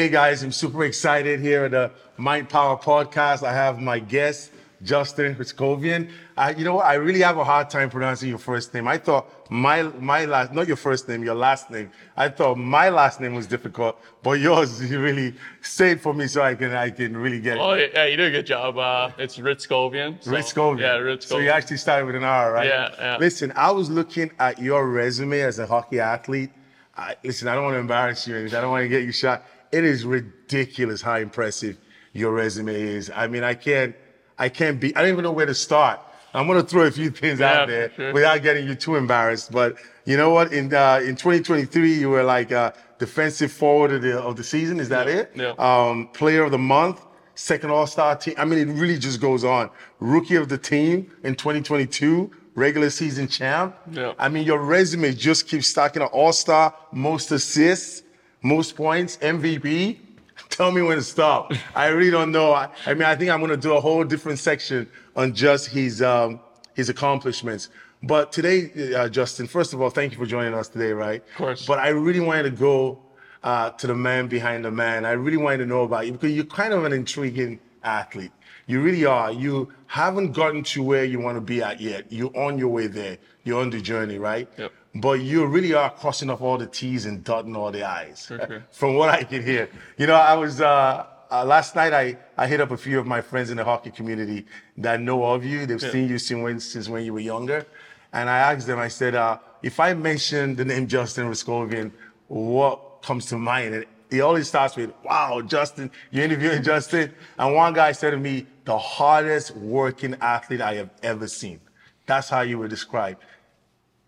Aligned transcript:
Hey 0.00 0.08
guys, 0.08 0.42
I'm 0.42 0.50
super 0.50 0.84
excited 0.84 1.40
here 1.40 1.66
at 1.66 1.72
the 1.72 1.90
Mind 2.16 2.48
Power 2.48 2.78
podcast. 2.78 3.42
I 3.42 3.52
have 3.52 3.82
my 3.82 3.98
guest, 3.98 4.50
Justin 4.82 5.34
Hryckowian. 5.34 6.08
Uh, 6.38 6.54
you 6.56 6.64
know 6.64 6.76
what? 6.76 6.86
I 6.86 6.94
really 6.94 7.20
have 7.20 7.36
a 7.36 7.44
hard 7.44 7.68
time 7.68 7.90
pronouncing 7.90 8.30
your 8.30 8.38
first 8.38 8.72
name. 8.72 8.88
I 8.88 8.96
thought 8.96 9.28
my 9.50 9.82
my 9.82 10.24
last, 10.24 10.54
not 10.54 10.66
your 10.66 10.78
first 10.78 11.06
name, 11.06 11.22
your 11.22 11.34
last 11.34 11.70
name. 11.70 11.90
I 12.16 12.30
thought 12.30 12.56
my 12.56 12.88
last 12.88 13.20
name 13.20 13.34
was 13.34 13.46
difficult, 13.46 14.00
but 14.22 14.40
yours, 14.40 14.90
you 14.90 15.02
really 15.02 15.34
say 15.60 15.90
it 15.90 16.00
for 16.00 16.14
me 16.14 16.28
so 16.28 16.40
I 16.40 16.54
can 16.54 16.72
I 16.72 16.88
can 16.88 17.14
really 17.14 17.38
get 17.38 17.58
Oh 17.58 17.72
it. 17.72 17.92
Oh, 17.94 17.98
yeah, 17.98 18.06
you 18.06 18.16
do 18.16 18.24
a 18.24 18.30
good 18.30 18.46
job. 18.46 18.78
Uh, 18.78 19.10
it's 19.18 19.36
Ritzkovian. 19.36 20.24
So, 20.24 20.30
Hryckowian. 20.30 20.80
Yeah, 20.80 20.96
Ritzkovian. 20.96 21.22
So 21.24 21.38
you 21.40 21.50
actually 21.50 21.76
started 21.76 22.06
with 22.06 22.14
an 22.14 22.24
R, 22.24 22.54
right? 22.54 22.66
Yeah, 22.66 22.88
yeah. 22.98 23.16
Listen, 23.18 23.52
I 23.54 23.70
was 23.70 23.90
looking 23.90 24.30
at 24.38 24.58
your 24.58 24.88
resume 24.88 25.40
as 25.40 25.58
a 25.58 25.66
hockey 25.66 26.00
athlete. 26.00 26.52
I, 26.96 27.16
listen, 27.22 27.48
I 27.48 27.54
don't 27.54 27.64
want 27.64 27.74
to 27.74 27.80
embarrass 27.80 28.26
you. 28.26 28.46
I 28.46 28.48
don't 28.48 28.70
want 28.70 28.84
to 28.84 28.88
get 28.88 29.04
you 29.04 29.12
shot. 29.12 29.44
It 29.72 29.84
is 29.84 30.04
ridiculous 30.04 31.00
how 31.02 31.16
impressive 31.16 31.78
your 32.12 32.32
resume 32.32 32.74
is. 32.74 33.10
I 33.14 33.26
mean, 33.28 33.44
I 33.44 33.54
can't, 33.54 33.94
I 34.38 34.48
can't 34.48 34.80
be. 34.80 34.94
I 34.96 35.02
don't 35.02 35.10
even 35.12 35.24
know 35.24 35.32
where 35.32 35.46
to 35.46 35.54
start. 35.54 36.00
I'm 36.32 36.46
gonna 36.46 36.62
throw 36.62 36.82
a 36.86 36.90
few 36.90 37.10
things 37.10 37.40
Yeah, 37.40 37.62
out 37.62 37.68
there 37.68 37.92
sure. 37.96 38.12
without 38.12 38.42
getting 38.42 38.66
you 38.66 38.74
too 38.76 38.96
embarrassed. 38.96 39.50
But 39.52 39.76
you 40.04 40.16
know 40.16 40.30
what? 40.30 40.52
In 40.52 40.72
uh, 40.72 41.00
in 41.02 41.16
2023, 41.16 41.92
you 41.94 42.08
were 42.10 42.22
like 42.22 42.52
uh, 42.52 42.72
defensive 42.98 43.50
forward 43.52 43.92
of 43.92 44.02
the 44.02 44.18
of 44.20 44.36
the 44.36 44.44
season. 44.44 44.78
Is 44.80 44.88
that 44.90 45.06
Yeah, 45.08 45.14
it? 45.14 45.32
yeah. 45.34 45.54
Um, 45.58 46.08
player 46.12 46.44
of 46.44 46.52
the 46.52 46.58
month, 46.58 47.00
second 47.34 47.70
All 47.70 47.86
Star 47.86 48.14
team. 48.16 48.34
I 48.38 48.44
mean, 48.44 48.58
it 48.60 48.72
really 48.72 48.98
just 48.98 49.20
goes 49.20 49.42
on. 49.44 49.70
Rookie 49.98 50.36
of 50.36 50.48
the 50.48 50.58
team 50.58 51.10
in 51.24 51.34
2022, 51.34 52.30
regular 52.54 52.90
season 52.90 53.26
champ. 53.26 53.76
Yeah. 53.90 54.12
I 54.18 54.28
mean, 54.28 54.44
your 54.44 54.58
resume 54.62 55.12
just 55.14 55.48
keeps 55.48 55.66
stacking 55.66 56.02
up. 56.02 56.10
All 56.12 56.32
Star, 56.32 56.74
most 56.92 57.32
assists, 57.32 58.02
most 58.42 58.76
points, 58.76 59.16
MVP. 59.18 59.98
Tell 60.48 60.72
me 60.72 60.82
when 60.82 60.96
to 60.96 61.02
stop. 61.02 61.52
I 61.74 61.88
really 61.88 62.10
don't 62.10 62.32
know. 62.32 62.52
I, 62.52 62.70
I 62.86 62.94
mean, 62.94 63.04
I 63.04 63.14
think 63.14 63.30
I'm 63.30 63.40
going 63.40 63.50
to 63.50 63.56
do 63.56 63.74
a 63.74 63.80
whole 63.80 64.04
different 64.04 64.38
section 64.38 64.88
on 65.14 65.34
just 65.34 65.68
his 65.68 66.02
um, 66.02 66.40
his 66.74 66.88
accomplishments. 66.88 67.68
But 68.02 68.32
today, 68.32 68.94
uh, 68.94 69.08
Justin, 69.08 69.46
first 69.46 69.74
of 69.74 69.82
all, 69.82 69.90
thank 69.90 70.12
you 70.12 70.18
for 70.18 70.24
joining 70.26 70.54
us 70.54 70.68
today, 70.68 70.92
right? 70.92 71.22
Of 71.22 71.36
course. 71.36 71.66
But 71.66 71.78
I 71.78 71.88
really 71.88 72.20
wanted 72.20 72.44
to 72.44 72.50
go 72.50 72.98
uh, 73.42 73.70
to 73.70 73.86
the 73.86 73.94
man 73.94 74.28
behind 74.28 74.64
the 74.64 74.70
man. 74.70 75.04
I 75.04 75.12
really 75.12 75.36
wanted 75.36 75.58
to 75.58 75.66
know 75.66 75.82
about 75.82 76.06
you 76.06 76.12
because 76.12 76.32
you're 76.32 76.44
kind 76.44 76.72
of 76.72 76.84
an 76.84 76.92
intriguing 76.92 77.60
athlete. 77.84 78.32
You 78.66 78.80
really 78.80 79.04
are. 79.04 79.32
You 79.32 79.72
haven't 79.86 80.32
gotten 80.32 80.62
to 80.62 80.82
where 80.82 81.04
you 81.04 81.18
want 81.18 81.36
to 81.36 81.40
be 81.40 81.62
at 81.62 81.80
yet. 81.80 82.06
You're 82.10 82.34
on 82.36 82.58
your 82.58 82.68
way 82.68 82.86
there. 82.86 83.18
You're 83.44 83.60
on 83.60 83.70
the 83.70 83.80
journey, 83.80 84.18
right? 84.18 84.48
Yep. 84.56 84.72
But 84.94 85.20
you 85.20 85.46
really 85.46 85.72
are 85.72 85.90
crossing 85.90 86.30
off 86.30 86.40
all 86.40 86.58
the 86.58 86.66
T's 86.66 87.06
and 87.06 87.22
dotting 87.22 87.54
all 87.54 87.70
the 87.70 87.84
I's. 87.84 88.26
Sure. 88.26 88.64
From 88.72 88.96
what 88.96 89.08
I 89.08 89.22
can 89.22 89.42
hear. 89.42 89.68
You 89.96 90.06
know, 90.08 90.14
I 90.14 90.34
was, 90.34 90.60
uh, 90.60 91.06
uh, 91.30 91.44
last 91.44 91.76
night 91.76 91.92
I, 91.92 92.16
I 92.36 92.48
hit 92.48 92.60
up 92.60 92.72
a 92.72 92.76
few 92.76 92.98
of 92.98 93.06
my 93.06 93.20
friends 93.20 93.50
in 93.50 93.56
the 93.56 93.64
hockey 93.64 93.90
community 93.92 94.46
that 94.78 95.00
know 95.00 95.24
of 95.24 95.44
you. 95.44 95.64
They've 95.66 95.80
Yeah. 95.80 95.90
seen 95.92 96.08
you 96.08 96.18
since 96.18 96.42
when, 96.42 96.58
since 96.58 96.88
when 96.88 97.04
you 97.04 97.12
were 97.12 97.20
younger. 97.20 97.66
And 98.12 98.28
I 98.28 98.38
asked 98.52 98.66
them, 98.66 98.80
I 98.80 98.88
said, 98.88 99.14
uh, 99.14 99.38
if 99.62 99.78
I 99.78 99.94
mention 99.94 100.56
the 100.56 100.64
name 100.64 100.88
Justin 100.88 101.28
Hryckowian, 101.28 101.92
what 102.26 103.02
comes 103.02 103.26
to 103.26 103.38
mind? 103.38 103.74
And 103.74 103.84
it 104.10 104.20
always 104.20 104.48
starts 104.48 104.74
with, 104.74 104.92
wow, 105.04 105.40
Justin, 105.42 105.92
you're 106.10 106.24
interviewing 106.24 106.64
Justin. 106.64 107.12
And 107.38 107.54
one 107.54 107.74
guy 107.74 107.92
said 107.92 108.10
to 108.10 108.16
me, 108.16 108.46
the 108.64 108.76
hardest 108.76 109.54
working 109.56 110.16
athlete 110.20 110.60
I 110.60 110.74
have 110.74 110.90
ever 111.04 111.28
seen. 111.28 111.60
That's 112.06 112.28
how 112.28 112.40
you 112.40 112.58
were 112.58 112.66
described. 112.66 113.22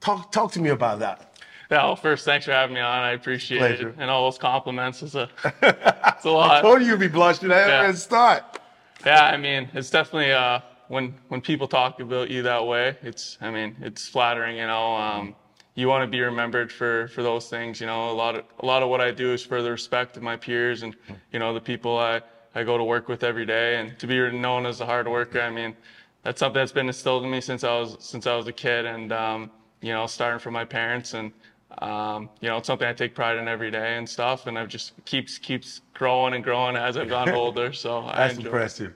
Talk, 0.03 0.33
talk 0.33 0.51
to 0.53 0.61
me 0.61 0.71
about 0.71 0.99
that. 0.99 1.39
Yeah. 1.71 1.85
Well, 1.85 1.97
first, 1.97 2.25
thanks 2.25 2.45
for 2.45 2.53
having 2.53 2.75
me 2.75 2.81
on. 2.81 3.03
I 3.03 3.13
appreciate 3.13 3.59
Pleasure. 3.59 3.89
it. 3.91 3.95
And 3.99 4.11
all 4.11 4.25
those 4.25 4.37
compliments 4.37 5.03
is 5.03 5.15
a, 5.15 5.31
it's 5.63 6.25
a 6.25 6.31
lot. 6.31 6.61
told 6.61 6.83
you 6.83 6.89
you'd 6.89 7.01
be 7.01 7.09
blushing 7.09 7.51
at 7.53 7.69
Yeah. 7.69 7.93
start. 7.93 8.59
Yeah, 9.07 9.25
I 9.25 9.37
mean, 9.37 9.69
it's 9.73 9.89
definitely 9.91 10.33
uh, 10.33 10.61
when 10.89 11.15
when 11.29 11.41
people 11.41 11.67
talk 11.67 12.01
about 12.01 12.31
you 12.31 12.43
that 12.43 12.67
way, 12.67 12.97
it's 13.03 13.39
I 13.41 13.51
mean, 13.51 13.75
it's 13.81 14.09
flattering. 14.09 14.57
You 14.57 14.67
know, 14.67 14.95
um, 14.95 15.35
you 15.75 15.89
want 15.89 16.03
to 16.03 16.07
be 16.09 16.21
remembered 16.21 16.71
for 16.71 17.09
for 17.09 17.23
those 17.23 17.49
things. 17.49 17.81
You 17.81 17.87
know, 17.87 18.11
a 18.11 18.12
lot 18.12 18.37
of 18.37 18.45
a 18.61 18.67
lot 18.67 18.83
of 18.83 18.89
what 18.91 19.01
I 19.01 19.11
do 19.11 19.33
is 19.33 19.43
for 19.45 19.62
the 19.62 19.71
respect 19.71 20.17
of 20.17 20.23
my 20.23 20.37
peers 20.37 20.83
and 20.83 20.95
you 21.33 21.39
know 21.41 21.53
the 21.55 21.61
people 21.61 21.99
I 21.99 22.21
I 22.55 22.62
go 22.65 22.77
to 22.79 22.85
work 22.85 23.09
with 23.09 23.25
every 23.25 23.47
day, 23.47 23.77
and 23.81 23.99
to 23.99 24.07
be 24.07 24.19
known 24.31 24.67
as 24.67 24.81
a 24.81 24.87
hard 24.87 25.09
worker. 25.09 25.41
I 25.41 25.51
mean, 25.51 25.75
that's 26.23 26.39
something 26.39 26.61
that's 26.61 26.71
been 26.73 26.87
instilled 26.89 27.25
in 27.25 27.31
me 27.31 27.41
since 27.41 27.65
I 27.65 27.77
was 27.81 27.97
since 27.99 28.27
I 28.29 28.37
was 28.37 28.47
a 28.47 28.53
kid, 28.53 28.85
and 28.87 29.11
um, 29.12 29.51
you 29.82 29.93
know, 29.93 30.06
starting 30.06 30.38
from 30.38 30.54
my 30.54 30.65
parents 30.65 31.15
and. 31.15 31.32
Um, 31.78 32.28
you 32.43 32.50
know, 32.50 32.59
it's 32.59 32.66
something 32.66 32.87
I 32.87 32.93
take 32.93 33.15
pride 33.15 33.38
in 33.38 33.48
every 33.48 33.70
day 33.70 33.97
and 33.97 34.06
stuff, 34.06 34.47
and 34.47 34.59
I've 34.59 34.69
just 34.69 34.93
keeps 35.06 35.38
keeps 35.38 35.81
growing 35.94 36.34
and 36.34 36.44
growing 36.44 36.76
as 36.76 36.98
I've 36.98 37.09
gotten 37.09 37.34
older. 37.44 37.72
So 37.72 38.00
I 38.00 38.28
That's 38.28 38.38
it. 38.38 38.44
impressive. 38.44 38.94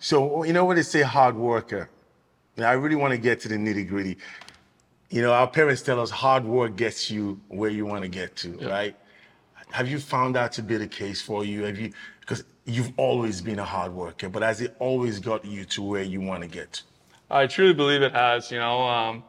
So 0.00 0.44
you 0.44 0.52
know 0.52 0.66
what 0.66 0.76
they 0.76 0.82
say, 0.82 1.00
hard 1.00 1.34
worker. 1.34 1.88
I 2.58 2.72
really 2.72 2.96
want 2.96 3.12
to 3.12 3.18
get 3.18 3.40
to 3.40 3.48
the 3.48 3.56
nitty 3.56 3.88
gritty. 3.88 4.18
You 5.08 5.22
know, 5.22 5.32
our 5.32 5.48
parents 5.48 5.80
tell 5.80 5.98
us 5.98 6.10
hard 6.10 6.44
work 6.44 6.76
gets 6.76 7.10
you 7.10 7.40
where 7.48 7.70
you 7.70 7.86
want 7.86 8.02
to 8.02 8.08
get 8.08 8.36
to, 8.36 8.52
right? 8.68 8.94
Have 9.70 9.88
you 9.88 9.98
found 9.98 10.36
that 10.36 10.52
to 10.52 10.62
be 10.62 10.76
the 10.76 10.86
case 10.86 11.22
for 11.22 11.44
you? 11.44 11.64
Have 11.64 11.78
you 11.78 11.92
because 12.20 12.44
you've 12.64 12.92
always 12.96 13.40
been 13.40 13.58
a 13.58 13.64
hard 13.64 13.92
worker, 13.92 14.28
but 14.28 14.42
has 14.42 14.60
it 14.60 14.76
always 14.78 15.18
got 15.18 15.44
you 15.44 15.64
to 15.66 15.82
where 15.82 16.02
you 16.02 16.20
want 16.20 16.42
to 16.42 16.48
get 16.48 16.74
to? 16.74 16.82
I 17.30 17.46
truly 17.46 17.74
believe 17.74 18.02
it 18.02 18.12
has. 18.12 18.50
You 18.50 18.58
know, 18.58 18.82
um, 18.82 19.24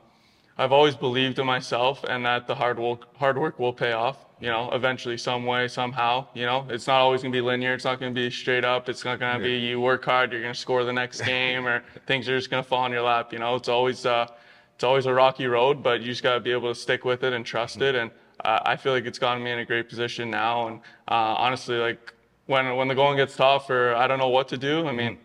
I've 0.57 0.71
always 0.71 0.95
believed 0.95 1.37
in 1.37 1.45
myself 1.45 2.03
and 2.07 2.25
that 2.25 2.47
the 2.47 2.55
hard 2.55 2.79
work, 2.79 3.13
hard 3.17 3.37
work 3.37 3.59
will 3.59 3.73
pay 3.73 3.91
off. 3.91 4.25
You 4.39 4.49
know, 4.49 4.69
eventually, 4.71 5.17
some 5.17 5.45
way, 5.45 5.67
somehow. 5.67 6.27
You 6.33 6.45
know, 6.45 6.65
it's 6.69 6.87
not 6.87 6.99
always 6.99 7.21
gonna 7.21 7.31
be 7.31 7.41
linear. 7.41 7.73
It's 7.73 7.85
not 7.85 7.99
gonna 7.99 8.11
be 8.11 8.29
straight 8.29 8.65
up. 8.65 8.89
It's 8.89 9.03
not 9.03 9.19
gonna 9.19 9.41
be 9.41 9.57
you 9.57 9.79
work 9.79 10.03
hard, 10.03 10.31
you're 10.31 10.41
gonna 10.41 10.53
score 10.53 10.83
the 10.83 10.93
next 10.93 11.21
game, 11.25 11.65
or 11.65 11.83
things 12.05 12.27
are 12.27 12.37
just 12.37 12.49
gonna 12.49 12.63
fall 12.63 12.83
on 12.83 12.91
your 12.91 13.01
lap. 13.01 13.31
You 13.31 13.39
know, 13.39 13.55
it's 13.55 13.69
always 13.69 14.05
uh, 14.05 14.27
it's 14.75 14.83
always 14.83 15.05
a 15.05 15.13
rocky 15.13 15.47
road, 15.47 15.81
but 15.81 16.01
you 16.01 16.07
just 16.07 16.21
gotta 16.21 16.41
be 16.41 16.51
able 16.51 16.73
to 16.73 16.79
stick 16.79 17.05
with 17.05 17.23
it 17.23 17.31
and 17.31 17.45
trust 17.45 17.81
it. 17.81 17.95
And 17.95 18.11
uh, 18.43 18.59
I 18.63 18.75
feel 18.75 18.91
like 18.91 19.05
it's 19.05 19.19
gotten 19.19 19.41
me 19.41 19.51
in 19.51 19.59
a 19.59 19.65
great 19.65 19.87
position 19.87 20.29
now. 20.29 20.67
And 20.67 20.79
uh, 21.07 21.35
honestly, 21.37 21.77
like 21.77 22.13
when 22.47 22.75
when 22.75 22.89
the 22.89 22.95
going 22.95 23.15
gets 23.17 23.37
tough 23.37 23.69
or 23.69 23.95
I 23.95 24.05
don't 24.05 24.19
know 24.19 24.29
what 24.29 24.49
to 24.49 24.57
do, 24.57 24.85
I 24.85 24.91
mean 24.91 25.17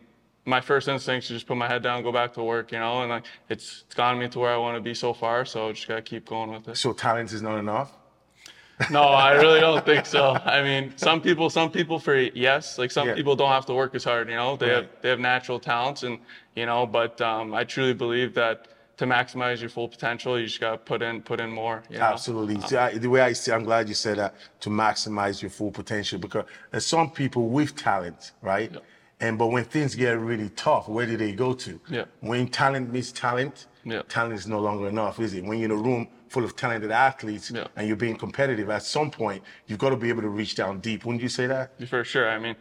my 0.51 0.61
first 0.61 0.89
instinct 0.89 1.25
is 1.25 1.29
to 1.29 1.35
just 1.35 1.47
put 1.47 1.57
my 1.57 1.69
head 1.69 1.83
down, 1.83 2.03
go 2.03 2.13
back 2.13 2.35
to 2.35 2.43
work, 2.43 2.73
you 2.73 2.79
know, 2.79 3.01
and 3.03 3.11
like 3.11 3.25
it's, 3.49 3.85
it's 3.87 3.95
gotten 3.95 4.19
me 4.21 4.29
to 4.29 4.39
where 4.39 4.53
I 4.53 4.57
want 4.59 4.77
to 4.77 4.83
be 4.83 4.95
so 4.95 5.15
far. 5.15 5.45
So 5.47 5.73
just 5.73 5.89
gotta 5.89 6.03
keep 6.03 6.29
going 6.29 6.51
with 6.51 6.69
it. 6.69 6.77
So 6.77 6.93
talent 6.93 7.33
is 7.33 7.41
not 7.41 7.59
enough. 7.59 7.93
No, 8.91 9.03
I 9.03 9.33
really 9.33 9.61
don't 9.61 9.85
think 9.85 10.07
so. 10.07 10.25
I 10.57 10.63
mean, 10.63 10.95
some 10.97 11.21
people, 11.21 11.51
some 11.51 11.71
people 11.71 11.99
for 11.99 12.17
yes, 12.17 12.79
like 12.79 12.91
some 12.91 13.09
Yeah. 13.09 13.15
people 13.15 13.37
don't 13.37 13.51
have 13.59 13.67
to 13.67 13.75
work 13.75 13.95
as 13.95 14.05
hard, 14.05 14.29
you 14.29 14.37
know, 14.37 14.57
they 14.57 14.71
have, 14.71 14.89
they 15.03 15.09
have 15.11 15.21
natural 15.21 15.61
talents 15.61 16.03
and, 16.03 16.19
you 16.57 16.67
know, 16.67 16.87
but 16.87 17.21
um, 17.21 17.55
I 17.55 17.65
truly 17.65 17.95
believe 17.95 18.35
that 18.35 18.69
to 18.97 19.07
maximize 19.07 19.61
your 19.61 19.71
full 19.71 19.89
potential, 19.89 20.39
you 20.39 20.47
just 20.47 20.61
gotta 20.61 20.79
put 20.79 21.01
in, 21.03 21.23
put 21.23 21.41
in 21.41 21.51
more. 21.51 21.83
You 21.91 21.99
know? 21.99 22.05
Absolutely. 22.05 22.57
I, 22.77 22.99
the 22.99 23.09
way 23.09 23.21
I 23.21 23.33
see, 23.35 23.53
I'm 23.53 23.65
glad 23.65 23.89
you 23.89 23.95
said 23.95 24.17
that 24.19 24.35
to 24.61 24.71
maximize 24.71 25.41
your 25.43 25.51
full 25.51 25.71
potential 25.71 26.19
because 26.19 26.45
there's 26.71 26.87
some 26.87 27.11
people 27.11 27.49
with 27.49 27.77
talent, 27.77 28.33
right? 28.43 28.71
Yeah. 28.73 28.81
And 29.21 29.39
but 29.39 29.49
when 29.49 29.65
things 29.65 29.95
get 29.95 30.19
really 30.19 30.49
tough, 30.51 30.89
where 30.89 31.07
do 31.07 31.17
they 31.17 31.33
go 31.33 31.53
to? 31.55 31.81
Yeah. 31.89 32.05
When 32.21 32.49
talent 32.49 32.93
meets 32.93 33.13
talent, 33.13 33.67
Yeah. 33.85 34.03
talent 34.09 34.35
is 34.35 34.47
no 34.47 34.61
longer 34.61 34.89
enough, 34.89 35.21
is 35.21 35.35
it? 35.35 35.45
When 35.45 35.59
you're 35.59 35.67
in 35.67 35.71
a 35.73 35.83
room 35.89 36.09
full 36.29 36.45
of 36.45 36.57
talented 36.57 36.91
athletes 36.91 37.51
Yeah. 37.51 37.67
and 37.77 37.87
you're 37.87 37.97
being 37.97 38.17
competitive, 38.17 38.71
at 38.71 38.83
some 38.83 39.11
point 39.11 39.43
you've 39.67 39.79
got 39.79 39.91
to 39.91 39.97
be 39.97 40.09
able 40.09 40.23
to 40.23 40.29
reach 40.29 40.55
down 40.55 40.81
deep. 40.81 41.05
Wouldn't 41.05 41.23
you 41.23 41.29
say 41.29 41.47
that? 41.47 41.73
For 41.89 42.03
sure. 42.05 42.31
I 42.31 42.39
mean, 42.39 42.57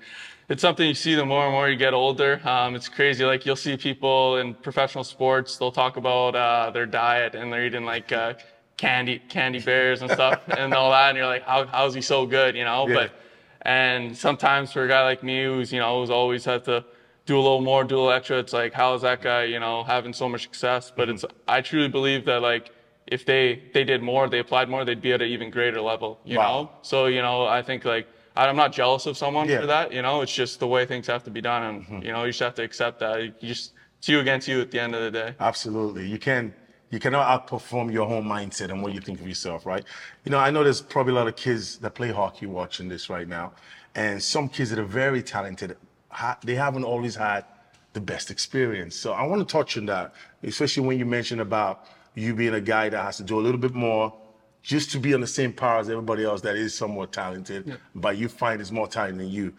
it's 0.49 0.61
something 0.61 0.85
you 0.87 0.95
see 0.95 1.15
the 1.15 1.25
more 1.25 1.43
and 1.45 1.53
more 1.53 1.69
you 1.69 1.77
get 1.77 1.93
older. 1.93 2.41
Um, 2.43 2.75
it's 2.75 2.89
crazy. 2.89 3.23
Like 3.23 3.45
you'll 3.45 3.55
see 3.55 3.77
people 3.77 4.37
in 4.37 4.53
professional 4.55 5.03
sports, 5.05 5.57
they'll 5.57 5.71
talk 5.71 5.95
about 5.97 6.35
uh, 6.35 6.71
their 6.71 6.85
diet 6.87 7.35
and 7.35 7.53
they're 7.53 7.65
eating 7.65 7.85
like 7.85 8.11
uh, 8.11 8.33
candy, 8.75 9.19
candy 9.29 9.59
bears 9.59 10.01
and 10.01 10.11
stuff 10.11 10.41
and 10.57 10.73
all 10.73 10.91
that. 10.91 11.09
And 11.09 11.17
you're 11.17 11.27
like, 11.27 11.43
how, 11.43 11.67
how 11.67 11.85
is 11.85 11.93
he 11.93 12.01
so 12.01 12.25
good? 12.25 12.55
You 12.55 12.65
know, 12.65 12.87
Yeah. 12.87 12.95
but, 12.95 13.11
and 13.61 14.17
sometimes 14.17 14.71
for 14.71 14.83
a 14.83 14.87
guy 14.87 15.03
like 15.03 15.21
me 15.23 15.43
who's, 15.43 15.71
you 15.71 15.79
know, 15.79 15.99
who's 15.99 16.09
always 16.09 16.45
had 16.45 16.63
to 16.65 16.85
do 17.25 17.35
a 17.37 17.41
little 17.41 17.61
more, 17.61 17.83
do 17.83 17.95
a 17.95 17.97
little 17.97 18.11
extra, 18.11 18.39
it's 18.39 18.53
like, 18.53 18.73
how 18.73 18.93
is 18.95 19.01
that 19.01 19.21
guy, 19.21 19.43
you 19.43 19.59
know, 19.59 19.83
having 19.83 20.13
so 20.13 20.27
much 20.29 20.43
success? 20.43 20.91
But 20.95 21.09
it's, 21.09 21.25
I 21.47 21.61
truly 21.61 21.87
believe 21.89 22.25
that 22.25 22.41
like, 22.41 22.71
if 23.05 23.25
they, 23.25 23.63
they 23.73 23.83
did 23.83 24.01
more, 24.01 24.29
they 24.29 24.39
applied 24.39 24.69
more, 24.69 24.85
they'd 24.85 25.01
be 25.01 25.13
at 25.13 25.21
an 25.21 25.27
even 25.29 25.49
greater 25.49 25.81
level, 25.81 26.19
you 26.23 26.37
Wow. 26.37 26.43
know? 26.43 26.71
So, 26.81 27.07
you 27.07 27.21
know, 27.21 27.45
I 27.45 27.61
think 27.61 27.85
like, 27.85 28.07
I'm 28.35 28.55
not 28.55 28.71
jealous 28.71 29.05
of 29.05 29.17
someone 29.17 29.49
Yeah. 29.49 29.61
for 29.61 29.65
that, 29.67 29.91
you 29.91 30.01
know, 30.01 30.21
it's 30.21 30.33
just 30.33 30.59
the 30.59 30.67
way 30.67 30.85
things 30.85 31.07
have 31.07 31.23
to 31.23 31.31
be 31.31 31.41
done. 31.41 31.63
And, 31.63 31.83
Mm-hmm. 31.83 32.01
you 32.05 32.11
know, 32.11 32.23
you 32.23 32.29
just 32.29 32.39
have 32.39 32.53
to 32.55 32.63
accept 32.63 32.99
that. 32.99 33.19
You 33.21 33.31
just, 33.41 33.73
it's 33.97 34.07
you 34.07 34.19
against 34.19 34.47
you 34.47 34.61
at 34.61 34.71
the 34.71 34.79
end 34.79 34.95
of 34.95 35.01
the 35.01 35.11
day. 35.11 35.35
Absolutely. 35.39 36.07
You 36.07 36.17
can 36.19 36.55
you 36.89 36.99
cannot 36.99 37.47
outperform 37.47 37.91
your 37.91 38.07
own 38.07 38.23
mindset 38.23 38.69
and 38.71 38.81
what 38.81 38.93
you 38.93 38.99
think 38.99 39.19
of 39.19 39.27
yourself, 39.27 39.65
right? 39.65 39.83
You 40.25 40.31
know, 40.31 40.39
I 40.39 40.49
know 40.49 40.63
there's 40.63 40.81
probably 40.81 41.13
a 41.13 41.15
lot 41.15 41.27
of 41.27 41.35
kids 41.35 41.77
that 41.77 41.93
play 41.93 42.11
hockey 42.11 42.45
watching 42.45 42.89
this 42.89 43.09
right 43.09 43.27
now. 43.27 43.53
And 43.95 44.21
some 44.21 44.49
kids 44.49 44.69
that 44.71 44.79
are 44.79 44.83
very 44.83 45.21
talented, 45.21 45.77
ha- 46.09 46.37
they 46.43 46.55
haven't 46.55 46.83
always 46.83 47.15
had 47.15 47.45
the 47.93 48.01
best 48.01 48.31
experience. 48.31 48.95
So 48.95 49.13
I 49.13 49.23
want 49.23 49.47
to 49.47 49.51
touch 49.51 49.77
on 49.77 49.85
that, 49.87 50.13
especially 50.43 50.85
when 50.85 50.97
you 50.99 51.05
mentioned 51.05 51.41
about 51.41 51.85
you 52.15 52.33
being 52.33 52.53
a 52.55 52.61
guy 52.61 52.89
that 52.89 53.01
has 53.01 53.17
to 53.17 53.23
do 53.23 53.39
a 53.39 53.41
little 53.41 53.59
bit 53.59 53.73
more, 53.73 54.13
just 54.61 54.91
to 54.91 54.99
be 54.99 55.13
on 55.13 55.21
the 55.21 55.27
same 55.27 55.53
par 55.53 55.79
as 55.79 55.89
everybody 55.89 56.23
else 56.23 56.41
that 56.41 56.55
is 56.55 56.73
somewhat 56.73 57.11
talented, 57.11 57.77
but 57.95 58.17
you 58.17 58.27
find 58.27 58.61
is 58.61 58.71
more 58.71 58.87
talented 58.87 59.21
than 59.21 59.29
you. 59.29 59.53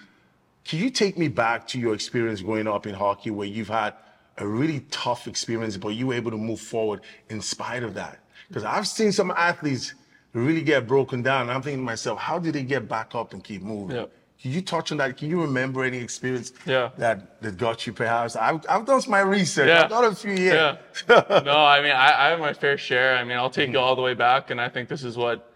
Can 0.64 0.78
you 0.78 0.90
take 0.90 1.16
me 1.16 1.28
back 1.28 1.66
to 1.68 1.80
your 1.80 1.94
experience 1.94 2.42
growing 2.42 2.68
up 2.68 2.86
in 2.86 2.94
hockey 2.94 3.30
where 3.30 3.46
you've 3.46 3.68
had 3.68 3.94
a 4.40 4.46
really 4.46 4.80
tough 4.90 5.28
experience, 5.28 5.76
but 5.76 5.90
you 5.90 6.08
were 6.08 6.14
able 6.14 6.30
to 6.32 6.36
move 6.36 6.60
forward 6.60 7.00
in 7.28 7.40
spite 7.40 7.82
of 7.82 7.94
that? 7.94 8.18
Because 8.48 8.64
I've 8.64 8.88
seen 8.88 9.12
some 9.12 9.30
athletes 9.30 9.94
really 10.32 10.62
get 10.62 10.86
broken 10.86 11.22
down. 11.22 11.42
And 11.42 11.50
I'm 11.52 11.62
thinking 11.62 11.80
to 11.80 11.84
myself, 11.84 12.18
how 12.18 12.38
did 12.38 12.54
they 12.54 12.62
get 12.62 12.88
back 12.88 13.14
up 13.14 13.32
and 13.32 13.42
keep 13.44 13.62
moving? 13.62 13.96
Yeah. 13.96 14.06
Can 14.40 14.52
you 14.52 14.62
touch 14.62 14.90
on 14.90 14.98
that? 14.98 15.18
Can 15.18 15.28
you 15.28 15.40
remember 15.42 15.84
any 15.84 15.98
experience 15.98 16.52
Yeah. 16.64 16.90
that, 16.96 17.42
that 17.42 17.58
got 17.58 17.86
you 17.86 17.92
perhaps? 17.92 18.36
I've, 18.36 18.64
I've 18.68 18.86
done 18.86 19.02
my 19.06 19.20
research. 19.20 19.68
Yeah. 19.68 19.82
I've 19.84 19.90
done 19.90 20.04
a 20.06 20.14
few 20.14 20.32
years. 20.32 20.76
Yeah. 21.08 21.22
no, 21.44 21.58
I 21.58 21.82
mean, 21.82 21.92
I, 21.92 22.26
I 22.26 22.28
have 22.30 22.40
my 22.40 22.54
fair 22.54 22.78
share. 22.78 23.16
I 23.18 23.24
mean, 23.24 23.36
I'll 23.36 23.50
take 23.50 23.66
Mm-hmm. 23.68 23.74
you 23.74 23.80
all 23.80 23.94
the 23.96 24.02
way 24.02 24.14
back, 24.14 24.50
and 24.50 24.58
I 24.60 24.68
think 24.70 24.88
this 24.88 25.04
is 25.04 25.16
what, 25.18 25.52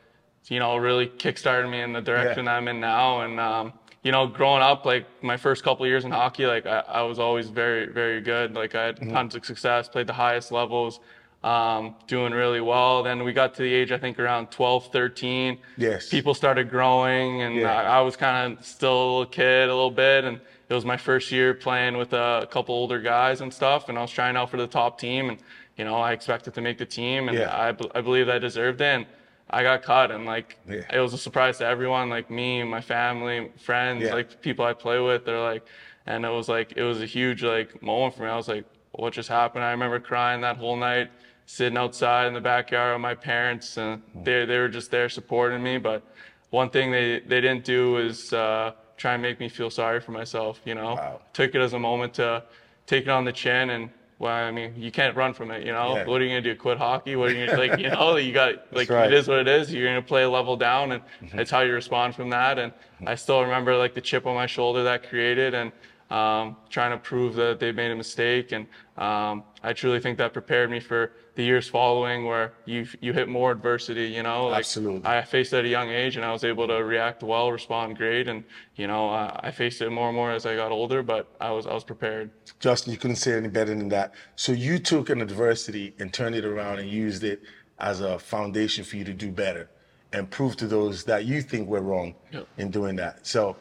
you 0.49 0.59
know, 0.59 0.77
really 0.77 1.07
kickstarted 1.07 1.71
me 1.71 1.81
in 1.81 1.93
the 1.95 2.03
direction. 2.03 2.47
I'm 2.47 2.69
in 2.69 2.79
now. 2.81 3.21
And, 3.23 3.41
um, 3.41 3.73
you 4.05 4.13
know, 4.13 4.27
growing 4.27 4.63
up, 4.63 4.85
like 4.85 5.07
my 5.23 5.37
first 5.37 5.65
couple 5.65 5.85
of 5.85 5.89
years 5.89 6.05
in 6.05 6.11
hockey, 6.11 6.47
like 6.47 6.67
I, 6.67 6.81
I 6.81 7.03
was 7.03 7.19
always 7.19 7.49
very, 7.49 7.87
very 7.87 8.21
good. 8.21 8.55
Like 8.55 8.75
I 8.75 8.85
had 8.85 8.97
Mm-hmm. 9.01 9.13
tons 9.13 9.35
of 9.35 9.45
success, 9.45 9.89
played 9.89 10.07
the 10.07 10.13
highest 10.13 10.53
levels, 10.53 11.01
um, 11.43 11.95
doing 12.07 12.33
really 12.33 12.61
well. 12.61 13.03
Then 13.03 13.25
we 13.25 13.33
got 13.33 13.55
to 13.55 13.63
the 13.63 13.73
age, 13.73 13.93
I 13.93 13.99
think, 13.99 14.19
around 14.21 14.51
12, 14.51 14.93
13. 14.93 15.59
Yes. 15.79 16.09
People 16.11 16.35
started 16.35 16.69
growing, 16.71 17.43
and 17.43 17.57
Yeah. 17.57 17.73
I, 17.75 17.99
I 17.99 18.01
was 18.03 18.15
kind 18.15 18.53
of 18.59 18.65
still 18.65 18.93
a 18.93 19.05
little 19.11 19.27
kid 19.27 19.69
a 19.71 19.75
little 19.75 19.91
bit. 19.91 20.25
And 20.25 20.39
it 20.69 20.75
was 20.75 20.85
my 20.85 20.97
first 20.99 21.33
year 21.33 21.55
playing 21.55 21.97
with 21.97 22.13
a, 22.13 22.41
a 22.43 22.47
couple 22.47 22.75
older 22.75 23.01
guys 23.01 23.41
and 23.41 23.53
stuff. 23.53 23.89
And 23.89 23.99
I 23.99 24.03
was 24.03 24.11
trying 24.11 24.37
out 24.37 24.51
for 24.51 24.59
the 24.59 24.67
top 24.67 24.99
team. 24.99 25.31
And, 25.31 25.39
you 25.79 25.85
know, 25.87 25.97
I 25.97 26.13
expected 26.13 26.53
to 26.55 26.61
make 26.61 26.77
the 26.77 26.87
team, 26.87 27.29
and 27.31 27.39
Yeah. 27.39 27.49
I, 27.57 27.69
I 27.99 28.01
believe 28.03 28.29
I 28.29 28.39
deserved 28.39 28.83
it. 28.83 28.85
And 28.85 29.07
I 29.55 29.63
got 29.63 29.83
cut, 29.83 30.11
and 30.11 30.27
like 30.27 30.59
Yeah. 30.69 30.83
it 30.93 30.99
was 30.99 31.13
a 31.15 31.19
surprise 31.19 31.59
to 31.59 31.67
everyone, 31.67 32.11
like 32.11 32.29
me, 32.29 32.63
my 32.65 32.81
family, 32.81 33.51
friends, 33.57 34.03
Yeah. 34.05 34.15
like 34.15 34.41
people 34.41 34.65
I 34.65 34.73
play 34.73 34.99
with. 34.99 35.25
They're 35.25 35.41
like, 35.53 35.63
and 36.07 36.25
it 36.25 36.29
was 36.39 36.49
like 36.49 36.73
it 36.77 36.83
was 36.83 37.01
a 37.01 37.07
huge 37.07 37.43
like 37.45 37.81
moment 37.81 38.17
for 38.17 38.25
me. 38.25 38.29
I 38.31 38.37
was 38.37 38.49
like, 38.49 38.65
what 38.93 39.13
just 39.13 39.29
happened? 39.29 39.63
I 39.65 39.71
remember 39.71 40.01
crying 40.01 40.41
that 40.41 40.57
whole 40.57 40.77
night, 40.77 41.09
sitting 41.47 41.79
outside 41.79 42.27
in 42.27 42.35
the 42.35 42.41
backyard 42.41 42.95
with 42.95 43.01
my 43.01 43.15
parents, 43.15 43.77
and 43.77 44.03
they 44.25 44.45
they 44.45 44.59
were 44.59 44.69
just 44.69 44.91
there 44.91 45.09
supporting 45.09 45.63
me. 45.63 45.79
But 45.79 46.03
one 46.51 46.69
thing 46.71 46.91
they 46.91 47.21
they 47.21 47.41
didn't 47.41 47.65
do 47.65 47.93
was 47.93 48.33
uh, 48.33 48.73
try 48.97 49.13
and 49.15 49.23
make 49.23 49.39
me 49.39 49.49
feel 49.49 49.71
sorry 49.71 50.01
for 50.01 50.11
myself. 50.13 50.61
You 50.65 50.75
know, 50.75 50.95
Wow. 50.95 51.21
took 51.33 51.55
it 51.55 51.61
as 51.61 51.75
a 51.75 51.79
moment 51.79 52.15
to 52.15 52.43
take 52.87 53.05
it 53.05 53.11
on 53.11 53.25
the 53.25 53.33
chin 53.33 53.71
and. 53.71 53.91
Well, 54.25 54.33
I 54.33 54.51
mean, 54.53 54.73
you 54.75 54.91
can't 54.91 55.15
run 55.15 55.35
from 55.35 55.51
it, 55.51 55.67
you 55.67 55.73
know. 55.73 55.97
Yeah. 55.97 56.07
What 56.07 56.19
are 56.23 56.25
you 56.25 56.31
gonna 56.31 56.41
do? 56.41 56.57
Quit 56.57 56.79
hockey? 56.79 57.15
What 57.15 57.29
are 57.29 57.35
you 57.35 57.45
gonna 57.45 57.59
like? 57.59 57.79
You 57.79 57.91
know, 57.91 58.17
you 58.17 58.33
got 58.33 58.55
like 58.73 58.89
right. 58.89 59.07
it 59.07 59.13
is 59.13 59.29
what 59.29 59.37
it 59.37 59.47
is. 59.47 59.71
You're 59.71 59.87
gonna 59.87 60.01
play 60.01 60.23
a 60.23 60.31
level 60.31 60.57
down, 60.57 60.93
and 60.93 61.03
it's 61.35 61.51
how 61.51 61.61
you 61.61 61.75
respond 61.75 62.15
from 62.15 62.31
that. 62.31 62.59
And 62.59 62.73
I 63.07 63.17
still 63.17 63.43
remember 63.43 63.77
like 63.77 63.93
the 63.93 64.01
chip 64.01 64.25
on 64.25 64.35
my 64.35 64.47
shoulder 64.47 64.83
that 64.85 65.07
created, 65.07 65.53
and 65.53 65.73
um, 66.11 66.57
trying 66.71 66.93
to 66.93 66.97
prove 66.97 67.35
that 67.35 67.61
they 67.61 67.71
made 67.71 67.91
a 67.91 67.95
mistake. 67.95 68.53
And 68.53 68.67
um, 68.97 69.45
I 69.65 69.73
truly 69.73 69.99
think 69.99 70.19
that 70.19 70.35
prepared 70.35 70.71
me 70.71 70.79
for 70.79 71.13
the 71.37 71.43
years 71.43 71.67
following, 71.67 72.27
where 72.27 72.53
you 72.67 72.87
you 73.01 73.15
hit 73.15 73.29
more 73.29 73.51
adversity. 73.51 74.09
You 74.09 74.23
know, 74.23 74.49
like 74.49 74.59
Absolutely. 74.59 75.07
I 75.09 75.23
faced 75.23 75.55
it 75.55 75.61
at 75.61 75.65
a 75.65 75.69
young 75.69 75.89
age, 75.89 76.17
and 76.17 76.25
I 76.25 76.33
was 76.33 76.45
able 76.45 76.69
to 76.69 76.85
react 76.85 77.23
well, 77.23 77.51
respond 77.51 77.97
great, 77.97 78.29
and 78.29 78.45
you 78.77 78.87
know, 78.87 79.09
uh, 79.09 79.41
I 79.43 79.51
faced 79.51 79.81
it 79.81 79.89
more 79.91 80.09
and 80.09 80.17
more 80.17 80.31
as 80.31 80.45
I 80.45 80.55
got 80.55 80.71
older. 80.71 81.03
But 81.03 81.29
I 81.41 81.51
was 81.51 81.67
I 81.67 81.73
was 81.73 81.83
prepared. 81.83 82.31
Justin, 82.61 82.93
you 82.93 82.99
couldn't 82.99 83.17
say 83.17 83.33
any 83.33 83.49
better 83.49 83.75
than 83.75 83.89
that. 83.89 84.13
So 84.37 84.53
you 84.53 84.79
took 84.79 85.09
an 85.09 85.23
adversity 85.23 85.95
and 85.99 86.13
turned 86.13 86.37
it 86.37 86.45
around 86.45 86.79
and 86.81 86.89
used 86.89 87.25
it 87.25 87.43
as 87.79 88.01
a 88.03 88.19
foundation 88.19 88.85
for 88.85 88.97
you 88.97 89.05
to 89.05 89.15
do 89.15 89.31
better 89.33 89.71
and 90.13 90.31
prove 90.31 90.57
to 90.57 90.67
those 90.67 91.05
that 91.05 91.25
you 91.25 91.41
think 91.43 91.69
were 91.69 91.81
wrong 91.81 92.15
Yep. 92.33 92.47
in 92.59 92.71
doing 92.71 92.97
that. 92.97 93.27
So 93.27 93.57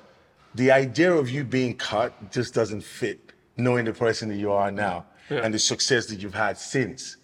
the 0.54 0.70
idea 0.72 1.12
of 1.12 1.30
you 1.30 1.44
being 1.46 1.76
cut 1.76 2.12
just 2.32 2.54
doesn't 2.54 2.82
fit 2.84 3.32
knowing 3.58 3.86
the 3.86 3.94
person 3.94 4.30
that 4.30 4.36
you 4.36 4.52
are 4.52 4.70
now 4.70 5.06
Yeah. 5.30 5.40
and 5.44 5.54
the 5.54 5.60
success 5.60 6.06
that 6.08 6.20
you've 6.22 6.34
had 6.34 6.58
since. 6.58 7.16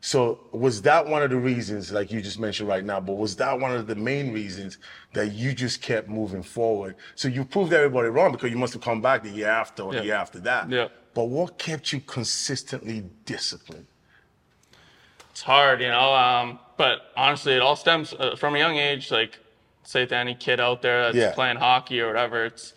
So 0.00 0.40
was 0.52 0.80
that 0.82 1.04
one 1.04 1.22
of 1.24 1.30
the 1.30 1.36
reasons, 1.36 1.90
like 1.90 2.12
you 2.12 2.20
just 2.22 2.38
mentioned 2.38 2.68
right 2.68 2.84
now, 2.84 3.00
but 3.00 3.14
was 3.14 3.34
that 3.36 3.58
one 3.58 3.72
of 3.74 3.86
the 3.88 3.96
main 3.96 4.32
reasons 4.32 4.78
that 5.12 5.32
you 5.32 5.52
just 5.52 5.82
kept 5.82 6.08
moving 6.08 6.42
forward? 6.42 6.94
So 7.16 7.26
you 7.26 7.44
proved 7.44 7.72
everybody 7.72 8.08
wrong 8.10 8.30
because 8.32 8.50
you 8.52 8.58
must 8.58 8.74
have 8.74 8.82
come 8.82 9.00
back 9.02 9.24
the 9.24 9.30
year 9.30 9.48
after 9.48 9.82
or 9.82 9.92
the 9.92 10.04
year 10.04 10.14
after 10.14 10.38
that. 10.40 10.70
Yeah. 10.70 10.88
But 11.14 11.24
what 11.24 11.58
kept 11.58 11.92
you 11.92 12.00
consistently 12.00 13.04
disciplined? 13.24 13.86
it's 15.30 15.42
hard, 15.42 15.80
you 15.80 15.88
know. 15.88 16.12
Um, 16.14 16.58
but 16.76 17.12
honestly, 17.16 17.54
it 17.54 17.60
all 17.62 17.76
stems 17.76 18.12
uh, 18.12 18.34
from 18.36 18.54
a 18.54 18.58
young 18.58 18.76
age. 18.76 19.10
Like, 19.10 19.38
say 19.84 20.04
to 20.06 20.16
any 20.16 20.34
kid 20.34 20.60
out 20.60 20.82
there 20.82 21.02
that's 21.04 21.16
Yeah. 21.16 21.32
playing 21.32 21.56
hockey 21.56 22.00
or 22.00 22.08
whatever, 22.08 22.44
it's 22.46 22.74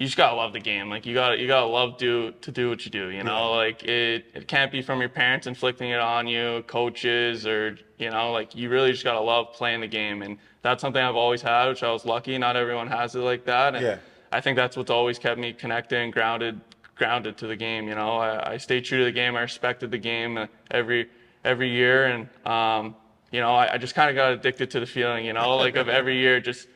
you 0.00 0.06
just 0.06 0.16
gotta 0.16 0.34
love 0.34 0.54
the 0.54 0.60
game. 0.60 0.88
Like 0.88 1.04
you 1.04 1.12
gotta 1.12 1.38
you 1.38 1.46
gotta 1.46 1.66
love 1.66 1.98
do 1.98 2.32
to 2.40 2.50
do 2.50 2.70
what 2.70 2.86
you 2.86 2.90
do. 2.90 3.10
You 3.10 3.22
know, 3.22 3.52
like 3.52 3.82
it 3.82 4.24
it 4.32 4.48
can't 4.48 4.72
be 4.72 4.80
from 4.80 4.98
your 4.98 5.10
parents 5.10 5.46
inflicting 5.46 5.90
it 5.90 6.00
on 6.00 6.26
you, 6.26 6.64
coaches, 6.66 7.46
or 7.46 7.76
you 7.98 8.08
know, 8.08 8.32
like 8.32 8.56
you 8.56 8.70
really 8.70 8.92
just 8.92 9.04
gotta 9.04 9.20
love 9.20 9.52
playing 9.52 9.82
the 9.82 9.86
game. 9.86 10.22
And 10.22 10.38
that's 10.62 10.80
something 10.80 11.02
I've 11.02 11.16
always 11.16 11.42
had, 11.42 11.68
which 11.68 11.82
I 11.82 11.92
was 11.92 12.06
lucky. 12.06 12.38
Not 12.38 12.56
everyone 12.56 12.88
has 12.88 13.14
it 13.14 13.18
like 13.18 13.44
that. 13.44 13.74
And 13.74 13.84
Yeah. 13.84 13.96
I 14.32 14.40
think 14.40 14.56
that's 14.56 14.74
what's 14.74 14.90
always 14.90 15.18
kept 15.18 15.38
me 15.38 15.52
connected 15.52 15.98
and 15.98 16.10
grounded 16.10 16.58
grounded 16.94 17.36
to 17.36 17.46
the 17.46 17.56
game. 17.56 17.86
You 17.86 17.94
know, 17.94 18.16
I, 18.16 18.52
I 18.52 18.56
stayed 18.56 18.86
true 18.86 19.00
to 19.00 19.04
the 19.04 19.12
game. 19.12 19.36
I 19.36 19.42
respected 19.42 19.90
the 19.90 19.98
game 19.98 20.38
uh, 20.38 20.46
every 20.70 21.10
every 21.44 21.68
year, 21.68 22.06
and 22.06 22.26
um, 22.46 22.96
you 23.32 23.40
know, 23.40 23.54
I, 23.54 23.74
I 23.74 23.76
just 23.76 23.94
kind 23.94 24.08
of 24.08 24.16
got 24.16 24.32
addicted 24.32 24.70
to 24.70 24.80
the 24.80 24.86
feeling. 24.86 25.26
You 25.26 25.34
know, 25.34 25.56
like 25.56 25.76
of 25.76 25.90
every 25.90 26.16
year 26.16 26.40
just 26.40 26.68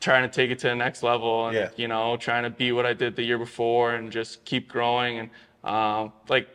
trying 0.00 0.22
to 0.28 0.34
take 0.34 0.50
it 0.50 0.58
to 0.60 0.68
the 0.68 0.74
next 0.76 1.02
level, 1.02 1.48
and 1.48 1.56
Yeah. 1.56 1.68
you 1.76 1.88
know, 1.88 2.16
trying 2.16 2.44
to 2.44 2.50
be 2.50 2.72
what 2.72 2.86
I 2.86 2.92
did 2.94 3.16
the 3.16 3.22
year 3.24 3.38
before, 3.38 3.94
and 3.94 4.10
just 4.12 4.44
keep 4.44 4.68
growing. 4.68 5.18
And 5.18 5.30
um, 5.64 6.12
like, 6.28 6.48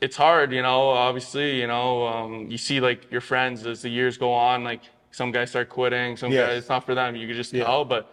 it's 0.00 0.16
hard. 0.16 0.52
You 0.52 0.62
know, 0.62 0.90
obviously, 0.90 1.60
you 1.60 1.66
know, 1.66 2.06
um, 2.06 2.50
you 2.50 2.58
see 2.58 2.80
like 2.80 3.10
your 3.10 3.20
friends 3.20 3.66
as 3.66 3.82
the 3.82 3.88
years 3.90 4.16
go 4.18 4.32
on, 4.32 4.64
like. 4.64 4.80
Some 5.10 5.30
guys 5.30 5.50
start 5.50 5.68
quitting. 5.68 6.16
Some 6.16 6.32
Yes. 6.32 6.44
guys, 6.48 6.58
it's 6.58 6.68
not 6.68 6.84
for 6.84 6.92
them. 6.96 7.14
You 7.14 7.28
could 7.28 7.36
just 7.36 7.52
Yeah. 7.52 7.62
tell. 7.62 7.84
But 7.84 8.12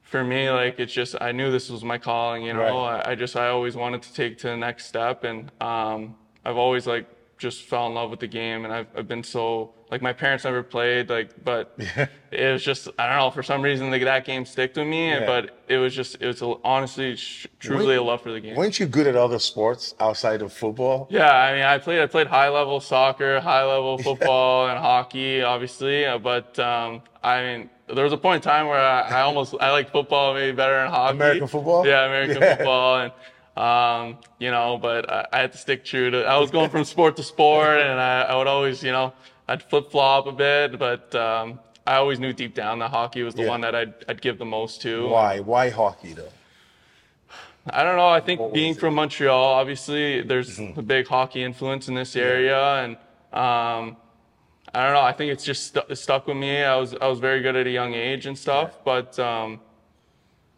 for 0.00 0.24
me, 0.24 0.48
like 0.48 0.80
it's 0.80 0.90
just 0.90 1.14
I 1.20 1.30
knew 1.30 1.50
this 1.50 1.68
was 1.68 1.84
my 1.84 1.98
calling. 1.98 2.42
You 2.44 2.54
know, 2.54 2.60
Right. 2.86 3.02
I, 3.06 3.10
I 3.10 3.14
just 3.14 3.36
I 3.36 3.48
always 3.48 3.76
wanted 3.76 4.00
to 4.00 4.14
take 4.14 4.38
to 4.38 4.46
the 4.46 4.56
next 4.56 4.86
step, 4.86 5.24
and 5.24 5.50
um, 5.60 6.14
I've 6.42 6.56
always 6.56 6.86
like 6.86 7.04
just 7.36 7.64
fell 7.64 7.86
in 7.86 7.92
love 7.92 8.08
with 8.08 8.20
the 8.20 8.28
game, 8.28 8.64
and 8.64 8.72
I've 8.72 8.86
I've 8.96 9.06
been 9.06 9.22
so 9.22 9.74
like 9.92 10.00
my 10.00 10.14
parents 10.14 10.44
never 10.44 10.62
played 10.62 11.10
like, 11.10 11.44
but 11.44 11.74
it 12.32 12.50
was 12.52 12.64
just 12.64 12.88
I 12.98 13.06
don't 13.08 13.18
know 13.18 13.30
for 13.30 13.42
some 13.42 13.60
reason 13.60 13.90
like 13.90 14.02
that 14.04 14.24
game 14.24 14.46
stick 14.46 14.72
to 14.74 14.84
me, 14.84 15.10
Yeah. 15.10 15.26
but 15.26 15.50
it 15.68 15.76
was 15.76 15.94
just 15.94 16.16
it 16.18 16.26
was 16.26 16.40
a, 16.40 16.54
honestly 16.64 17.14
sh- 17.14 17.46
truly 17.60 17.96
a 17.96 18.02
love 18.02 18.22
for 18.22 18.32
the 18.32 18.40
game. 18.40 18.56
Weren't 18.56 18.80
you 18.80 18.86
good 18.86 19.06
at 19.06 19.16
other 19.16 19.38
sports 19.38 19.94
outside 20.00 20.40
of 20.40 20.50
football? 20.50 21.06
Yeah, 21.10 21.30
I 21.30 21.52
mean, 21.52 21.62
I 21.62 21.76
played 21.76 22.00
I 22.00 22.06
played 22.06 22.26
high 22.26 22.48
level 22.48 22.80
soccer, 22.80 23.38
high 23.40 23.64
level 23.64 23.98
football, 24.08 24.68
and 24.68 24.78
hockey, 24.78 25.42
obviously. 25.42 26.06
uh, 26.06 26.16
But 26.16 26.58
um, 26.58 27.02
I 27.22 27.42
mean, 27.42 27.70
there 27.94 28.04
was 28.04 28.14
a 28.14 28.16
point 28.16 28.36
in 28.42 28.50
time 28.50 28.68
where 28.68 28.80
I, 28.80 29.02
I 29.02 29.20
almost 29.20 29.54
I 29.60 29.70
like 29.72 29.92
football 29.92 30.32
maybe 30.32 30.56
better 30.56 30.76
than 30.80 30.88
hockey. 30.90 31.16
American 31.18 31.48
football? 31.48 31.86
Yeah, 31.86 32.06
American 32.06 32.40
Yeah. 32.40 32.56
football, 32.56 32.96
and 33.00 33.12
um, 33.54 34.16
you 34.38 34.50
know, 34.50 34.78
but 34.78 35.12
I, 35.12 35.26
I 35.34 35.38
had 35.40 35.52
to 35.52 35.58
stick 35.58 35.84
true 35.84 36.10
to. 36.10 36.24
I 36.24 36.38
was 36.38 36.50
going 36.50 36.70
from 36.70 36.84
sport 36.84 37.16
to 37.16 37.22
sport, 37.22 37.78
and 37.78 38.00
I, 38.00 38.22
I 38.22 38.36
would 38.36 38.46
always, 38.46 38.82
you 38.82 38.92
know, 38.92 39.12
I'd 39.48 39.62
flip 39.62 39.90
flop 39.90 40.26
a 40.26 40.32
bit, 40.32 40.78
but 40.78 41.14
um, 41.14 41.58
I 41.86 41.96
always 41.96 42.18
knew 42.20 42.32
deep 42.32 42.54
down 42.54 42.78
that 42.80 42.90
hockey 42.90 43.22
was 43.22 43.34
the 43.34 43.42
Yeah. 43.42 43.48
one 43.48 43.60
that 43.62 43.74
I'd 43.74 43.94
I'd 44.08 44.20
give 44.22 44.38
the 44.38 44.44
most 44.44 44.80
to. 44.82 45.08
Why? 45.08 45.40
Why 45.40 45.68
hockey 45.70 46.12
though? 46.14 46.28
I 47.70 47.84
don't 47.84 47.96
know. 47.96 48.08
I 48.08 48.20
think 48.20 48.40
What 48.40 48.52
being? 48.52 48.72
Mm-hmm. 48.74 48.80
from 48.80 48.94
Montreal, 48.94 49.44
obviously, 49.54 50.20
there's 50.22 50.58
a 50.58 50.82
big 50.82 51.06
hockey 51.06 51.44
influence 51.44 51.86
in 51.88 51.94
this 51.94 52.16
area, 52.16 52.60
and 52.82 52.96
um, 53.32 53.96
I 54.74 54.82
don't 54.84 54.94
know. 54.94 55.00
I 55.00 55.12
think 55.12 55.32
it's 55.32 55.44
just 55.44 55.68
stu- 55.68 55.94
stuck 55.94 56.26
with 56.26 56.36
me. 56.36 56.62
I 56.62 56.74
was 56.76 56.94
I 57.00 57.06
was 57.06 57.18
very 57.20 57.40
good 57.40 57.54
at 57.56 57.66
a 57.66 57.70
young 57.70 57.94
age 57.94 58.26
and 58.26 58.36
stuff, 58.36 58.78
but 58.84 59.16
um, 59.20 59.60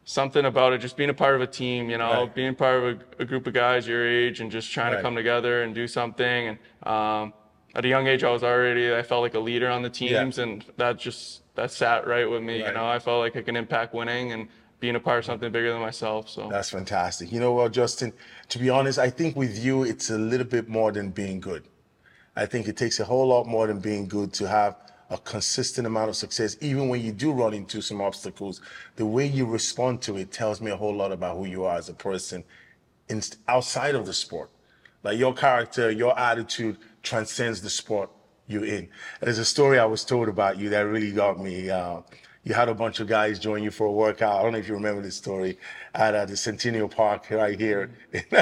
something 0.04 0.44
about 0.46 0.72
it, 0.72 0.78
just 0.78 0.96
being 0.96 1.10
a 1.10 1.14
part 1.14 1.34
of 1.34 1.40
a 1.42 1.46
team, 1.46 1.90
you 1.90 1.98
know, 1.98 2.22
Right. 2.24 2.34
being 2.34 2.54
part 2.54 2.82
of 2.82 2.84
a, 3.18 3.22
a 3.22 3.24
group 3.26 3.46
of 3.46 3.52
guys 3.54 3.86
your 3.86 4.06
age, 4.06 4.40
and 4.40 4.50
just 4.50 4.70
trying 4.72 4.92
Right. 4.92 4.96
to 4.98 5.02
come 5.02 5.14
together 5.14 5.62
and 5.62 5.74
do 5.74 5.86
something. 5.86 6.48
And 6.48 6.58
um, 6.90 7.32
at 7.74 7.84
a 7.84 7.88
young 7.88 8.06
age, 8.06 8.22
I 8.24 8.30
was 8.30 8.44
already 8.44 8.94
I 8.94 9.02
felt 9.02 9.22
like 9.22 9.34
a 9.34 9.40
leader 9.40 9.68
on 9.68 9.82
the 9.82 9.90
teams, 9.90 10.38
and 10.38 10.64
that 10.76 10.98
just 10.98 11.42
that 11.54 11.70
sat 11.70 12.06
right 12.06 12.28
with 12.28 12.42
me. 12.42 12.60
Right. 12.60 12.68
You 12.68 12.74
know, 12.74 12.86
I 12.86 12.98
felt 12.98 13.20
like 13.20 13.36
I 13.36 13.42
can 13.42 13.56
impact 13.56 13.94
winning 13.94 14.32
and 14.32 14.48
being 14.80 14.96
a 14.96 15.00
part 15.00 15.20
of 15.20 15.24
something 15.24 15.50
bigger 15.50 15.72
than 15.72 15.80
myself. 15.80 16.28
So. 16.28 16.48
That's 16.50 16.70
fantastic. 16.70 17.32
You 17.32 17.40
know 17.40 17.52
what, 17.52 17.72
Justin? 17.72 18.12
To 18.50 18.58
be 18.58 18.70
honest, 18.70 18.98
I 18.98 19.08
think 19.08 19.36
with 19.36 19.58
you, 19.58 19.84
it's 19.84 20.10
a 20.10 20.18
little 20.18 20.46
bit 20.46 20.68
more 20.68 20.92
than 20.92 21.10
being 21.10 21.40
good. 21.40 21.64
I 22.36 22.46
think 22.46 22.68
it 22.68 22.76
takes 22.76 23.00
a 23.00 23.04
whole 23.04 23.28
lot 23.28 23.46
more 23.46 23.66
than 23.66 23.78
being 23.80 24.06
good 24.06 24.32
to 24.34 24.48
have 24.48 24.76
a 25.10 25.18
consistent 25.18 25.86
amount 25.86 26.10
of 26.10 26.16
success. 26.16 26.56
Even 26.60 26.88
when 26.88 27.00
you 27.00 27.12
do 27.12 27.32
run 27.32 27.54
into 27.54 27.80
some 27.80 28.00
obstacles, 28.00 28.60
the 28.96 29.06
way 29.06 29.26
you 29.26 29.46
respond 29.46 30.02
to 30.02 30.16
it 30.16 30.32
tells 30.32 30.60
me 30.60 30.70
a 30.70 30.76
whole 30.76 30.94
lot 30.94 31.12
about 31.12 31.36
who 31.36 31.46
you 31.46 31.64
are 31.64 31.76
as 31.76 31.88
a 31.88 31.94
person 31.94 32.44
in, 33.08 33.22
outside 33.48 33.94
of 33.94 34.06
the 34.06 34.12
sport. 34.12 34.50
Like 35.02 35.18
your 35.18 35.34
character, 35.34 35.90
your 35.90 36.18
attitude 36.18 36.78
transcends 37.04 37.60
the 37.60 37.70
sport 37.70 38.10
you're 38.46 38.64
in. 38.64 38.88
There's 39.20 39.38
a 39.38 39.44
story 39.44 39.78
I 39.78 39.84
was 39.84 40.04
told 40.04 40.28
about 40.28 40.58
you 40.58 40.68
that 40.70 40.80
really 40.80 41.12
got 41.12 41.38
me. 41.38 41.70
Uh, 41.70 42.00
you 42.42 42.52
had 42.52 42.68
a 42.68 42.74
bunch 42.74 43.00
of 43.00 43.06
guys 43.06 43.38
join 43.38 43.62
you 43.62 43.70
for 43.70 43.86
a 43.86 43.92
workout. 43.92 44.38
I 44.38 44.42
don't 44.42 44.52
know 44.52 44.58
if 44.58 44.68
you 44.68 44.74
remember 44.74 45.00
this 45.00 45.16
story 45.16 45.58
at 45.94 46.14
uh, 46.14 46.26
the 46.26 46.36
Centennial 46.36 46.88
Park 46.88 47.26
right 47.30 47.58
here. 47.58 47.90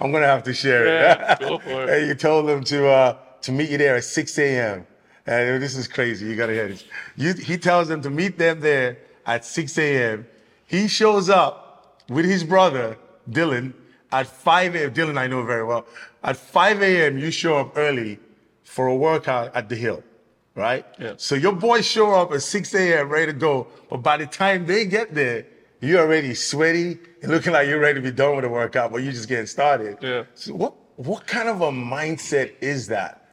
I'm 0.00 0.10
gonna 0.10 0.26
have 0.26 0.42
to 0.44 0.54
share 0.54 0.86
it. 0.86 0.90
Yeah, 0.90 1.36
go 1.38 1.58
for 1.58 1.84
it. 1.88 1.90
And 1.90 2.08
you 2.08 2.14
told 2.14 2.48
them 2.48 2.64
to 2.64 2.88
uh, 2.88 3.18
to 3.42 3.52
meet 3.52 3.68
you 3.70 3.78
there 3.78 3.96
at 3.96 4.04
6 4.04 4.38
a.m. 4.38 4.86
And 5.26 5.62
this 5.62 5.76
is 5.76 5.86
crazy. 5.86 6.26
You 6.26 6.36
gotta 6.36 6.52
hear 6.54 6.68
this. 6.68 6.84
You, 7.16 7.34
he 7.34 7.58
tells 7.58 7.88
them 7.88 8.00
to 8.02 8.10
meet 8.10 8.38
them 8.38 8.60
there 8.60 8.98
at 9.26 9.44
6 9.44 9.78
a.m. 9.78 10.26
He 10.66 10.88
shows 10.88 11.28
up 11.28 12.02
with 12.08 12.24
his 12.24 12.44
brother 12.44 12.96
Dylan 13.30 13.74
at 14.12 14.26
5 14.26 14.74
a.m. 14.74 14.94
Dylan, 14.94 15.18
I 15.18 15.26
know 15.26 15.42
very 15.42 15.64
well. 15.64 15.86
At 16.24 16.36
5 16.38 16.82
a.m., 16.82 17.18
you 17.18 17.30
show 17.30 17.58
up 17.58 17.76
early 17.76 18.18
for 18.64 18.86
a 18.86 18.96
workout 18.96 19.54
at 19.54 19.68
the 19.68 19.76
hill, 19.76 20.02
right? 20.54 20.86
Yeah. 20.98 21.14
So 21.18 21.34
your 21.34 21.52
boys 21.52 21.84
show 21.84 22.12
up 22.12 22.32
at 22.32 22.42
6 22.42 22.74
a.m. 22.74 23.10
ready 23.10 23.32
to 23.32 23.38
go, 23.38 23.66
but 23.90 23.98
by 23.98 24.16
the 24.16 24.26
time 24.26 24.66
they 24.66 24.86
get 24.86 25.14
there, 25.14 25.46
you're 25.80 26.00
already 26.00 26.34
sweaty 26.34 26.98
and 27.22 27.30
looking 27.30 27.52
like 27.52 27.68
you're 27.68 27.78
ready 27.78 28.00
to 28.00 28.00
be 28.00 28.10
done 28.10 28.36
with 28.36 28.44
the 28.44 28.48
workout, 28.48 28.90
but 28.90 29.02
you're 29.02 29.12
just 29.12 29.28
getting 29.28 29.46
started. 29.46 29.98
Yeah. 30.00 30.24
So 30.34 30.54
what 30.54 30.74
what 30.96 31.26
kind 31.26 31.48
of 31.48 31.60
a 31.60 31.70
mindset 31.70 32.54
is 32.60 32.86
that? 32.86 33.28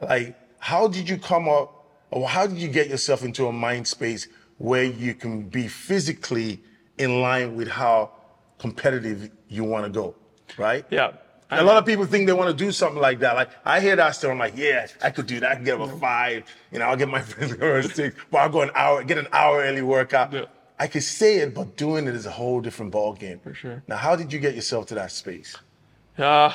Like, 0.00 0.36
how 0.58 0.88
did 0.88 1.08
you 1.08 1.16
come 1.16 1.48
up, 1.48 1.86
or 2.10 2.28
how 2.28 2.46
did 2.46 2.58
you 2.58 2.68
get 2.68 2.88
yourself 2.88 3.24
into 3.24 3.46
a 3.46 3.52
mind 3.52 3.86
space 3.86 4.28
where 4.58 4.84
you 4.84 5.14
can 5.14 5.48
be 5.48 5.66
physically 5.68 6.60
in 6.98 7.22
line 7.22 7.56
with 7.56 7.68
how 7.68 8.10
competitive 8.58 9.30
you 9.48 9.64
want 9.64 9.84
to 9.84 9.90
go, 9.90 10.14
right? 10.58 10.84
Yeah. 10.90 11.12
A 11.50 11.62
lot 11.62 11.76
of 11.76 11.86
people 11.86 12.04
think 12.06 12.26
they 12.26 12.32
want 12.32 12.56
to 12.56 12.64
do 12.64 12.72
something 12.72 13.00
like 13.00 13.20
that. 13.20 13.36
Like 13.36 13.50
I 13.64 13.80
hear 13.80 13.96
that 13.96 14.10
still, 14.16 14.30
I'm 14.30 14.38
like, 14.38 14.56
yeah, 14.56 14.86
I 15.02 15.10
could 15.10 15.26
do 15.26 15.40
that. 15.40 15.52
I 15.52 15.54
can 15.54 15.64
get 15.64 15.80
up 15.80 15.88
at 15.88 16.00
five. 16.00 16.44
You 16.72 16.78
know, 16.78 16.86
I'll 16.86 16.96
get 16.96 17.08
my 17.08 17.20
friends 17.22 17.52
to 17.52 17.58
go 17.58 17.80
six, 17.82 18.16
but 18.30 18.38
I'll 18.38 18.48
go 18.48 18.62
an 18.62 18.70
hour, 18.74 19.04
get 19.04 19.18
an 19.18 19.28
hour 19.32 19.60
early 19.62 19.82
workout. 19.82 20.32
Yeah. 20.32 20.46
I 20.78 20.88
could 20.88 21.04
say 21.04 21.36
it, 21.36 21.54
but 21.54 21.76
doing 21.76 22.08
it 22.08 22.14
is 22.14 22.26
a 22.26 22.30
whole 22.30 22.60
different 22.60 22.90
ball 22.90 23.12
game. 23.12 23.38
For 23.38 23.54
sure. 23.54 23.82
Now, 23.86 23.96
how 23.96 24.16
did 24.16 24.32
you 24.32 24.40
get 24.40 24.54
yourself 24.56 24.86
to 24.86 24.94
that 24.96 25.12
space? 25.12 25.56
Uh, 26.18 26.52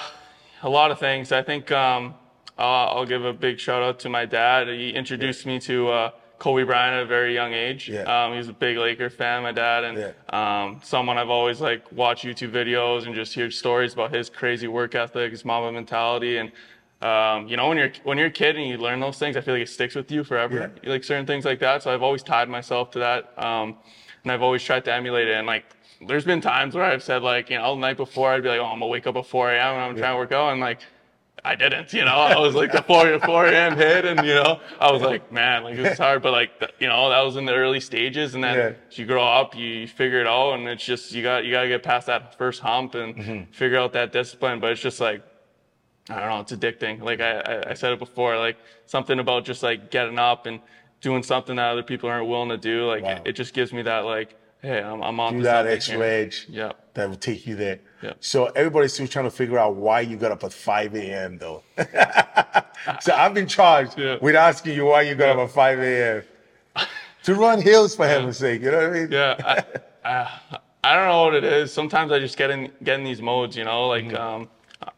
a 0.62 0.70
lot 0.70 0.92
of 0.92 1.00
things. 1.00 1.32
I 1.32 1.42
think 1.42 1.72
um, 1.72 2.16
uh, 2.58 2.62
I'll 2.62 3.06
give 3.06 3.24
a 3.24 3.32
big 3.32 3.60
shout 3.60 3.82
out 3.82 4.00
to 4.00 4.10
my 4.10 4.26
dad. 4.26 4.68
He 4.68 4.90
introduced 4.90 5.46
me 5.46 5.60
to 5.62 5.90
uh, 5.90 6.12
Kobe 6.40 6.64
Bryant 6.64 6.96
at 6.96 7.04
a 7.04 7.06
very 7.06 7.34
young 7.34 7.54
age. 7.54 7.90
Yeah. 7.90 8.04
Um, 8.04 8.32
he 8.32 8.38
was 8.38 8.48
a 8.48 8.54
big 8.54 8.78
Laker 8.78 9.10
fan, 9.10 9.44
my 9.44 9.52
dad, 9.52 9.84
and 9.84 9.98
Yeah. 9.98 10.12
um, 10.64 10.80
someone 10.84 11.18
I've 11.18 11.30
always 11.30 11.60
like 11.62 11.84
watched 11.92 12.24
YouTube 12.26 12.52
videos 12.52 13.06
and 13.06 13.14
just 13.14 13.34
hear 13.34 13.52
stories 13.52 13.94
about 13.94 14.14
his 14.14 14.30
crazy 14.30 14.68
work 14.68 14.96
ethic, 14.96 15.32
his 15.32 15.44
Mamba 15.46 15.72
mentality, 15.72 16.38
and 16.38 16.52
um, 17.02 17.48
you 17.48 17.56
know 17.58 17.68
when 17.70 17.78
you're 17.78 17.92
when 18.04 18.18
you're 18.18 18.28
a 18.28 18.32
kid 18.32 18.56
and 18.58 18.68
you 18.68 18.78
learn 18.78 19.00
those 19.00 19.18
things, 19.20 19.38
I 19.38 19.42
feel 19.42 19.54
like 19.54 19.64
it 19.64 19.70
sticks 19.70 19.96
with 19.96 20.10
you 20.12 20.24
forever. 20.24 20.72
Yeah. 20.84 20.90
Like 20.92 21.04
certain 21.04 21.26
things 21.26 21.46
like 21.46 21.60
that. 21.60 21.84
So 21.84 21.94
I've 21.94 22.04
always 22.04 22.24
tied 22.24 22.50
myself 22.50 22.92
to 22.92 23.00
that, 23.00 23.34
um, 23.38 23.76
and 24.24 24.32
I've 24.32 24.42
always 24.42 24.64
tried 24.64 24.86
to 24.86 24.94
emulate 24.94 25.28
it. 25.28 25.36
And 25.36 25.46
like, 25.48 25.66
there's 26.08 26.26
been 26.26 26.42
times 26.42 26.76
where 26.76 26.84
I've 26.86 27.04
said 27.04 27.22
like, 27.22 27.50
you 27.50 27.58
know, 27.58 27.76
the 27.76 27.82
night 27.82 27.98
before 27.98 28.32
I'd 28.32 28.44
be 28.44 28.50
like, 28.50 28.60
oh, 28.60 28.66
I'm 28.66 28.80
gonna 28.80 28.88
wake 28.88 29.08
up 29.08 29.16
at 29.18 29.26
4 29.26 29.52
a.m. 29.52 29.74
and 29.76 29.82
I'm 29.84 29.96
trying 29.98 30.14
to 30.14 30.18
work 30.18 30.32
out, 30.32 30.52
and 30.54 30.62
like. 30.62 30.80
I 31.44 31.56
didn't, 31.56 31.94
you 31.94 32.04
know. 32.06 32.16
I 32.16 32.38
was 32.38 32.56
like 32.56 32.72
the 32.72 32.82
4 32.82 33.20
4 33.20 33.46
a.m. 33.48 33.78
hit, 33.78 34.06
and 34.06 34.26
you 34.26 34.36
know, 34.36 34.60
I 34.80 34.92
was 34.92 35.02
like, 35.02 35.32
man, 35.32 35.64
like 35.64 35.78
it's 35.78 35.98
hard, 35.98 36.22
but 36.22 36.32
like, 36.32 36.52
you 36.80 36.88
know, 36.88 37.10
that 37.10 37.22
was 37.22 37.36
in 37.36 37.46
the 37.46 37.54
early 37.56 37.80
stages, 37.80 38.36
and 38.36 38.44
then 38.44 38.58
Yeah. 38.58 38.72
as 38.92 38.98
you 38.98 39.06
grow 39.06 39.24
up, 39.24 39.56
you 39.56 39.88
figure 39.88 40.20
it 40.22 40.28
out, 40.28 40.54
and 40.54 40.68
it's 40.68 40.84
just 40.84 41.12
you 41.12 41.24
got 41.24 41.46
you 41.46 41.52
got 41.52 41.62
to 41.64 41.68
get 41.70 41.84
past 41.84 42.08
that 42.08 42.36
first 42.36 42.62
hump 42.62 42.96
and 42.96 43.16
Mm-hmm. 43.16 43.52
figure 43.52 43.78
out 43.78 43.94
that 43.94 44.12
discipline. 44.12 44.60
But 44.60 44.72
it's 44.72 44.82
just 44.82 45.00
like 45.00 45.24
I 46.10 46.20
don't 46.20 46.30
know, 46.30 46.40
it's 46.40 46.52
addicting. 46.52 47.02
Like 47.02 47.20
I, 47.22 47.40
I, 47.40 47.70
I 47.72 47.74
said 47.76 47.94
it 47.94 48.00
before, 48.00 48.38
like 48.38 48.58
something 48.86 49.20
about 49.20 49.46
just 49.46 49.62
like 49.64 49.90
getting 49.90 50.18
up 50.20 50.46
and 50.46 50.60
doing 51.02 51.24
something 51.24 51.56
that 51.56 51.70
other 51.72 51.84
people 51.84 52.10
aren't 52.10 52.28
willing 52.28 52.50
to 52.50 52.58
do. 52.58 52.86
Like 52.88 53.04
Wow. 53.04 53.10
it, 53.12 53.22
it 53.30 53.34
just 53.34 53.54
gives 53.54 53.72
me 53.72 53.84
that 53.84 54.00
like, 54.06 54.36
hey, 54.62 54.82
I'm, 54.82 55.02
I'm 55.02 55.20
on 55.20 55.38
Do 55.38 55.44
that 55.44 55.58
something 55.60 55.74
extra 55.76 55.96
here. 55.96 56.04
edge 56.04 56.46
Yeah. 56.50 56.72
that 56.94 57.10
will 57.10 57.16
take 57.18 57.46
you 57.48 57.56
there. 57.56 57.80
Yeah. 58.02 58.14
So 58.20 58.46
everybody's 58.48 58.94
still 58.94 59.08
trying 59.08 59.26
to 59.26 59.32
figure 59.32 59.58
out 59.60 59.76
why 59.76 60.02
you 60.02 60.18
got 60.18 60.32
up 60.32 60.44
at 60.44 60.54
5 60.54 60.96
a.m. 60.96 61.38
though. 61.38 61.64
so 63.02 63.14
I've 63.14 63.34
been 63.34 63.48
charged 63.48 63.98
Yeah. 63.98 64.18
with 64.22 64.36
asking 64.36 64.76
you 64.76 64.86
why 64.86 65.02
you 65.04 65.16
got 65.16 65.30
up 65.38 65.40
at 65.50 65.52
5 65.52 65.80
a.m. 65.80 66.24
to 67.24 67.36
run 67.36 67.62
hills 67.62 67.96
for 67.96 68.08
heaven's 68.08 68.38
sake. 68.38 68.62
You 68.62 68.72
know 68.72 68.78
what 68.90 68.98
I 68.98 69.00
mean? 69.00 69.12
Yeah. 69.12 69.36
I, 70.04 70.10
I, 70.10 70.60
I 70.84 70.96
don't 70.96 71.08
know 71.08 71.24
what 71.26 71.36
it 71.36 71.44
is. 71.44 71.74
Sometimes 71.74 72.12
I 72.12 72.20
just 72.20 72.38
get 72.38 72.50
in 72.52 72.72
get 72.84 72.98
in 73.00 73.04
these 73.04 73.22
modes, 73.22 73.56
you 73.58 73.66
know. 73.66 73.88
Like 73.88 74.06
Mm-hmm. 74.06 74.16
um, 74.16 74.50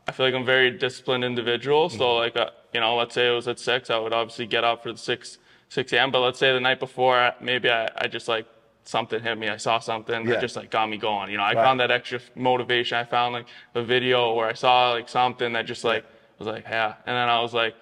I 0.07 0.11
feel 0.11 0.27
like 0.27 0.35
I'm 0.35 0.43
a 0.43 0.45
very 0.45 0.69
disciplined 0.77 1.23
individual. 1.23 1.89
So 1.89 2.15
like 2.17 2.35
uh, 2.37 2.51
you 2.71 2.79
know, 2.79 2.95
let's 2.95 3.15
say 3.15 3.27
it 3.27 3.31
was 3.31 3.47
at 3.47 3.59
six, 3.59 3.89
I 3.89 3.97
would 3.97 4.13
obviously 4.13 4.45
get 4.45 4.63
up 4.63 4.83
for 4.83 4.91
the 4.91 4.97
six 4.99 5.39
six 5.69 5.91
a.m. 5.93 6.11
But 6.11 6.19
let's 6.19 6.37
say 6.37 6.53
the 6.53 6.59
night 6.59 6.79
before, 6.79 7.33
maybe 7.41 7.67
I, 7.71 7.89
I 7.97 8.07
just 8.07 8.27
like 8.27 8.45
something 8.91 9.19
hit 9.27 9.37
me. 9.37 9.47
I 9.49 9.57
saw 9.57 9.79
something 9.79 10.19
Yeah. 10.25 10.31
that 10.33 10.41
just 10.41 10.55
like 10.55 10.69
got 10.69 10.87
me 10.89 10.97
going. 10.97 11.31
You 11.31 11.37
know, 11.37 11.43
I 11.43 11.53
Right. 11.53 11.63
found 11.65 11.79
that 11.79 11.91
extra 11.91 12.19
motivation. 12.35 12.97
I 12.97 13.05
found 13.05 13.33
like 13.33 13.47
a 13.73 13.81
video 13.81 14.33
where 14.33 14.47
I 14.47 14.53
saw 14.53 14.91
like 14.91 15.07
something 15.09 15.53
that 15.53 15.65
just 15.65 15.83
like 15.83 16.03
was 16.37 16.47
like 16.47 16.65
yeah, 16.69 16.93
and 17.05 17.15
then 17.17 17.29
I 17.29 17.39
was 17.41 17.53
like. 17.53 17.75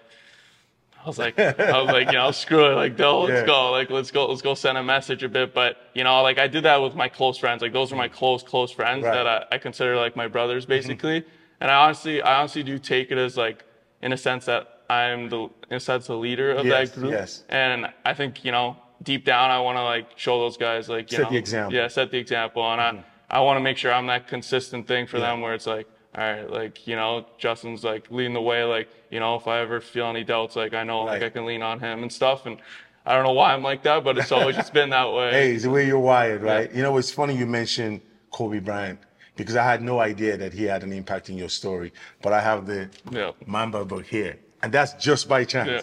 I 1.01 1.07
was 1.07 1.17
like, 1.17 1.39
I 1.75 1.81
was 1.81 1.89
like, 1.97 2.07
you 2.07 2.17
know, 2.21 2.29
screw 2.31 2.65
it, 2.71 2.75
like, 2.75 2.97
Dill, 2.97 3.21
let's 3.21 3.39
Yeah. 3.39 3.45
go, 3.45 3.71
like, 3.71 3.89
let's 3.89 4.11
go, 4.11 4.27
let's 4.27 4.41
go 4.41 4.53
send 4.53 4.77
a 4.77 4.83
message 4.83 5.23
a 5.23 5.29
bit. 5.29 5.53
But 5.53 5.77
you 5.93 6.03
know, 6.03 6.21
like, 6.21 6.37
I 6.37 6.47
did 6.47 6.63
that 6.63 6.81
with 6.85 6.93
my 6.93 7.07
close 7.07 7.37
friends. 7.37 7.61
Like, 7.61 7.71
those 7.71 7.93
are 7.93 7.95
my 7.95 8.09
close, 8.09 8.43
close 8.43 8.69
friends 8.69 9.05
Right. 9.05 9.15
Mm-hmm. 9.15 9.23
that 9.25 9.47
I, 9.53 9.55
I 9.55 9.57
consider 9.59 9.95
like 9.95 10.17
my 10.17 10.27
brothers, 10.27 10.65
basically. 10.65 11.23
And 11.61 11.71
I 11.71 11.75
honestly, 11.85 12.21
I 12.21 12.39
honestly 12.39 12.63
do 12.63 12.77
take 12.77 13.11
it 13.11 13.17
as 13.17 13.37
like, 13.37 13.63
in 14.01 14.11
a 14.11 14.17
sense 14.17 14.43
that 14.51 14.63
I'm 14.89 15.29
the, 15.29 15.41
in 15.71 15.77
a 15.77 15.79
sense, 15.79 16.07
the 16.07 16.15
leader 16.17 16.51
of 16.51 16.65
Yes, 16.65 16.89
that 16.91 16.99
group. 16.99 17.11
yes. 17.13 17.43
And 17.47 17.87
I 18.03 18.13
think, 18.13 18.43
you 18.43 18.51
know, 18.51 18.75
deep 19.03 19.25
down, 19.25 19.51
I 19.51 19.59
want 19.59 19.77
to 19.77 19.83
like 19.83 20.17
show 20.17 20.39
those 20.39 20.57
guys, 20.57 20.89
like, 20.89 21.11
you 21.11 21.17
Set 21.17 21.23
know, 21.25 21.31
the 21.31 21.37
example. 21.37 21.71
Mm-hmm. 21.71 21.75
Yeah, 21.77 21.87
set 21.87 22.11
the 22.11 22.17
example, 22.17 22.63
and 22.71 22.81
I, 22.81 23.03
I 23.29 23.39
want 23.41 23.57
to 23.57 23.61
make 23.61 23.77
sure 23.77 23.93
I'm 23.93 24.07
that 24.07 24.27
consistent 24.27 24.87
thing 24.87 25.07
for 25.07 25.19
them, 25.19 25.41
where 25.41 25.53
it's 25.53 25.67
like, 25.67 25.87
all 26.15 26.23
right, 26.23 26.49
like 26.49 26.87
you 26.87 26.95
know, 26.95 27.25
Justin's 27.37 27.83
like 27.83 28.09
leading 28.09 28.33
the 28.33 28.41
way. 28.41 28.63
Like 28.63 28.89
you 29.11 29.19
know, 29.19 29.35
if 29.35 29.47
I 29.47 29.59
ever 29.59 29.79
feel 29.79 30.07
any 30.07 30.23
doubts, 30.23 30.55
like 30.55 30.73
I 30.73 30.83
know, 30.83 31.03
like 31.03 31.21
I 31.21 31.29
can 31.29 31.45
lean 31.45 31.61
on 31.61 31.79
him 31.79 32.01
and 32.01 32.11
stuff. 32.11 32.45
And 32.47 32.57
I 33.05 33.13
don't 33.13 33.23
know 33.23 33.33
why 33.33 33.53
I'm 33.53 33.63
like 33.63 33.83
that, 33.83 34.03
but 34.03 34.17
it's 34.17 34.31
always 34.31 34.55
just 34.55 34.73
been 34.73 34.89
that 34.89 35.11
way. 35.13 35.31
Hey, 35.39 35.53
it's 35.53 35.63
the 35.63 35.69
way 35.69 35.85
you're 35.85 35.99
wired, 35.99 36.41
right? 36.41 36.71
You 36.73 36.81
know, 36.81 36.97
it's 36.97 37.11
funny 37.11 37.37
you 37.37 37.45
mentioned 37.45 38.01
Kobe 38.31 38.59
Bryant 38.59 38.99
because 39.35 39.55
I 39.55 39.63
had 39.63 39.81
no 39.81 39.99
idea 39.99 40.35
that 40.37 40.51
he 40.53 40.63
had 40.63 40.83
an 40.83 40.91
impact 40.91 41.29
in 41.29 41.37
your 41.37 41.49
story, 41.49 41.93
but 42.21 42.33
I 42.33 42.41
have 42.41 42.65
the 42.65 42.89
Yeah. 43.11 43.31
Mamba 43.45 43.85
book 43.85 44.05
here, 44.05 44.37
and 44.63 44.71
that's 44.73 44.93
just 44.93 45.29
by 45.29 45.45
chance. 45.45 45.69
Yeah. 45.69 45.81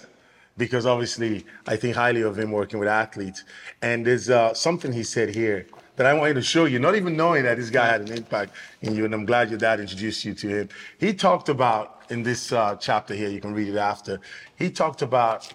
Because 0.56 0.86
obviously, 0.86 1.44
I 1.66 1.76
think 1.76 1.96
highly 1.96 2.22
of 2.22 2.38
him 2.38 2.50
working 2.50 2.78
with 2.78 2.88
athletes. 2.88 3.44
And 3.82 4.06
there's 4.06 4.30
uh, 4.30 4.54
something 4.54 4.92
he 4.92 5.02
said 5.02 5.34
here 5.34 5.66
that 5.96 6.06
I 6.06 6.14
want 6.14 6.28
you 6.28 6.34
to 6.34 6.42
show 6.42 6.64
you, 6.66 6.78
not 6.78 6.94
even 6.94 7.16
knowing 7.16 7.44
that 7.44 7.56
this 7.56 7.70
guy 7.70 7.86
had 7.86 8.02
an 8.02 8.12
impact 8.12 8.54
in 8.82 8.94
you. 8.94 9.04
And 9.04 9.14
I'm 9.14 9.26
glad 9.26 9.50
your 9.50 9.58
dad 9.58 9.80
introduced 9.80 10.24
you 10.24 10.34
to 10.34 10.48
him. 10.48 10.68
He 10.98 11.12
talked 11.14 11.48
about, 11.48 12.02
in 12.10 12.22
this 12.22 12.52
uh, 12.52 12.76
chapter 12.76 13.14
here, 13.14 13.28
you 13.28 13.40
can 13.40 13.52
read 13.54 13.68
it 13.68 13.76
after, 13.76 14.20
he 14.56 14.70
talked 14.70 15.02
about 15.02 15.52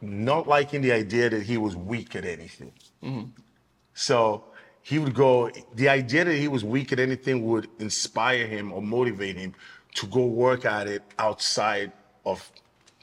not 0.00 0.46
liking 0.46 0.82
the 0.82 0.92
idea 0.92 1.30
that 1.30 1.42
he 1.42 1.56
was 1.56 1.76
weak 1.76 2.14
at 2.16 2.24
anything. 2.24 2.72
So 3.94 4.44
he 4.82 4.98
would 4.98 5.14
go, 5.14 5.50
the 5.74 5.88
idea 5.88 6.24
that 6.24 6.36
he 6.36 6.48
was 6.48 6.64
weak 6.64 6.92
at 6.92 7.00
anything 7.00 7.44
would 7.46 7.68
inspire 7.78 8.46
him 8.46 8.72
or 8.72 8.82
motivate 8.82 9.36
him 9.36 9.54
to 9.94 10.06
go 10.06 10.26
work 10.26 10.64
at 10.64 10.86
it 10.88 11.02
outside 11.18 11.92
of 12.26 12.50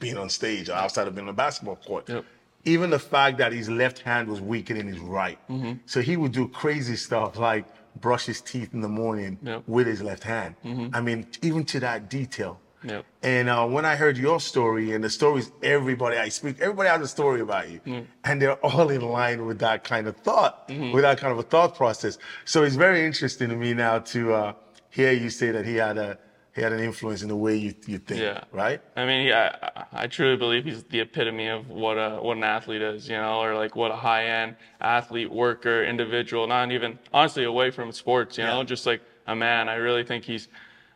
being 0.02 0.18
on 0.18 0.28
stage 0.28 0.68
or 0.68 0.74
outside 0.74 1.06
of 1.08 1.14
being 1.14 1.26
on 1.28 1.30
a 1.30 1.40
basketball 1.44 1.76
court. 1.76 2.08
Yep. 2.08 2.24
Even 2.64 2.90
the 2.90 2.98
fact 2.98 3.38
that 3.38 3.52
his 3.52 3.68
left 3.68 3.98
hand 4.00 4.28
was 4.28 4.40
weaker 4.40 4.74
than 4.74 4.86
his 4.86 4.98
right. 5.00 5.38
So 5.86 6.00
he 6.00 6.16
would 6.16 6.32
do 6.32 6.48
crazy 6.48 6.96
stuff 6.96 7.38
like 7.38 7.64
brush 8.00 8.26
his 8.26 8.40
teeth 8.40 8.70
in 8.72 8.80
the 8.80 8.88
morning 8.88 9.38
Yep. 9.42 9.62
with 9.66 9.86
his 9.86 10.00
left 10.02 10.24
hand. 10.24 10.54
I 10.92 11.00
mean, 11.00 11.26
even 11.42 11.64
to 11.72 11.80
that 11.80 12.08
detail. 12.08 12.58
Yep. 12.84 13.04
And 13.22 13.48
uh, 13.48 13.64
when 13.74 13.84
I 13.84 13.94
heard 13.94 14.16
your 14.18 14.40
story 14.40 14.92
and 14.94 15.04
the 15.04 15.10
stories 15.10 15.52
everybody 15.62 16.16
I 16.16 16.28
speak, 16.30 16.58
everybody 16.60 16.88
has 16.88 17.00
a 17.00 17.06
story 17.08 17.40
about 17.40 17.66
you, 17.70 17.80
and 18.24 18.42
they're 18.42 18.54
all 18.66 18.88
in 18.90 19.02
line 19.02 19.46
with 19.46 19.58
that 19.60 19.84
kind 19.84 20.06
of 20.08 20.16
thought, 20.16 20.68
with 20.94 21.02
that 21.02 21.18
kind 21.18 21.32
of 21.32 21.38
a 21.38 21.44
thought 21.44 21.76
process. 21.76 22.18
So 22.44 22.64
it's 22.64 22.74
very 22.74 23.00
interesting 23.06 23.48
to 23.50 23.56
me 23.56 23.72
now 23.74 24.00
to 24.14 24.20
uh, 24.34 24.52
hear 24.90 25.12
you 25.12 25.30
say 25.30 25.52
that 25.52 25.64
he 25.64 25.76
had 25.76 25.96
a 25.96 26.18
he 26.54 26.60
had 26.60 26.72
an 26.72 26.80
influence 26.80 27.22
in 27.22 27.28
the 27.28 27.36
way 27.36 27.56
you 27.56 27.74
you 27.86 27.98
think, 27.98 28.20
Yeah. 28.20 28.40
right? 28.50 28.80
I 28.96 29.06
mean, 29.06 29.26
yeah, 29.26 29.56
I, 29.62 30.02
I 30.02 30.06
truly 30.06 30.36
believe 30.36 30.64
he's 30.64 30.82
the 30.84 31.00
epitome 31.00 31.48
of 31.48 31.68
what 31.68 31.94
a 31.96 32.18
what 32.20 32.36
an 32.36 32.44
athlete 32.44 32.82
is, 32.82 33.08
you 33.08 33.16
know, 33.16 33.40
or 33.40 33.54
like 33.54 33.74
what 33.74 33.90
a 33.90 33.96
high 33.96 34.26
end 34.26 34.56
athlete, 34.80 35.30
worker, 35.30 35.82
individual, 35.84 36.46
not 36.46 36.70
even 36.70 36.98
honestly 37.12 37.44
away 37.44 37.70
from 37.70 37.90
sports, 37.92 38.36
you 38.38 38.44
know, 38.44 38.62
just 38.64 38.84
like 38.86 39.00
a 39.26 39.34
man. 39.34 39.68
I 39.68 39.76
really 39.76 40.04
think 40.04 40.24
he's. 40.24 40.48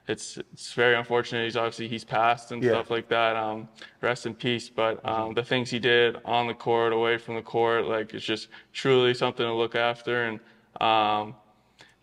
It's 0.08 0.38
it's 0.52 0.72
very 0.72 0.94
unfortunate. 0.94 1.42
He's 1.44 1.56
obviously 1.56 1.88
he's 1.88 2.04
passed 2.04 2.52
and 2.52 2.62
Yeah. 2.62 2.70
stuff 2.70 2.90
like 2.90 3.08
that. 3.08 3.34
Um, 3.34 3.68
rest 4.02 4.24
in 4.24 4.34
peace. 4.34 4.68
But 4.68 5.04
um, 5.04 5.34
the 5.34 5.42
things 5.42 5.68
he 5.70 5.80
did 5.80 6.16
on 6.24 6.46
the 6.46 6.54
court, 6.54 6.92
away 6.92 7.18
from 7.18 7.34
the 7.34 7.42
court, 7.42 7.86
like 7.86 8.14
it's 8.14 8.24
just 8.24 8.46
truly 8.72 9.14
something 9.14 9.44
to 9.44 9.52
look 9.52 9.74
after. 9.74 10.26
And 10.26 10.38
um, 10.80 11.34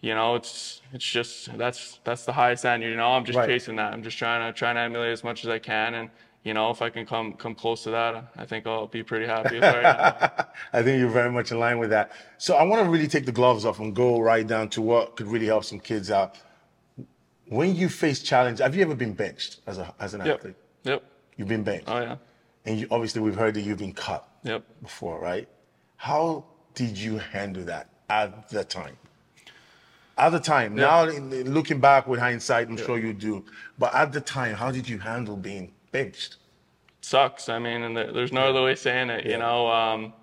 you 0.07 0.13
know, 0.13 0.35
it's 0.35 0.81
it's 0.91 1.05
just 1.05 1.57
that's 1.57 1.99
that's 2.03 2.25
the 2.25 2.33
highest 2.33 2.65
end. 2.65 2.83
You 2.83 2.95
know, 2.97 3.11
I'm 3.15 3.23
just 3.23 3.37
Right. 3.39 3.47
chasing 3.49 3.77
that. 3.77 3.93
I'm 3.93 4.03
just 4.03 4.17
trying 4.17 4.41
to 4.45 4.51
trying 4.61 4.75
to 4.75 4.81
emulate 4.81 5.13
as 5.13 5.23
much 5.23 5.39
as 5.45 5.49
I 5.49 5.59
can, 5.59 5.93
and 5.93 6.09
you 6.43 6.53
know, 6.53 6.69
if 6.71 6.81
I 6.81 6.89
can 6.89 7.05
come 7.05 7.33
come 7.43 7.55
close 7.55 7.83
to 7.83 7.91
that, 7.91 8.11
I 8.37 8.45
think 8.45 8.67
I'll 8.67 8.85
be 8.99 9.01
pretty 9.01 9.25
happy. 9.25 9.57
I. 9.63 10.13
I 10.77 10.83
think 10.83 10.99
you're 10.99 11.09
very 11.21 11.31
much 11.31 11.51
in 11.53 11.59
line 11.59 11.79
with 11.79 11.91
that. 11.91 12.11
So 12.37 12.55
I 12.55 12.63
want 12.63 12.83
to 12.83 12.89
really 12.89 13.07
take 13.07 13.25
the 13.25 13.31
gloves 13.31 13.63
off 13.65 13.79
and 13.79 13.95
go 13.95 14.19
right 14.19 14.45
down 14.45 14.67
to 14.75 14.81
what 14.81 15.15
could 15.15 15.27
really 15.27 15.45
help 15.45 15.63
some 15.63 15.79
kids 15.79 16.11
out. 16.11 16.35
When 17.47 17.73
you 17.75 17.87
face 17.87 18.21
challenge, 18.21 18.59
have 18.59 18.75
you 18.75 18.81
ever 18.81 18.95
been 18.95 19.13
benched 19.13 19.61
as 19.67 19.77
a 19.77 19.93
as 20.01 20.13
an 20.13 20.21
Yep. 20.25 20.35
athlete? 20.39 20.55
Yep. 20.83 21.01
You've 21.37 21.47
been 21.47 21.63
benched, 21.63 21.87
Oh 21.87 21.99
yeah. 22.01 22.17
and 22.65 22.77
you, 22.79 22.87
obviously 22.91 23.21
we've 23.21 23.35
heard 23.43 23.53
that 23.55 23.61
you've 23.61 23.79
been 23.87 23.93
cut 23.93 24.27
Yep. 24.43 24.63
before, 24.81 25.17
right? 25.19 25.47
How 25.95 26.43
did 26.75 26.97
you 26.97 27.19
handle 27.19 27.63
that 27.73 27.87
at 28.09 28.49
the 28.49 28.63
time? 28.65 28.97
At 30.17 30.29
the 30.29 30.39
time, 30.39 30.75
now 30.75 31.05
in, 31.05 31.33
in 31.33 31.53
looking 31.53 31.79
back 31.79 32.07
with 32.07 32.19
hindsight, 32.19 32.67
I'm 32.67 32.77
sure 32.77 32.99
you 32.99 33.13
do. 33.13 33.45
But 33.79 33.95
at 33.95 34.11
the 34.11 34.21
time, 34.21 34.55
how 34.55 34.71
did 34.71 34.87
you 34.87 34.99
handle 34.99 35.35
being 35.35 35.73
benched? 35.91 36.37
sucks. 37.01 37.49
I 37.49 37.59
mean, 37.59 37.83
and 37.83 37.95
there's 37.97 38.31
no 38.31 38.49
other 38.49 38.63
way 38.63 38.75
saying 38.75 39.09
it. 39.09 39.25
Yeah. 39.25 39.31
You 39.33 39.37
know, 39.39 39.67
um, 39.67 40.13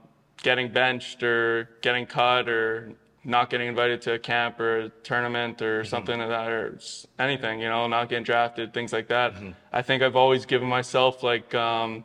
getting 0.43 0.73
benched 0.73 1.23
or 1.23 1.69
getting 1.83 2.07
cut 2.07 2.49
or 2.49 2.93
not 3.23 3.51
getting 3.51 3.69
invited 3.69 4.01
to 4.03 4.15
a 4.15 4.19
camp 4.19 4.59
or 4.59 4.79
a 4.79 4.89
tournament 5.03 5.59
Mm-hmm. 5.59 5.65
or 5.67 5.85
something 5.85 6.19
like 6.19 6.29
that 6.31 6.49
or 6.49 6.79
anything. 7.19 7.61
You 7.61 7.69
know, 7.69 7.87
not 7.87 8.09
getting 8.09 8.25
drafted, 8.25 8.73
things 8.73 8.93
like 8.93 9.09
that. 9.09 9.35
Mm-hmm. 9.35 9.51
I 9.73 9.83
think 9.83 10.03
I've 10.03 10.17
always 10.17 10.47
given 10.47 10.69
myself 10.69 11.23
like 11.23 11.55
um, 11.55 12.05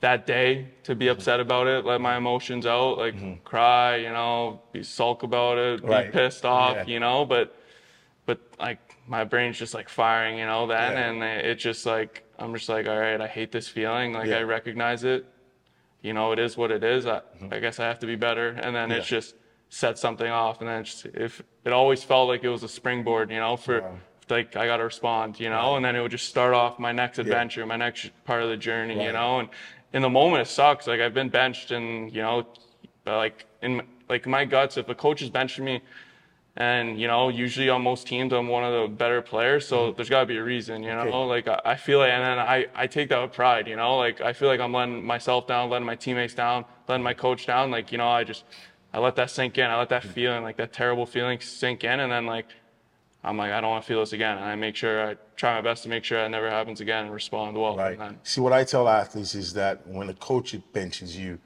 that 0.00 0.26
day 0.26 0.68
to 0.84 0.92
Mm-hmm. 0.92 0.98
be 0.98 1.08
upset 1.08 1.40
about 1.40 1.66
it, 1.66 1.84
let 1.84 2.00
my 2.00 2.16
emotions 2.16 2.66
out, 2.66 2.98
like 2.98 3.44
cry. 3.44 3.96
You 3.96 4.10
know, 4.10 4.60
be 4.72 4.82
sulk 4.82 5.22
about 5.22 5.58
it, 5.58 5.82
be 5.86 6.10
pissed 6.12 6.44
off. 6.44 6.76
Yeah. 6.76 6.84
You 6.86 7.00
know, 7.00 7.24
but 7.24 7.54
but 8.26 8.40
like 8.58 8.78
my 9.06 9.24
brain's 9.24 9.58
just 9.58 9.74
like 9.74 9.88
firing, 9.88 10.38
you 10.38 10.46
know, 10.46 10.66
then 10.66 10.92
Yeah. 10.92 11.08
and 11.10 11.22
it 11.22 11.56
just 11.56 11.84
like 11.86 12.24
I'm 12.38 12.54
just 12.54 12.68
like, 12.68 12.86
all 12.86 12.98
right, 12.98 13.20
I 13.20 13.26
hate 13.26 13.50
this 13.52 13.68
feeling. 13.68 14.12
Like 14.12 14.28
Yeah. 14.28 14.38
I 14.38 14.42
recognize 14.42 15.02
it. 15.04 15.26
You 16.02 16.12
know, 16.12 16.30
it 16.32 16.38
is 16.38 16.56
what 16.56 16.70
it 16.70 16.84
is. 16.84 17.06
I, 17.06 17.22
I 17.50 17.58
guess 17.58 17.80
I 17.80 17.86
have 17.86 17.98
to 18.00 18.06
be 18.06 18.14
better. 18.16 18.50
And 18.50 18.74
then 18.76 18.90
it's 18.92 19.06
Mm-hmm. 19.06 19.14
Just 19.16 19.34
set 19.70 19.98
something 19.98 20.30
off. 20.30 20.60
And 20.60 20.68
then 20.68 20.80
it's 20.82 21.02
just, 21.02 21.06
if 21.14 21.42
it 21.64 21.72
always 21.74 22.02
felt 22.02 22.28
like 22.28 22.42
it 22.44 22.48
was 22.48 22.62
a 22.62 22.68
springboard, 22.68 23.30
you 23.30 23.38
know, 23.38 23.56
for 23.56 23.82
Wow. 23.82 23.98
like 24.30 24.56
I 24.56 24.66
got 24.66 24.76
to 24.78 24.84
respond, 24.84 25.38
you 25.40 25.50
know, 25.50 25.76
and 25.76 25.84
then 25.84 25.96
it 25.96 26.00
would 26.00 26.10
just 26.12 26.28
start 26.28 26.54
off 26.54 26.78
my 26.78 26.92
next 26.92 27.18
adventure, 27.18 27.66
my 27.66 27.76
next 27.76 28.10
part 28.24 28.42
of 28.42 28.48
the 28.48 28.56
journey, 28.56 28.96
Right. 28.96 29.06
you 29.06 29.12
know. 29.12 29.40
And 29.40 29.48
in 29.92 30.02
the 30.02 30.10
moment, 30.10 30.42
it 30.42 30.50
sucks. 30.50 30.86
Like 30.86 31.00
I've 31.00 31.14
been 31.14 31.28
benched, 31.28 31.70
and 31.70 32.12
you 32.12 32.22
know, 32.22 32.46
like 33.06 33.46
in 33.62 33.82
like 34.08 34.26
my 34.26 34.44
guts, 34.44 34.76
if 34.76 34.88
a 34.88 34.94
coach 34.94 35.22
is 35.22 35.30
benching 35.30 35.64
me, 35.64 35.80
and 36.56 37.00
you 37.00 37.06
know, 37.06 37.28
usually 37.28 37.68
on 37.68 37.82
most 37.82 38.06
teams, 38.06 38.32
I'm 38.32 38.48
one 38.48 38.64
of 38.64 38.72
the 38.72 38.88
better 38.94 39.22
players. 39.22 39.66
So 39.66 39.92
there's 39.92 40.08
got 40.08 40.20
to 40.20 40.26
be 40.26 40.36
a 40.36 40.42
reason, 40.42 40.82
you 40.82 40.90
know. 40.90 41.04
Mm-hmm. 41.04 41.08
Okay. 41.14 41.48
Like 41.48 41.60
I, 41.64 41.76
feel 41.76 42.02
it, 42.02 42.10
and 42.10 42.22
then 42.22 42.38
I, 42.38 42.66
I 42.74 42.86
take 42.86 43.08
that 43.10 43.20
with 43.22 43.32
pride, 43.32 43.66
you 43.66 43.76
know. 43.76 43.96
Like 43.96 44.20
I 44.20 44.32
feel 44.32 44.48
like 44.48 44.60
I'm 44.60 44.72
letting 44.72 45.04
myself 45.04 45.46
down, 45.46 45.70
letting 45.70 45.86
my 45.86 45.94
teammates 45.96 46.34
down, 46.34 46.64
letting 46.88 47.04
my 47.04 47.14
coach 47.14 47.46
down. 47.46 47.70
Like 47.70 47.92
you 47.92 47.98
know, 47.98 48.08
I 48.08 48.24
just 48.24 48.44
I 48.92 48.98
let 48.98 49.16
that 49.16 49.30
sink 49.30 49.56
in. 49.58 49.66
I 49.66 49.78
let 49.78 49.88
that 49.90 50.02
Mm-hmm. 50.02 50.12
feeling, 50.12 50.42
like 50.42 50.56
that 50.56 50.72
terrible 50.72 51.06
feeling, 51.06 51.40
sink 51.40 51.84
in, 51.84 52.00
and 52.00 52.12
then 52.12 52.26
like 52.26 52.46
I'm 53.24 53.36
like, 53.36 53.50
I 53.50 53.60
don't 53.60 53.70
want 53.70 53.84
to 53.84 53.88
feel 53.88 54.00
this 54.00 54.12
again. 54.12 54.36
And 54.36 54.46
I 54.46 54.54
make 54.54 54.76
sure 54.76 55.10
I 55.10 55.16
try 55.36 55.54
my 55.54 55.60
best 55.60 55.82
to 55.82 55.88
make 55.88 56.04
sure 56.04 56.20
that 56.22 56.30
never 56.30 56.48
happens 56.48 56.80
again 56.80 57.06
and 57.06 57.14
respond 57.14 57.56
well. 57.56 57.76
Right. 57.76 57.98
Then, 57.98 58.18
See, 58.22 58.40
what 58.40 58.52
I 58.52 58.64
tell 58.64 58.88
athletes 58.88 59.34
is 59.34 59.52
that 59.54 59.86
when 59.86 60.08
a 60.08 60.14
coach 60.14 60.56
benches 60.72 61.16
you, 61.16 61.38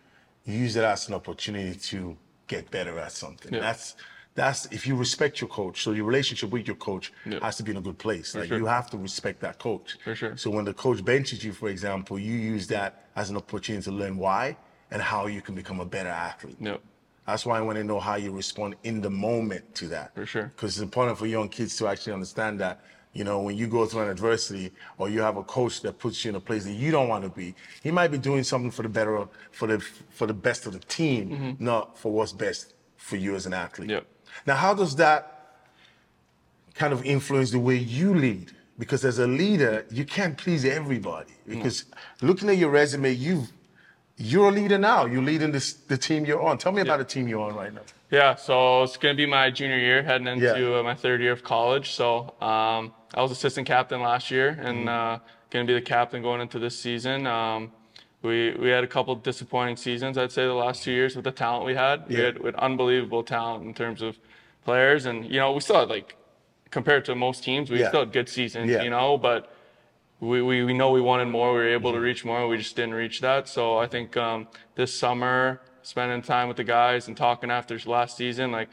you 0.44 0.54
use 0.54 0.76
it 0.76 0.84
as 0.84 1.08
an 1.08 1.14
opportunity 1.14 1.74
to 1.78 2.16
get 2.46 2.70
better 2.70 2.98
at 2.98 3.12
something. 3.12 3.52
Yeah. 3.54 3.60
That's 3.60 3.96
that's 4.34 4.66
if 4.66 4.86
you 4.86 4.96
respect 4.96 5.40
your 5.40 5.48
coach. 5.48 5.82
So 5.82 5.92
your 5.92 6.04
relationship 6.06 6.50
with 6.50 6.66
your 6.66 6.76
coach 6.76 7.12
Yeah. 7.26 7.38
has 7.42 7.56
to 7.58 7.62
be 7.62 7.70
in 7.70 7.76
a 7.76 7.82
good 7.82 7.98
place. 7.98 8.34
Like 8.34 8.48
sure. 8.48 8.58
you 8.58 8.66
have 8.66 8.90
to 8.90 8.96
respect 8.98 9.40
that 9.40 9.58
coach. 9.58 9.98
For 10.04 10.14
sure. 10.14 10.36
So 10.36 10.50
when 10.50 10.64
the 10.64 10.74
coach 10.74 11.04
benches 11.04 11.44
you, 11.44 11.52
for 11.52 11.68
example, 11.68 12.18
you 12.18 12.34
use 12.34 12.66
that 12.68 13.08
as 13.14 13.30
an 13.30 13.36
opportunity 13.36 13.84
to 13.84 13.92
learn 13.92 14.16
why 14.16 14.56
and 14.90 15.00
how 15.02 15.26
you 15.26 15.40
can 15.42 15.54
become 15.54 15.80
a 15.80 15.84
better 15.84 16.08
athlete. 16.08 16.56
Yep. 16.60 16.80
That's 17.26 17.46
why 17.46 17.58
I 17.58 17.60
want 17.60 17.78
to 17.78 17.84
know 17.84 18.00
how 18.00 18.16
you 18.16 18.32
respond 18.32 18.74
in 18.82 19.00
the 19.00 19.10
moment 19.10 19.74
to 19.76 19.88
that. 19.88 20.14
For 20.14 20.26
sure. 20.26 20.44
Because 20.44 20.76
it's 20.76 20.82
important 20.82 21.18
for 21.18 21.26
young 21.26 21.48
kids 21.48 21.76
to 21.76 21.86
actually 21.86 22.14
understand 22.14 22.60
that, 22.60 22.80
you 23.12 23.24
know, 23.24 23.40
when 23.40 23.56
you 23.56 23.66
go 23.66 23.86
through 23.86 24.02
an 24.02 24.08
adversity 24.08 24.72
or 24.98 25.08
you 25.08 25.20
have 25.20 25.36
a 25.36 25.44
coach 25.44 25.82
that 25.82 25.98
puts 25.98 26.24
you 26.24 26.30
in 26.30 26.36
a 26.36 26.40
place 26.40 26.64
that 26.64 26.72
you 26.72 26.90
don't 26.90 27.08
want 27.08 27.22
to 27.24 27.30
be, 27.30 27.54
he 27.82 27.90
might 27.90 28.08
be 28.08 28.18
doing 28.18 28.42
something 28.42 28.70
for 28.70 28.82
the 28.82 28.88
better, 28.88 29.28
for 29.52 29.68
the 29.68 29.78
for 30.10 30.26
the 30.26 30.34
best 30.34 30.66
of 30.66 30.72
the 30.72 30.78
team, 30.80 31.30
mm-hmm. 31.30 31.64
not 31.64 31.96
for 31.96 32.10
what's 32.10 32.32
best 32.32 32.74
for 32.96 33.16
you 33.16 33.34
as 33.34 33.46
an 33.46 33.54
athlete. 33.54 33.90
Yep. 33.90 34.06
Now, 34.46 34.56
how 34.56 34.74
does 34.74 34.96
that 34.96 35.58
kind 36.74 36.92
of 36.92 37.04
influence 37.04 37.50
the 37.50 37.58
way 37.58 37.76
you 37.76 38.14
lead? 38.14 38.52
Because 38.78 39.04
as 39.04 39.18
a 39.18 39.26
leader, 39.26 39.84
you 39.90 40.04
can't 40.04 40.36
please 40.36 40.64
everybody. 40.64 41.34
Mm. 41.46 41.56
Because 41.56 41.84
looking 42.22 42.48
at 42.48 42.56
your 42.56 42.70
resume, 42.70 43.12
you've 43.12 43.52
you're 44.22 44.48
a 44.48 44.52
leader 44.52 44.78
now. 44.78 45.04
You're 45.06 45.22
leading 45.22 45.50
this 45.52 45.72
the 45.72 45.98
team 45.98 46.24
you're 46.24 46.40
on. 46.42 46.56
Tell 46.58 46.72
me 46.72 46.80
about 46.82 46.98
the 46.98 47.04
team 47.04 47.26
you're 47.28 47.40
on 47.40 47.54
right 47.54 47.72
now. 47.74 47.80
Yeah, 48.10 48.34
so 48.36 48.82
it's 48.84 48.96
gonna 48.96 49.14
be 49.14 49.26
my 49.26 49.50
junior 49.50 49.78
year, 49.78 50.02
heading 50.02 50.26
into 50.28 50.78
uh, 50.78 50.82
my 50.82 50.94
third 50.94 51.20
year 51.20 51.32
of 51.32 51.42
college. 51.42 51.90
So 51.92 52.34
um, 52.40 52.92
I 53.14 53.22
was 53.22 53.32
assistant 53.32 53.66
captain 53.66 54.00
last 54.00 54.30
year, 54.30 54.52
Mm-hmm. 54.52 54.66
and 54.66 54.88
uh, 54.88 55.18
gonna 55.50 55.64
be 55.64 55.74
the 55.74 55.80
captain 55.80 56.22
going 56.22 56.40
into 56.40 56.58
this 56.58 56.78
season. 56.78 57.26
Um, 57.26 57.72
we 58.22 58.54
we 58.54 58.68
had 58.68 58.84
a 58.84 58.86
couple 58.86 59.14
disappointing 59.16 59.76
seasons, 59.76 60.16
I'd 60.16 60.30
say, 60.30 60.44
the 60.46 60.52
last 60.54 60.84
two 60.84 60.92
years 60.92 61.16
with 61.16 61.24
the 61.24 61.32
talent 61.32 61.64
we 61.66 61.74
had. 61.74 62.06
We 62.08 62.16
Yeah. 62.16 62.24
had, 62.26 62.38
we 62.38 62.46
had 62.46 62.54
unbelievable 62.56 63.24
talent 63.24 63.64
in 63.64 63.74
terms 63.74 64.02
of 64.02 64.16
players, 64.64 65.06
and 65.06 65.24
you 65.24 65.40
know 65.40 65.52
we 65.52 65.60
still 65.60 65.80
had 65.80 65.88
like 65.88 66.16
compared 66.70 67.04
to 67.06 67.14
most 67.14 67.42
teams, 67.42 67.70
we 67.70 67.80
Yeah. 67.80 67.88
still 67.88 68.00
had 68.00 68.12
good 68.12 68.28
seasons, 68.28 68.70
Yeah. 68.70 68.82
you 68.82 68.90
know, 68.90 69.18
but. 69.18 69.48
We, 70.22 70.40
we, 70.40 70.62
we 70.62 70.72
know 70.72 70.92
we 70.92 71.00
wanted 71.00 71.24
more. 71.26 71.52
We 71.52 71.58
were 71.58 71.68
able 71.68 71.90
to 71.90 71.98
reach 71.98 72.24
more. 72.24 72.46
We 72.46 72.56
just 72.56 72.76
didn't 72.76 72.94
reach 72.94 73.20
that. 73.22 73.48
So 73.48 73.76
I 73.78 73.88
think 73.88 74.16
um, 74.16 74.46
this 74.76 74.94
summer, 74.94 75.60
spending 75.82 76.22
time 76.22 76.46
with 76.46 76.56
the 76.56 76.62
guys 76.64 77.08
and 77.08 77.16
talking 77.16 77.50
after 77.50 77.76
last 77.86 78.18
season, 78.18 78.52
like 78.52 78.68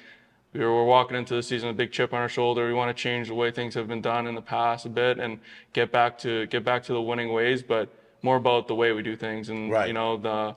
we 0.54 0.60
were, 0.60 0.72
we're 0.72 0.86
walking 0.86 1.18
into 1.18 1.34
the 1.34 1.42
season 1.42 1.68
with 1.68 1.76
a 1.76 1.78
big 1.78 1.92
chip 1.92 2.14
on 2.14 2.22
our 2.22 2.30
shoulder. 2.30 2.68
We 2.68 2.76
want 2.76 2.96
to 2.96 3.04
change 3.04 3.30
the 3.30 3.34
way 3.34 3.50
things 3.50 3.74
have 3.74 3.88
been 3.88 4.00
done 4.00 4.28
in 4.28 4.36
the 4.36 4.44
past 4.44 4.86
a 4.86 4.90
bit 4.90 5.18
and 5.18 5.40
get 5.74 5.92
back 5.92 6.20
to 6.20 6.46
get 6.48 6.64
back 6.64 6.84
to 6.84 6.94
the 6.94 7.02
winning 7.02 7.34
ways, 7.34 7.64
but 7.64 7.90
more 8.22 8.36
about 8.36 8.68
the 8.68 8.76
way 8.76 8.92
we 8.92 9.02
do 9.02 9.16
things 9.16 9.50
and 9.50 9.72
Right. 9.72 9.88
you 9.88 9.94
know 9.94 10.18
the 10.18 10.56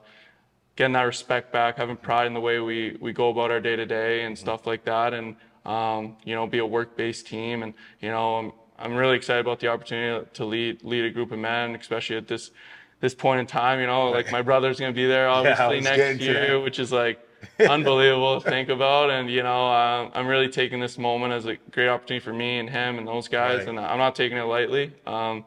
getting 0.75 0.93
that 0.93 1.03
respect 1.03 1.51
back, 1.51 1.77
having 1.77 1.95
pride 1.95 2.27
in 2.27 2.35
the 2.35 2.39
way 2.39 2.59
we 2.59 2.97
we 3.01 3.13
go 3.13 3.29
about 3.29 3.49
our 3.49 3.59
day 3.59 3.75
to 3.75 3.85
day 3.87 4.25
and 4.25 4.37
stuff 4.37 4.67
like 4.67 4.85
that, 4.85 5.15
and 5.15 5.37
um, 5.65 6.17
you 6.23 6.35
know 6.35 6.45
be 6.45 6.59
a 6.59 6.65
work 6.65 6.95
based 6.95 7.25
team 7.25 7.63
and 7.63 7.73
you 7.99 8.09
know 8.09 8.53
I'm 8.79 8.93
really 8.95 9.15
excited 9.15 9.41
about 9.41 9.59
the 9.59 9.67
opportunity 9.67 10.27
to 10.33 10.45
lead 10.45 10.83
lead 10.83 11.05
a 11.05 11.09
group 11.11 11.31
of 11.31 11.39
men, 11.39 11.75
especially 11.75 12.17
at 12.17 12.27
this 12.27 12.51
this 12.99 13.13
point 13.13 13.39
in 13.39 13.45
time. 13.45 13.79
You 13.79 13.87
know, 13.87 14.09
like 14.09 14.31
my 14.31 14.41
brother's 14.41 14.79
gonna 14.79 14.91
be 14.93 15.05
there 15.05 15.27
obviously 15.37 15.81
getting 15.81 16.17
next 16.17 16.21
year, 16.21 16.59
which 16.59 16.79
is 16.79 16.91
like 16.91 17.19
unbelievable 17.69 18.39
to 18.41 18.49
think 18.49 18.69
about. 18.69 19.09
And 19.09 19.29
you 19.29 19.43
know, 19.43 19.67
um, 19.67 20.11
I'm 20.13 20.27
really 20.27 20.49
taking 20.49 20.79
this 20.79 20.97
moment 20.97 21.33
as 21.33 21.45
a 21.45 21.55
great 21.71 21.89
opportunity 21.89 22.23
for 22.23 22.33
me 22.33 22.59
and 22.59 22.69
him 22.69 22.97
and 22.97 23.07
those 23.07 23.27
guys, 23.27 23.59
Right. 23.59 23.67
and 23.69 23.79
I'm 23.79 23.97
not 23.97 24.15
taking 24.15 24.37
it 24.37 24.43
lightly. 24.43 24.93
Um, 25.05 25.45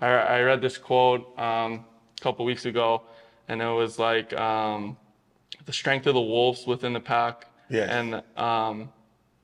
I, 0.00 0.06
I 0.08 0.42
read 0.42 0.60
this 0.60 0.76
quote 0.78 1.38
um, 1.38 1.84
a 2.18 2.22
couple 2.22 2.44
weeks 2.44 2.66
ago, 2.66 3.02
and 3.48 3.62
it 3.62 3.66
was 3.66 3.98
like 3.98 4.32
um, 4.38 4.96
the 5.64 5.72
strength 5.72 6.06
of 6.06 6.14
the 6.14 6.20
wolves 6.20 6.66
within 6.66 6.92
the 6.92 7.00
pack, 7.00 7.46
Yes. 7.70 7.88
and 7.90 8.22
um, 8.38 8.90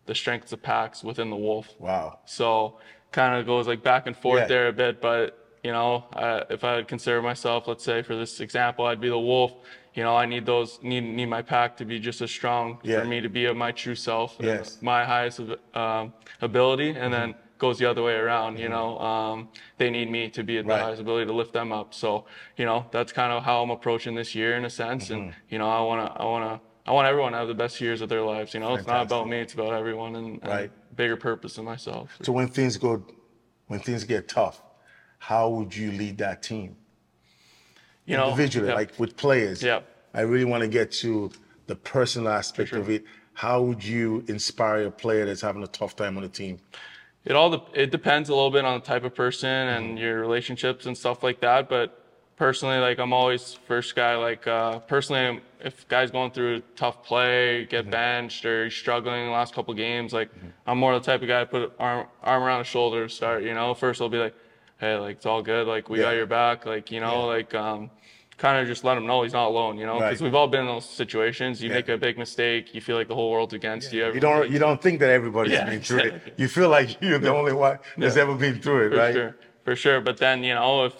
the 0.07 0.15
strength 0.15 0.45
of 0.45 0.51
the 0.51 0.57
packs 0.59 1.03
within 1.05 1.31
the 1.31 1.37
wolf. 1.37 1.75
Wow. 1.79 2.19
So 2.25 2.79
kind 3.13 3.39
of 3.39 3.47
goes 3.47 3.67
like 3.67 3.83
back 3.83 4.07
and 4.07 4.17
forth 4.17 4.41
Yeah. 4.41 4.47
there 4.47 4.69
a 4.69 4.73
bit, 4.73 5.01
but 5.01 5.35
you 5.63 5.71
know, 5.71 6.05
uh, 6.17 6.41
if 6.51 6.65
I 6.65 6.75
would 6.77 6.89
consider 6.89 7.23
myself, 7.23 7.69
let's 7.69 7.85
say 7.85 8.03
for 8.03 8.17
this 8.17 8.41
example, 8.41 8.85
I'd 8.85 8.99
be 9.01 9.09
the 9.09 9.19
wolf. 9.19 9.53
You 9.95 10.03
know, 10.03 10.17
I 10.17 10.27
need 10.27 10.45
those 10.45 10.79
need 10.83 11.05
need 11.05 11.27
my 11.27 11.43
pack 11.43 11.77
to 11.77 11.85
be 11.85 12.01
just 12.01 12.21
as 12.21 12.31
strong 12.33 12.79
Yeah. 12.83 12.99
for 13.01 13.05
me 13.07 13.21
to 13.21 13.29
be 13.29 13.45
of 13.45 13.57
my 13.57 13.71
true 13.71 13.95
self, 13.95 14.37
Yes. 14.41 14.79
my 14.81 15.05
highest 15.05 15.39
um, 15.75 16.15
ability, 16.41 16.91
and 16.91 17.13
then 17.15 17.37
goes 17.59 17.79
the 17.79 17.87
other 17.87 18.03
way 18.03 18.15
around. 18.15 18.59
You 18.59 18.69
know, 18.69 18.99
um, 18.99 19.49
they 19.79 19.89
need 19.91 20.11
me 20.11 20.29
to 20.31 20.43
be 20.43 20.59
at 20.59 20.67
the 20.67 20.77
highest 20.77 21.01
ability 21.01 21.27
to 21.27 21.33
lift 21.33 21.53
them 21.53 21.71
up. 21.71 21.95
So 21.95 22.25
you 22.57 22.65
know, 22.65 22.89
that's 22.91 23.13
kind 23.13 23.33
of 23.33 23.45
how 23.45 23.63
I'm 23.63 23.71
approaching 23.71 24.17
this 24.17 24.35
year 24.35 24.57
in 24.57 24.65
a 24.65 24.71
sense, 24.71 25.11
and 25.11 25.33
you 25.49 25.59
know, 25.59 25.71
I 25.71 25.81
wanna 25.83 26.13
I 26.17 26.25
wanna. 26.25 26.61
I 26.85 26.91
want 26.91 27.07
everyone 27.07 27.31
to 27.31 27.39
have 27.39 27.47
the 27.47 27.55
best 27.55 27.81
years 27.81 28.01
of 28.01 28.09
their 28.09 28.23
lives. 28.23 28.55
You 28.55 28.59
know, 28.59 28.75
it's 28.75 28.89
not 28.89 29.03
about 29.07 29.29
me; 29.29 29.39
it's 29.39 29.55
about 29.55 29.73
everyone, 29.73 30.17
and, 30.17 30.41
and 30.43 30.51
Right. 30.51 30.73
Bigger 30.97 31.17
purpose 31.17 31.55
than 31.57 31.65
myself. 31.65 32.17
So 32.23 32.33
when 32.33 32.49
things 32.49 32.77
go, 32.77 33.05
when 33.67 33.81
things 33.81 34.05
get 34.05 34.29
tough, 34.29 34.63
how 35.19 35.49
would 35.51 35.75
you 35.75 35.93
lead 35.93 36.19
that 36.19 36.43
team 36.43 36.77
You 38.07 38.17
know, 38.17 38.25
individually, 38.31 38.69
yeah. 38.69 38.75
like 38.75 38.99
with 38.99 39.17
players? 39.17 39.63
Yeah. 39.63 39.81
I 40.15 40.23
really 40.23 40.45
want 40.45 40.63
to 40.63 40.69
get 40.69 40.91
to 41.03 41.31
the 41.67 41.77
personal 41.77 42.29
aspect 42.33 42.73
of 42.73 42.91
it. 42.91 43.05
How 43.35 43.63
would 43.63 43.83
you 43.83 44.25
inspire 44.29 44.85
a 44.87 44.91
player 44.91 45.25
that's 45.25 45.41
having 45.41 45.63
a 45.63 45.67
tough 45.69 45.97
time 45.97 46.17
on 46.17 46.23
the 46.23 46.29
team? 46.29 46.59
It 47.25 47.33
all 47.33 47.51
de- 47.51 47.81
it 47.83 47.91
depends 47.91 48.29
a 48.29 48.35
little 48.35 48.51
bit 48.51 48.65
on 48.65 48.81
the 48.81 48.85
type 48.85 49.05
of 49.05 49.15
person 49.15 49.49
Mm-hmm. 49.49 49.85
and 49.91 49.99
your 49.99 50.21
relationships 50.21 50.87
and 50.87 50.99
stuff 50.99 51.23
like 51.23 51.41
that. 51.41 51.69
But 51.69 52.02
personally, 52.37 52.79
like 52.79 52.99
I'm 52.99 53.13
always 53.13 53.55
first 53.67 53.95
guy. 53.95 54.17
Like 54.17 54.47
uh, 54.47 54.79
personally, 54.81 55.41
if 55.61 55.87
guys 55.89 56.11
going 56.11 56.31
through 56.31 56.57
a 56.57 56.61
tough 56.77 57.03
play, 57.05 57.65
get 57.67 57.91
benched, 57.91 58.45
or 58.45 58.65
he's 58.65 58.75
struggling 58.75 59.27
the 59.27 59.33
last 59.33 59.55
couple 59.55 59.73
games, 59.75 60.13
like 60.13 60.31
I'm 60.67 60.79
more 60.79 60.95
the 60.99 61.05
type 61.05 61.23
of 61.23 61.29
guy 61.29 61.41
to 61.41 61.47
put 61.47 61.73
arm 61.79 62.07
arm 62.23 62.43
around 62.43 62.59
his 62.61 62.69
shoulder 62.69 63.07
to 63.07 63.13
start. 63.15 63.43
You 63.43 63.55
know, 63.55 63.75
first 63.75 64.01
I'll 64.01 64.09
be 64.09 64.19
like, 64.19 64.35
hey, 64.79 64.97
like 64.97 65.17
it's 65.17 65.27
all 65.27 65.43
good. 65.43 65.67
Like 65.67 65.89
we 65.89 65.99
Yeah. 65.99 66.05
got 66.05 66.11
your 66.13 66.27
back. 66.27 66.67
Like 66.67 66.91
you 66.91 67.01
know, 67.01 67.21
Yeah. 67.21 67.35
like 67.37 67.55
um, 67.55 67.91
kind 68.39 68.59
of 68.61 68.67
just 68.67 68.83
let 68.83 68.97
him 68.97 69.07
know 69.07 69.23
he's 69.23 69.33
not 69.35 69.47
alone. 69.49 69.79
You 69.79 69.87
know, 69.87 70.01
because 70.01 70.21
Right. 70.21 70.25
we've 70.27 70.35
all 70.35 70.49
been 70.49 70.63
in 70.63 70.67
those 70.67 70.89
situations. 70.89 71.63
You 71.63 71.69
Yeah. 71.69 71.77
make 71.77 71.89
a 71.89 71.97
big 71.97 72.19
mistake, 72.19 72.75
you 72.75 72.81
feel 72.81 72.97
like 72.97 73.07
the 73.09 73.15
whole 73.15 73.31
world's 73.31 73.55
against 73.55 73.93
you. 73.93 74.13
You 74.13 74.21
don't 74.21 74.51
you 74.51 74.59
don't 74.59 74.81
think 74.83 74.99
that 75.01 75.11
everybody's 75.11 75.61
been 75.61 75.81
through 75.81 75.99
it. 76.01 76.35
You 76.37 76.49
feel 76.49 76.69
like 76.69 77.01
you're 77.01 77.19
the 77.19 77.33
only 77.33 77.53
one 77.53 77.79
that's 77.97 78.17
ever 78.17 78.35
been 78.35 78.61
through 78.61 78.87
it, 78.87 78.91
for 78.91 78.97
right? 78.97 79.15
sure, 79.15 79.37
for 79.65 79.77
sure. 79.77 80.01
But 80.01 80.17
then 80.17 80.43
you 80.43 80.55
know 80.55 80.87
if 80.87 80.95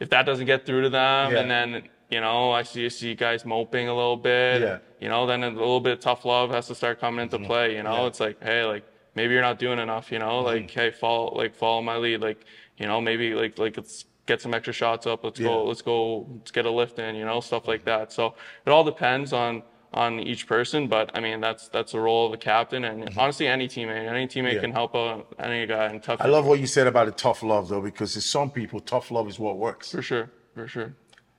if 0.00 0.10
that 0.10 0.24
doesn't 0.26 0.46
get 0.46 0.64
through 0.66 0.82
to 0.82 0.90
them, 0.90 1.32
Yeah. 1.32 1.40
and 1.40 1.50
then 1.50 1.88
you 2.10 2.20
know 2.20 2.52
I 2.52 2.62
see 2.62 2.88
see 2.88 3.14
guys 3.14 3.44
moping 3.44 3.88
a 3.88 3.94
little 3.94 4.16
bit, 4.16 4.62
Yeah. 4.62 4.78
you 5.00 5.08
know, 5.08 5.26
then 5.26 5.42
a 5.44 5.50
little 5.50 5.80
bit 5.80 5.92
of 5.94 6.00
tough 6.00 6.24
love 6.24 6.50
has 6.50 6.66
to 6.68 6.74
start 6.74 7.00
coming 7.00 7.22
into 7.22 7.38
play. 7.38 7.76
You 7.76 7.82
know, 7.82 7.90
Mm-hmm. 7.90 8.00
Yeah. 8.02 8.06
it's 8.08 8.20
like 8.20 8.42
hey, 8.42 8.64
like 8.64 8.84
maybe 9.14 9.32
you're 9.34 9.42
not 9.42 9.58
doing 9.58 9.78
enough. 9.78 10.10
You 10.12 10.18
know, 10.20 10.40
like 10.40 10.64
Mm-hmm. 10.68 10.78
hey, 10.80 10.90
follow 10.90 11.34
like 11.34 11.54
follow 11.54 11.82
my 11.82 11.96
lead. 11.96 12.20
Like 12.20 12.44
you 12.76 12.86
know 12.86 13.00
maybe 13.00 13.34
like 13.34 13.58
like 13.58 13.76
let's 13.76 14.04
get 14.26 14.40
some 14.40 14.52
extra 14.54 14.72
shots 14.72 15.06
up. 15.06 15.24
Let's 15.24 15.40
Yeah. 15.40 15.48
go. 15.48 15.64
Let's 15.64 15.82
go. 15.82 16.26
Let's 16.38 16.50
get 16.50 16.64
a 16.66 16.70
lift 16.70 16.98
in. 16.98 17.14
You 17.16 17.24
know, 17.24 17.40
stuff 17.40 17.66
like 17.66 17.84
that. 17.86 18.12
So 18.12 18.34
it 18.66 18.70
all 18.70 18.84
depends 18.84 19.32
on 19.32 19.62
on 19.94 20.20
each 20.20 20.46
person, 20.46 20.86
but 20.86 21.10
I 21.14 21.20
mean 21.20 21.40
that's 21.40 21.68
that's 21.68 21.92
the 21.92 22.00
role 22.00 22.26
of 22.26 22.32
a 22.32 22.36
captain, 22.36 22.84
and 22.84 23.08
honestly, 23.16 23.46
any 23.46 23.68
teammate, 23.68 24.06
any 24.08 24.26
teammate 24.26 24.38
Mm-hmm. 24.48 24.54
Yeah. 24.56 24.60
can 24.60 24.72
help 24.72 24.94
out 24.94 25.26
any 25.38 25.66
guy 25.66 25.90
in 25.90 26.00
tough. 26.00 26.20
I 26.20 26.26
love 26.28 26.46
what 26.46 26.60
you 26.60 26.66
said 26.66 26.86
about 26.86 27.06
the 27.06 27.12
tough 27.12 27.42
love 27.42 27.68
though, 27.68 27.80
because 27.80 28.12
to 28.14 28.20
some 28.20 28.50
people, 28.50 28.80
tough 28.80 29.10
love 29.10 29.28
is 29.28 29.38
what 29.38 29.56
works. 29.56 29.90
for 29.92 30.02
sure, 30.02 30.30
for 30.54 30.68
sure. 30.68 30.94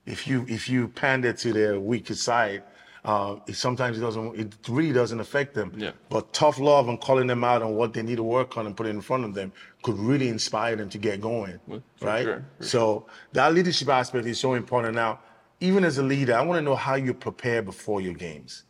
If 0.06 0.28
you 0.28 0.46
if 0.48 0.68
you 0.70 0.88
pander 0.88 1.34
to 1.34 1.54
their 1.54 1.80
weaker 1.80 2.16
side, 2.16 2.64
uh, 3.06 3.36
it 3.48 3.56
sometimes 3.56 3.98
it 3.98 4.02
doesn't 4.02 4.36
it 4.40 4.56
really 4.68 4.92
doesn't 4.94 5.20
affect 5.20 5.54
them. 5.54 5.72
Yeah. 5.78 5.92
But 6.10 6.34
tough 6.34 6.58
love 6.60 6.88
and 6.90 7.00
calling 7.00 7.28
them 7.28 7.44
out 7.44 7.62
on 7.62 7.76
what 7.76 7.94
they 7.94 8.02
need 8.02 8.16
to 8.18 8.24
work 8.24 8.58
on 8.58 8.66
and 8.66 8.76
put 8.76 8.88
it 8.88 8.90
in 8.90 9.02
front 9.02 9.26
of 9.26 9.34
them 9.36 9.52
could 9.84 9.98
really 10.00 10.28
inspire 10.30 10.76
them 10.76 10.90
to 10.90 10.98
get 10.98 11.22
going. 11.22 11.60
For 11.68 11.82
right? 12.06 12.24
sure, 12.26 12.46
So 12.60 13.06
that 13.34 13.54
leadership 13.54 13.88
aspect 13.90 14.26
is 14.26 14.40
so 14.40 14.56
important. 14.56 14.96
Now, 14.96 15.20
even 15.62 15.84
as 15.84 15.98
a 15.98 16.04
leader, 16.04 16.36
I 16.36 16.42
want 16.42 16.58
to 16.58 16.62
know 16.62 16.76
how 16.76 16.96
you 16.96 17.14
prepare 17.14 17.62
before 17.62 18.02
your 18.02 18.14
games. 18.14 18.64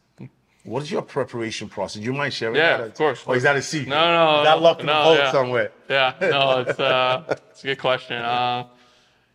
What 0.63 0.83
is 0.83 0.91
your 0.91 1.01
preparation 1.01 1.69
process? 1.69 2.01
You 2.01 2.13
mind 2.13 2.33
sharing 2.33 2.55
Yeah, 2.55 2.77
that? 2.77 2.87
of 2.87 2.93
course. 2.95 3.23
Or 3.25 3.35
is 3.35 3.43
that 3.43 3.55
a 3.55 3.61
secret? 3.61 3.89
No, 3.89 4.13
no, 4.35 4.39
Is 4.41 4.45
that 4.45 4.61
locked 4.61 4.81
in 4.81 4.87
no, 4.87 4.93
a 4.99 5.03
vault 5.03 5.17
yeah. 5.17 5.31
somewhere? 5.31 5.71
Yeah, 5.89 6.13
no, 6.21 6.59
it's 6.67 6.79
uh, 6.79 7.35
it's 7.51 7.63
a 7.63 7.67
good 7.67 7.79
question. 7.79 8.17
Uh, 8.17 8.67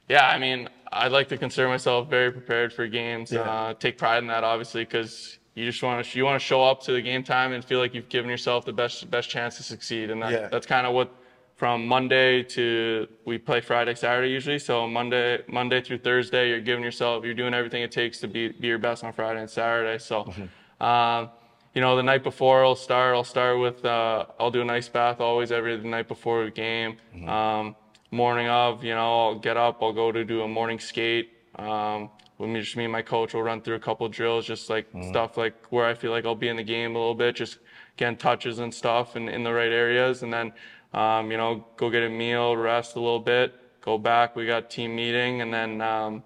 yeah, 0.08 0.28
I 0.28 0.38
mean, 0.38 0.68
I'd 0.92 1.12
like 1.12 1.28
to 1.28 1.38
consider 1.38 1.66
myself 1.68 2.08
very 2.10 2.30
prepared 2.30 2.72
for 2.72 2.86
games. 2.86 3.32
Yeah. 3.32 3.40
Uh, 3.40 3.74
take 3.74 3.96
pride 3.98 4.18
in 4.18 4.26
that, 4.28 4.44
obviously, 4.44 4.84
because 4.84 5.38
you 5.54 5.64
just 5.64 5.82
want 5.82 6.04
to 6.04 6.18
you 6.18 6.24
want 6.24 6.38
to 6.40 6.44
show 6.44 6.62
up 6.62 6.82
to 6.82 6.92
the 6.92 7.00
game 7.00 7.24
time 7.24 7.52
and 7.52 7.64
feel 7.64 7.78
like 7.78 7.94
you've 7.94 8.10
given 8.10 8.30
yourself 8.30 8.64
the 8.66 8.72
best 8.72 9.10
best 9.10 9.30
chance 9.30 9.56
to 9.56 9.62
succeed. 9.62 10.10
And 10.10 10.22
that, 10.22 10.32
Yeah. 10.32 10.48
that's 10.48 10.66
kind 10.66 10.86
of 10.86 10.92
what 10.92 11.10
from 11.56 11.86
Monday 11.86 12.42
to 12.42 13.06
we 13.24 13.38
play 13.38 13.60
Friday, 13.60 13.94
Saturday 13.94 14.30
usually. 14.30 14.58
So 14.58 14.88
Monday 14.88 15.42
Monday 15.48 15.80
through 15.80 15.98
Thursday, 15.98 16.48
you're 16.48 16.60
giving 16.60 16.84
yourself 16.84 17.24
you're 17.24 17.34
doing 17.34 17.54
everything 17.54 17.82
it 17.82 17.92
takes 17.92 18.18
to 18.20 18.28
be 18.28 18.48
be 18.48 18.66
your 18.66 18.78
best 18.78 19.04
on 19.04 19.12
Friday 19.12 19.40
and 19.40 19.50
Saturday. 19.50 19.98
So. 19.98 20.32
Um, 20.80 21.30
you 21.74 21.80
know, 21.80 21.96
the 21.96 22.02
night 22.04 22.22
before 22.22 22.64
I'll 22.64 22.76
start. 22.76 23.16
I'll 23.16 23.24
start 23.24 23.58
with 23.58 23.84
uh, 23.84 24.26
I'll 24.38 24.52
do 24.52 24.60
an 24.60 24.70
ice 24.70 24.88
bath 24.88 25.20
always 25.20 25.50
every 25.50 25.76
the 25.76 25.88
night 25.88 26.06
before 26.06 26.44
the 26.44 26.50
game. 26.50 26.98
Um, 27.28 27.74
morning 28.12 28.48
of, 28.48 28.84
you 28.84 28.94
know, 28.94 29.20
I'll 29.22 29.38
get 29.38 29.56
up. 29.56 29.82
I'll 29.82 29.92
go 29.92 30.12
to 30.12 30.24
do 30.24 30.42
a 30.42 30.48
morning 30.48 30.78
skate. 30.78 31.32
Um, 31.56 32.10
with 32.38 32.50
me, 32.50 32.60
just 32.60 32.76
me 32.76 32.84
and 32.84 32.92
my 32.92 33.02
coach 33.02 33.34
will 33.34 33.42
run 33.42 33.60
through 33.60 33.76
a 33.76 33.80
couple 33.80 34.08
drills, 34.08 34.46
just 34.46 34.70
like 34.70 34.86
stuff 35.08 35.36
like 35.36 35.54
where 35.70 35.86
I 35.86 35.94
feel 35.94 36.10
like 36.10 36.24
I'll 36.24 36.34
be 36.34 36.48
in 36.48 36.56
the 36.56 36.64
game 36.64 36.94
a 36.96 36.98
little 36.98 37.14
bit, 37.14 37.36
just 37.36 37.58
getting 37.96 38.16
touches 38.16 38.58
and 38.58 38.72
stuff 38.72 39.14
and 39.16 39.28
in 39.28 39.44
the 39.44 39.52
right 39.52 39.70
areas, 39.70 40.22
and 40.22 40.32
then 40.32 40.52
um, 40.94 41.30
you 41.30 41.36
know 41.36 41.64
go 41.76 41.90
get 41.90 42.02
a 42.02 42.08
meal, 42.08 42.56
rest 42.56 42.96
a 42.96 43.00
little 43.00 43.20
bit, 43.20 43.54
go 43.80 43.98
back. 43.98 44.36
We 44.36 44.46
got 44.46 44.70
team 44.70 44.94
meeting, 44.96 45.40
and 45.42 45.52
then. 45.52 45.80
Um, 45.80 46.22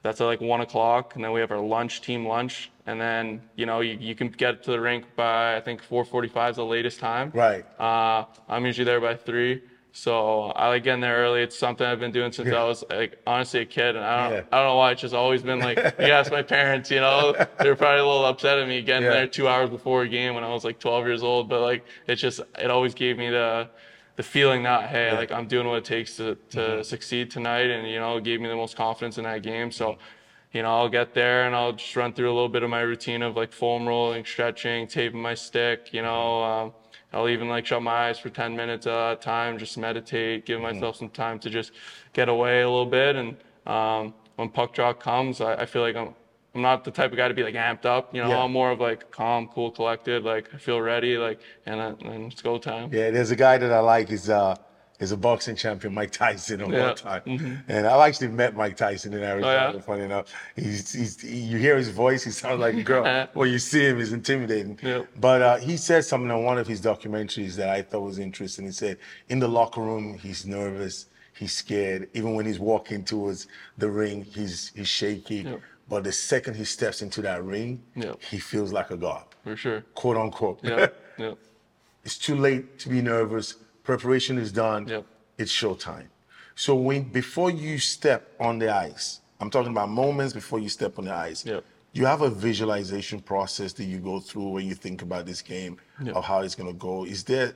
that's 0.00 0.20
at 0.20 0.26
like 0.26 0.40
one 0.40 0.60
o'clock, 0.60 1.16
and 1.16 1.24
then 1.24 1.32
we 1.32 1.40
have 1.40 1.50
our 1.50 1.58
lunch, 1.58 2.02
team 2.02 2.24
lunch, 2.24 2.70
and 2.86 3.00
then 3.00 3.42
you 3.56 3.66
know 3.66 3.80
you, 3.80 3.96
you 4.00 4.14
can 4.14 4.28
get 4.28 4.62
to 4.62 4.70
the 4.70 4.80
rink 4.80 5.04
by 5.16 5.56
I 5.56 5.60
think 5.60 5.82
4:45 5.82 6.50
is 6.50 6.56
the 6.56 6.64
latest 6.64 7.00
time. 7.00 7.32
Right. 7.34 7.66
Uh, 7.80 8.24
I'm 8.48 8.64
usually 8.64 8.84
there 8.84 9.00
by 9.00 9.16
three, 9.16 9.60
so 9.90 10.52
I 10.54 10.68
like 10.68 10.84
getting 10.84 11.00
there 11.00 11.16
early. 11.16 11.42
It's 11.42 11.58
something 11.58 11.84
I've 11.84 11.98
been 11.98 12.12
doing 12.12 12.30
since 12.30 12.48
I 12.52 12.62
was 12.62 12.84
like 12.88 13.18
honestly 13.26 13.60
a 13.60 13.64
kid, 13.64 13.96
and 13.96 14.04
I 14.04 14.22
don't 14.22 14.32
Yeah. 14.36 14.42
I 14.52 14.56
don't 14.58 14.66
know 14.68 14.76
why 14.76 14.92
it's 14.92 15.00
just 15.00 15.14
always 15.14 15.42
been 15.42 15.58
like 15.58 15.76
you 15.98 16.12
ask 16.12 16.30
my 16.30 16.42
parents, 16.42 16.92
you 16.92 17.00
know, 17.00 17.34
they're 17.58 17.74
probably 17.74 17.98
a 17.98 18.06
little 18.06 18.24
upset 18.24 18.60
at 18.60 18.68
me 18.68 18.80
getting 18.82 19.02
Yeah. 19.02 19.10
there 19.10 19.26
two 19.26 19.48
hours 19.48 19.68
before 19.68 20.02
a 20.02 20.08
game 20.08 20.36
when 20.36 20.44
I 20.44 20.48
was 20.50 20.62
like 20.64 20.78
12 20.78 21.06
years 21.06 21.22
old, 21.24 21.48
but 21.48 21.60
like 21.60 21.84
it's 22.06 22.20
just 22.20 22.40
it 22.56 22.70
always 22.70 22.94
gave 22.94 23.18
me 23.18 23.30
the 23.30 23.68
the 24.18 24.24
feeling 24.24 24.64
that 24.64 24.90
hey 24.90 25.14
like 25.14 25.32
i'm 25.32 25.48
doing 25.48 25.68
what 25.68 25.78
it 25.78 25.84
takes 25.86 26.16
to, 26.16 26.38
to 26.50 26.82
Mm-hmm. 26.82 26.82
succeed 26.84 27.30
tonight 27.30 27.70
and 27.70 27.88
you 27.88 28.00
know 28.00 28.18
it 28.18 28.24
gave 28.24 28.40
me 28.42 28.48
the 28.48 28.56
most 28.56 28.76
confidence 28.76 29.18
in 29.18 29.24
that 29.24 29.42
game 29.42 29.72
so 29.72 29.96
you 30.52 30.62
know 30.62 30.70
i'll 30.70 30.90
get 30.90 31.14
there 31.14 31.46
and 31.46 31.56
i'll 31.56 31.72
just 31.72 31.96
run 31.96 32.12
through 32.14 32.28
a 32.30 32.34
little 32.34 32.48
bit 32.48 32.62
of 32.64 32.70
my 32.70 32.80
routine 32.80 33.22
of 33.22 33.36
like 33.36 33.52
foam 33.52 33.88
rolling 33.88 34.24
stretching 34.24 34.88
taping 34.88 35.22
my 35.22 35.34
stick 35.34 35.88
you 35.92 36.02
know 36.02 36.42
um, 36.44 36.74
i'll 37.12 37.28
even 37.28 37.48
like 37.48 37.66
shut 37.66 37.82
my 37.82 38.08
eyes 38.08 38.18
for 38.18 38.30
10 38.30 38.56
minutes 38.56 38.86
at 38.86 39.12
a 39.12 39.16
time 39.16 39.58
just 39.58 39.78
meditate 39.78 40.46
give 40.46 40.60
Mm-hmm. 40.60 40.82
myself 40.82 40.96
some 40.96 41.10
time 41.10 41.38
to 41.40 41.50
just 41.50 41.72
get 42.14 42.28
away 42.30 42.62
a 42.62 42.70
little 42.70 42.86
bit 42.86 43.16
and 43.16 43.36
um, 43.66 44.14
when 44.36 44.50
puck 44.50 44.72
drop 44.74 45.00
comes 45.00 45.40
I, 45.40 45.54
I 45.62 45.66
feel 45.66 45.82
like 45.82 45.96
i'm 45.96 46.14
I'm 46.58 46.62
not 46.62 46.82
the 46.82 46.90
type 46.90 47.12
of 47.12 47.16
guy 47.16 47.28
to 47.28 47.34
be 47.34 47.44
like 47.44 47.54
amped 47.54 47.84
up, 47.86 48.12
you 48.12 48.20
know. 48.20 48.30
Yeah. 48.30 48.42
I'm 48.42 48.50
more 48.50 48.72
of 48.72 48.80
like 48.80 49.12
calm, 49.12 49.48
cool, 49.54 49.70
collected. 49.70 50.24
Like 50.24 50.52
I 50.52 50.58
feel 50.58 50.80
ready, 50.80 51.16
like, 51.16 51.40
and 51.66 51.78
then 51.78 52.12
and 52.12 52.32
it's 52.32 52.42
go 52.42 52.58
time. 52.58 52.92
Yeah, 52.92 53.12
there's 53.12 53.30
a 53.30 53.36
guy 53.36 53.58
that 53.58 53.72
I 53.72 53.78
like. 53.78 54.08
He's 54.08 54.28
uh, 54.28 54.56
is 54.98 55.12
a 55.12 55.16
boxing 55.16 55.54
champion, 55.54 55.94
Mike 55.94 56.10
Tyson, 56.10 56.60
all 56.60 56.72
Yeah. 56.72 56.92
time. 56.94 57.62
And 57.68 57.86
I've 57.86 58.08
actually 58.08 58.28
met 58.28 58.56
Mike 58.56 58.76
Tyson 58.76 59.14
in 59.14 59.22
Arizona. 59.22 59.70
Oh, 59.70 59.76
yeah? 59.76 59.80
Funny 59.80 60.02
enough, 60.02 60.34
he's, 60.56 60.92
he's 60.92 61.20
he, 61.20 61.36
you 61.38 61.58
hear 61.58 61.76
his 61.76 61.90
voice, 61.90 62.24
he 62.24 62.32
sounds 62.32 62.58
like 62.58 62.74
a 62.74 62.82
girl. 62.82 63.28
when 63.34 63.48
you 63.48 63.60
see 63.60 63.86
him, 63.86 63.98
he's 63.98 64.12
intimidating. 64.12 64.76
Yeah. 64.82 65.02
But 65.20 65.42
uh, 65.42 65.56
he 65.58 65.76
said 65.76 66.04
something 66.04 66.28
in 66.36 66.42
one 66.42 66.58
of 66.58 66.66
his 66.66 66.80
documentaries 66.80 67.54
that 67.54 67.68
I 67.68 67.82
thought 67.82 68.00
was 68.00 68.18
interesting. 68.18 68.64
He 68.64 68.72
said, 68.72 68.98
in 69.28 69.38
the 69.38 69.46
locker 69.48 69.80
room, 69.80 70.18
he's 70.18 70.44
nervous, 70.44 71.06
he's 71.34 71.52
scared. 71.52 72.08
Even 72.14 72.34
when 72.34 72.44
he's 72.46 72.58
walking 72.58 73.04
towards 73.04 73.46
the 73.76 73.88
ring, 73.88 74.24
he's 74.24 74.72
he's 74.74 74.88
shaky. 74.88 75.46
Yeah. 75.90 75.96
But 75.96 76.04
the 76.04 76.12
second 76.12 76.54
he 76.56 76.64
steps 76.64 77.02
into 77.02 77.22
that 77.22 77.42
ring, 77.44 77.82
Yeah. 77.94 78.14
he 78.30 78.38
feels 78.38 78.72
like 78.72 78.90
a 78.90 78.96
god, 78.96 79.24
For 79.44 79.56
sure. 79.56 79.84
quote 79.94 80.16
unquote. 80.16 80.60
Yeah. 80.62 80.88
yeah. 81.18 81.34
It's 82.04 82.18
too 82.18 82.36
late 82.36 82.78
to 82.80 82.88
be 82.88 83.02
nervous. 83.02 83.54
Preparation 83.84 84.38
is 84.38 84.52
done. 84.52 84.88
Yep. 84.88 85.04
It's 85.38 85.52
showtime. 85.52 86.08
So 86.54 86.74
when 86.74 87.04
before 87.04 87.50
you 87.50 87.78
step 87.78 88.32
on 88.40 88.58
the 88.58 88.70
ice, 88.74 89.20
I'm 89.40 89.50
talking 89.50 89.70
about 89.72 89.88
moments 89.88 90.32
before 90.34 90.58
you 90.58 90.68
step 90.68 90.98
on 90.98 91.04
the 91.06 91.14
ice. 91.14 91.44
Yep. 91.46 91.64
You 91.92 92.06
have 92.06 92.22
a 92.22 92.30
visualization 92.30 93.20
process 93.20 93.72
that 93.74 93.84
you 93.84 93.98
go 93.98 94.20
through 94.20 94.48
when 94.50 94.66
you 94.66 94.74
think 94.74 95.02
about 95.02 95.26
this 95.26 95.42
game 95.42 95.78
Yep. 96.02 96.16
of 96.16 96.24
how 96.24 96.40
it's 96.42 96.54
gonna 96.54 96.72
go. 96.72 97.04
Is 97.04 97.24
there 97.24 97.54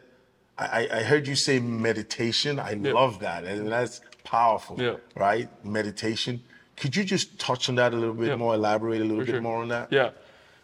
I, 0.58 0.86
I 0.92 1.02
heard 1.02 1.26
you 1.26 1.34
say 1.34 1.58
meditation. 1.60 2.60
I 2.60 2.74
love 2.74 3.18
that. 3.20 3.44
And 3.44 3.68
that's 3.68 4.00
powerful. 4.22 4.76
Right? 5.16 5.48
Meditation. 5.64 6.42
Could 6.76 6.96
you 6.96 7.04
just 7.04 7.38
touch 7.38 7.68
on 7.68 7.74
that 7.76 7.92
a 7.92 7.96
little 7.96 8.14
bit 8.14 8.28
Yep. 8.28 8.38
more, 8.38 8.54
elaborate 8.54 9.00
a 9.00 9.04
little 9.04 9.20
For 9.20 9.24
bit 9.26 9.32
sure. 9.32 9.40
more 9.40 9.62
on 9.62 9.68
that? 9.68 9.92
Yeah. 9.92 10.10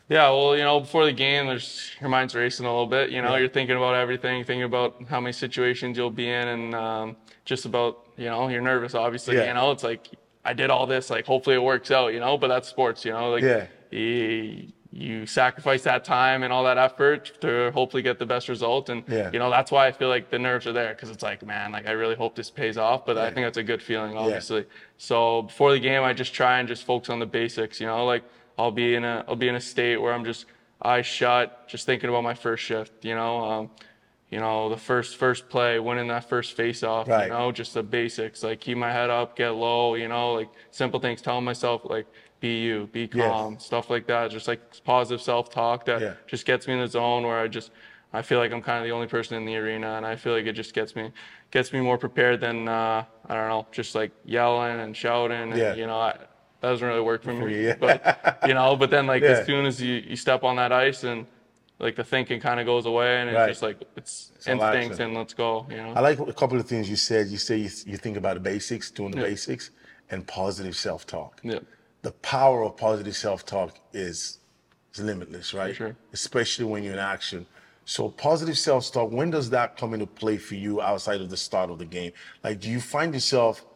Yeah, 0.09 0.31
well, 0.31 0.57
you 0.57 0.63
know, 0.65 0.81
before 0.81 1.05
the 1.05 1.13
game, 1.13 1.47
there's 1.47 1.91
your 2.01 2.09
mind's 2.09 2.35
racing 2.35 2.65
a 2.65 2.69
little 2.71 2.87
bit. 2.87 3.11
You 3.11 3.21
know, 3.21 3.33
Yeah. 3.33 3.41
you're 3.41 3.49
thinking 3.49 3.77
about 3.77 3.95
everything, 3.95 4.43
thinking 4.43 4.63
about 4.63 4.97
how 5.09 5.21
many 5.21 5.33
situations 5.33 5.99
you'll 5.99 6.11
be 6.11 6.29
in, 6.31 6.49
and 6.49 6.75
um, 6.75 7.17
just 7.45 7.67
about, 7.67 8.07
you 8.17 8.25
know, 8.25 8.49
you're 8.49 8.63
nervous. 8.63 8.95
Obviously, 8.95 9.37
Yeah. 9.37 9.49
you 9.49 9.55
know, 9.55 9.71
it's 9.71 9.85
like 9.85 10.09
I 10.47 10.55
did 10.55 10.71
all 10.71 10.87
this, 10.87 11.11
like 11.11 11.27
hopefully 11.27 11.57
it 11.57 11.63
works 11.63 11.91
out, 11.91 12.15
you 12.15 12.21
know. 12.21 12.39
But 12.39 12.49
that's 12.49 12.69
sports, 12.69 13.05
you 13.05 13.13
know, 13.13 13.31
like 13.33 13.43
Yeah. 13.43 13.67
You 14.91 15.27
sacrifice 15.27 15.83
that 15.83 16.03
time 16.05 16.43
and 16.43 16.51
all 16.53 16.65
that 16.65 16.79
effort 16.79 17.39
to 17.43 17.71
hopefully 17.73 18.03
get 18.03 18.19
the 18.19 18.25
best 18.25 18.49
result, 18.49 18.89
and 18.89 19.05
Yeah. 19.07 19.31
you 19.33 19.39
know 19.39 19.51
that's 19.51 19.71
why 19.71 19.87
I 19.87 19.93
feel 19.93 20.09
like 20.09 20.31
the 20.31 20.39
nerves 20.39 20.67
are 20.67 20.73
there 20.73 20.95
because 20.95 21.11
it's 21.11 21.23
like, 21.23 21.45
man, 21.45 21.73
like 21.73 21.87
I 21.87 21.93
really 21.93 22.15
hope 22.15 22.35
this 22.35 22.51
pays 22.51 22.79
off. 22.79 23.05
But 23.05 23.19
I 23.19 23.31
think 23.31 23.45
that's 23.47 23.59
a 23.59 23.63
good 23.63 23.83
feeling, 23.83 24.17
obviously. 24.17 24.65
So 24.97 25.43
before 25.43 25.73
the 25.73 25.81
game, 25.81 26.03
I 26.03 26.15
just 26.15 26.33
try 26.33 26.59
and 26.59 26.67
just 26.67 26.85
focus 26.85 27.11
on 27.11 27.19
the 27.19 27.27
basics. 27.27 27.81
You 27.81 27.87
know, 27.87 28.07
like 28.07 28.25
I'll 28.59 28.71
be 28.71 28.95
in 28.95 29.05
a 29.05 29.25
I'll 29.29 29.37
be 29.37 29.49
in 29.49 29.57
a 29.57 29.61
state 29.61 29.99
where 29.99 30.13
I'm 30.15 30.25
just 30.25 30.47
eyes 30.83 31.07
shut, 31.07 31.69
just 31.69 31.85
thinking 31.87 32.09
about 32.09 32.23
my 32.25 32.35
first 32.35 32.65
shift. 32.65 33.05
You 33.05 33.15
know, 33.15 33.45
um, 33.45 33.71
you 34.31 34.41
know 34.41 34.71
the 34.71 34.77
first 34.79 35.17
first 35.17 35.51
play, 35.51 35.79
winning 35.79 36.09
that 36.09 36.29
first 36.29 36.55
face 36.55 36.83
off. 36.83 37.09
Right. 37.09 37.25
You 37.25 37.33
know, 37.35 37.53
just 37.53 37.75
the 37.75 37.83
basics, 37.83 38.43
like 38.43 38.61
keep 38.61 38.79
my 38.79 38.91
head 38.91 39.11
up, 39.11 39.37
get 39.37 39.51
low. 39.51 39.97
You 39.97 40.09
know, 40.09 40.33
like 40.33 40.49
simple 40.71 40.99
things. 40.99 41.21
Telling 41.21 41.45
myself 41.45 41.83
like 41.85 42.07
be 42.41 42.61
you, 42.63 42.89
be 42.93 43.09
Yes. 43.13 43.29
calm, 43.31 43.59
stuff 43.59 43.91
like 43.91 44.07
that. 44.07 44.31
Just 44.31 44.49
like 44.49 44.61
positive 44.85 45.21
self 45.21 45.51
talk 45.51 45.85
that 45.87 46.01
Yeah. 46.01 46.15
just 46.27 46.47
gets 46.47 46.67
me 46.67 46.75
in 46.75 46.81
the 46.81 46.89
zone 46.89 47.25
where 47.27 47.39
I 47.41 47.49
just 47.49 47.71
I 48.13 48.23
feel 48.23 48.39
like 48.39 48.53
I'm 48.53 48.63
kind 48.63 48.79
of 48.79 48.85
the 48.85 48.93
only 48.93 49.07
person 49.07 49.37
in 49.37 49.45
the 49.45 49.55
arena, 49.57 49.89
and 49.99 50.07
I 50.07 50.17
feel 50.17 50.33
like 50.33 50.47
it 50.47 50.55
just 50.55 50.73
gets 50.73 50.97
me 50.97 51.13
gets 51.51 51.73
me 51.73 51.81
more 51.81 51.99
prepared 51.99 52.41
than 52.41 52.67
uh, 52.69 53.05
I 53.29 53.35
don't 53.35 53.49
know, 53.49 53.67
just 53.73 53.95
like 53.95 54.13
yelling 54.25 54.81
and 54.81 54.97
shouting. 54.97 55.51
And, 55.53 55.57
Yeah. 55.59 55.75
You 55.75 55.87
know, 55.87 55.99
I, 55.99 56.13
that 56.61 56.71
doesn't 56.71 56.87
really 56.87 57.01
work 57.03 57.23
for 57.23 57.33
me. 57.35 57.65
yeah. 57.67 57.75
But 57.79 58.39
you 58.47 58.55
know, 58.55 58.77
but 58.77 58.91
then 58.91 59.07
like 59.07 59.23
Yeah. 59.23 59.31
as 59.41 59.47
soon 59.47 59.67
as 59.67 59.81
you, 59.83 59.95
you 59.97 60.17
step 60.17 60.43
on 60.45 60.57
that 60.57 60.73
ice 60.73 61.05
and 61.05 61.27
like 61.81 61.97
the 61.97 62.05
thinking 62.05 62.41
kind 62.41 62.59
of 62.61 62.67
goes 62.67 62.87
away, 62.87 63.21
and 63.21 63.29
it's 63.31 63.37
Right. 63.37 63.49
just 63.49 63.63
like 63.63 63.79
it's, 63.97 64.33
all 64.47 64.53
instincts 64.55 64.99
and 65.01 65.15
let's 65.15 65.35
go. 65.35 65.67
You 65.71 65.77
know. 65.77 65.93
I 65.95 66.01
like 66.01 66.19
a 66.19 66.33
couple 66.33 66.59
of 66.59 66.67
things 66.67 66.89
you 66.89 66.97
said. 66.97 67.27
You 67.29 67.37
say 67.39 67.57
you, 67.59 67.71
you 67.87 67.97
think 67.99 68.17
about 68.17 68.35
the 68.35 68.41
basics, 68.41 68.91
doing 68.91 69.11
the 69.11 69.19
Yeah. 69.19 69.25
basics, 69.31 69.71
and 70.11 70.27
positive 70.27 70.75
self-talk. 70.77 71.41
yeah. 71.43 71.59
The 72.09 72.13
power 72.23 72.65
of 72.65 72.75
positive 72.79 73.15
self-talk 73.15 73.79
is, 73.93 74.39
is 74.95 75.01
limitless, 75.01 75.53
right? 75.53 75.77
sure. 75.77 75.95
Especially 76.15 76.65
when 76.65 76.83
you're 76.83 76.95
in 76.95 76.99
action. 76.99 77.45
So 77.85 78.09
positive 78.09 78.57
self-talk, 78.57 79.13
when 79.13 79.29
does 79.29 79.51
that 79.51 79.77
come 79.77 79.93
into 79.93 80.07
play 80.07 80.39
for 80.39 80.55
you 80.55 80.81
outside 80.81 81.21
of 81.21 81.29
the 81.29 81.37
start 81.37 81.69
of 81.69 81.79
the 81.79 81.85
game? 81.85 82.13
Like, 82.43 82.61
do 82.61 82.71
you 82.71 82.81
find 82.81 83.13
yourself 83.13 83.67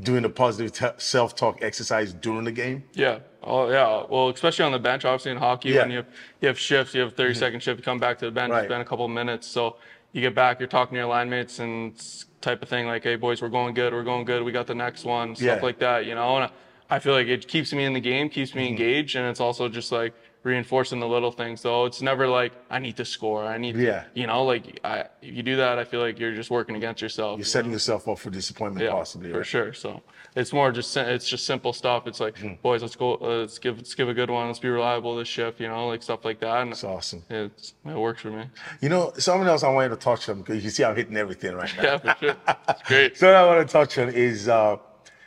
doing 0.00 0.20
the 0.24 0.28
positive 0.28 0.92
self-talk 0.98 1.62
exercise 1.62 2.12
during 2.12 2.44
the 2.44 2.52
game? 2.52 2.84
Yeah. 2.92 3.20
Oh 3.42 3.70
yeah. 3.70 4.04
Well, 4.06 4.28
especially 4.28 4.66
on 4.66 4.72
the 4.72 4.78
bench, 4.78 5.06
obviously 5.06 5.32
in 5.32 5.38
hockey, 5.38 5.70
Yeah. 5.70 5.80
when 5.80 5.92
you 5.92 5.96
have, 5.96 6.06
you 6.42 6.48
have 6.48 6.58
shifts, 6.58 6.94
you 6.94 7.00
have 7.00 7.14
30 7.14 7.30
mm-hmm. 7.30 7.38
second 7.38 7.62
shift, 7.62 7.78
you 7.78 7.84
come 7.84 7.98
back 7.98 8.18
to 8.18 8.26
the 8.26 8.32
bench, 8.32 8.50
Right. 8.50 8.66
spend 8.66 8.82
a 8.82 8.84
couple 8.84 9.06
of 9.06 9.10
minutes. 9.10 9.46
So 9.46 9.76
you 10.12 10.20
get 10.20 10.34
back, 10.34 10.60
you're 10.60 10.68
talking 10.68 10.96
to 10.96 10.98
your 10.98 11.08
line 11.08 11.30
mates 11.30 11.58
and 11.58 11.94
type 12.42 12.62
of 12.62 12.68
thing 12.68 12.86
like, 12.86 13.02
hey 13.02 13.16
boys, 13.16 13.40
we're 13.40 13.48
going 13.48 13.72
good, 13.72 13.94
we're 13.94 14.02
going 14.02 14.26
good, 14.26 14.42
we 14.42 14.52
got 14.52 14.66
the 14.66 14.74
next 14.74 15.06
one, 15.06 15.34
stuff 15.34 15.46
Yeah. 15.46 15.62
like 15.62 15.78
that, 15.78 16.04
you 16.04 16.14
know. 16.14 16.36
And 16.36 16.50
I 16.90 16.98
feel 16.98 17.12
like 17.14 17.26
it 17.28 17.46
keeps 17.48 17.72
me 17.72 17.84
in 17.84 17.92
the 17.92 18.00
game, 18.00 18.28
keeps 18.28 18.50
Mm-hmm. 18.50 18.58
me 18.58 18.68
engaged, 18.68 19.16
and 19.16 19.26
it's 19.28 19.40
also 19.40 19.68
just 19.68 19.90
like 19.92 20.14
reinforcing 20.42 21.00
the 21.00 21.08
little 21.08 21.30
things. 21.32 21.62
So 21.62 21.86
it's 21.86 22.02
never 22.02 22.28
like 22.28 22.52
I 22.68 22.78
need 22.78 22.98
to 22.98 23.04
score, 23.06 23.46
I 23.46 23.56
need, 23.56 23.76
Yeah. 23.76 24.04
you 24.12 24.26
know, 24.26 24.44
like 24.44 24.78
I, 24.84 25.04
if 25.22 25.34
you 25.34 25.42
do 25.42 25.56
that, 25.56 25.78
I 25.78 25.84
feel 25.84 26.00
like 26.00 26.18
you're 26.18 26.34
just 26.34 26.50
working 26.50 26.76
against 26.76 27.00
yourself. 27.00 27.32
You're 27.38 27.38
you 27.38 27.44
setting 27.44 27.70
know? 27.70 27.76
yourself 27.76 28.06
up 28.06 28.18
for 28.18 28.28
disappointment, 28.28 28.84
yeah, 28.84 28.92
possibly. 28.92 29.30
for 29.30 29.38
right? 29.38 29.46
sure. 29.46 29.72
So 29.72 30.02
it's 30.36 30.52
more 30.52 30.70
just 30.70 30.94
it's 30.98 31.26
just 31.26 31.46
simple 31.46 31.72
stuff. 31.72 32.06
It's 32.06 32.20
like, 32.20 32.36
Hmm. 32.38 32.54
boys, 32.62 32.82
let's 32.82 32.94
go, 32.96 33.14
uh, 33.14 33.38
let's 33.40 33.58
give 33.58 33.78
let's 33.78 33.94
give 33.94 34.10
a 34.10 34.14
good 34.14 34.28
one. 34.28 34.48
Let's 34.48 34.58
be 34.58 34.68
reliable 34.68 35.16
this 35.16 35.28
shift, 35.28 35.60
you 35.60 35.68
know, 35.68 35.88
like 35.88 36.02
stuff 36.02 36.26
like 36.26 36.40
that. 36.40 36.58
And 36.60 36.72
It's 36.72 36.84
awesome. 36.84 37.22
it's, 37.30 37.72
it 37.86 37.96
works 37.96 38.20
for 38.20 38.30
me. 38.30 38.44
You 38.82 38.90
know, 38.90 39.12
something 39.16 39.48
else 39.48 39.62
I 39.62 39.70
wanted 39.70 39.88
to 39.90 39.96
touch 39.96 40.28
on 40.28 40.40
because 40.42 40.62
you 40.62 40.68
see 40.68 40.84
I'm 40.84 40.94
hitting 40.94 41.16
everything 41.16 41.54
right 41.54 41.72
now. 41.78 41.82
Yeah, 41.82 41.98
for 41.98 42.16
sure. 42.20 42.36
It's 42.68 42.82
great. 42.82 43.16
So 43.24 43.32
I 43.32 43.46
want 43.46 43.66
to 43.66 43.72
touch 43.72 43.96
on 43.96 44.10
is 44.10 44.46
uh, 44.48 44.76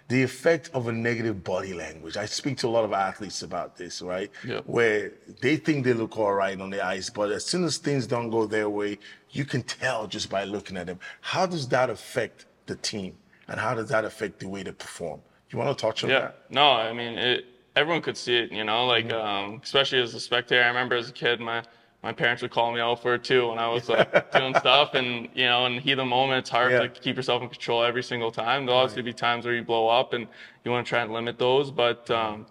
the 0.09 0.23
effect 0.23 0.69
of 0.73 0.87
a 0.87 0.91
negative 0.91 1.43
body 1.43 1.73
language. 1.73 2.15
I 2.15 2.25
speak 2.25 2.57
to 2.59 2.67
a 2.67 2.69
lot 2.69 2.85
of 2.85 2.93
athletes 2.93 3.41
about 3.41 3.75
this, 3.75 4.01
right? 4.01 4.31
Yeah. 4.45 4.61
Where 4.65 5.11
they 5.41 5.57
think 5.57 5.83
they 5.83 5.93
look 5.93 6.17
all 6.17 6.33
right 6.33 6.59
on 6.59 6.69
the 6.69 6.85
ice, 6.85 7.09
but 7.09 7.31
as 7.31 7.43
soon 7.45 7.65
as 7.65 7.77
things 7.77 8.07
don't 8.07 8.29
go 8.29 8.45
their 8.45 8.69
way, 8.69 8.99
you 9.31 9.43
can 9.43 9.63
tell 9.63 10.07
just 10.07 10.29
by 10.29 10.45
looking 10.45 10.77
at 10.77 10.87
them. 10.87 10.99
How 11.19 11.45
does 11.45 11.67
that 11.69 11.89
affect 11.89 12.45
the 12.67 12.75
team, 12.77 13.17
and 13.49 13.59
how 13.59 13.75
does 13.75 13.89
that 13.89 14.05
affect 14.05 14.39
the 14.39 14.47
way 14.47 14.63
they 14.63 14.71
perform? 14.71 15.19
You 15.49 15.59
want 15.59 15.77
to 15.77 15.81
touch 15.81 16.03
on 16.03 16.09
Yeah. 16.09 16.19
that? 16.19 16.37
No, 16.49 16.71
I 16.71 16.93
mean, 16.93 17.17
it, 17.17 17.45
everyone 17.75 18.01
could 18.01 18.17
see 18.17 18.37
it, 18.37 18.51
you 18.51 18.63
know, 18.63 18.85
like, 18.85 19.07
Mm-hmm. 19.07 19.51
um, 19.53 19.61
especially 19.63 20.01
as 20.01 20.13
a 20.13 20.19
spectator. 20.19 20.63
I 20.63 20.67
remember 20.67 20.95
as 20.95 21.09
a 21.09 21.13
kid, 21.13 21.39
my, 21.41 21.63
my 22.03 22.11
parents 22.11 22.41
would 22.41 22.51
call 22.51 22.71
me 22.71 22.79
out 22.79 23.01
for 23.01 23.15
it 23.15 23.23
too 23.23 23.49
when 23.49 23.57
I 23.59 23.67
was 23.67 23.89
like 23.89 24.09
doing 24.31 24.53
stuff. 24.55 24.93
And, 24.93 25.27
you 25.33 25.45
know, 25.45 25.65
in 25.65 25.75
the 25.75 25.81
heat 25.81 25.93
of 25.93 25.97
the 25.97 26.05
moment, 26.05 26.39
it's 26.39 26.49
hard 26.49 26.71
Yeah. 26.71 26.79
to 26.81 26.89
keep 26.89 27.15
yourself 27.15 27.41
in 27.41 27.49
control 27.49 27.83
every 27.83 28.03
single 28.03 28.31
time. 28.31 28.65
There'll 28.65 28.81
obviously 28.81 29.01
be 29.01 29.13
times 29.13 29.45
where 29.45 29.55
you 29.55 29.63
blow 29.63 29.87
up 29.87 30.13
and 30.13 30.27
you 30.63 30.71
want 30.71 30.85
to 30.85 30.89
try 30.89 31.01
and 31.01 31.11
limit 31.11 31.39
those. 31.39 31.71
But, 31.71 32.09
um, 32.11 32.45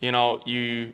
you 0.00 0.12
know, 0.12 0.40
you, 0.44 0.92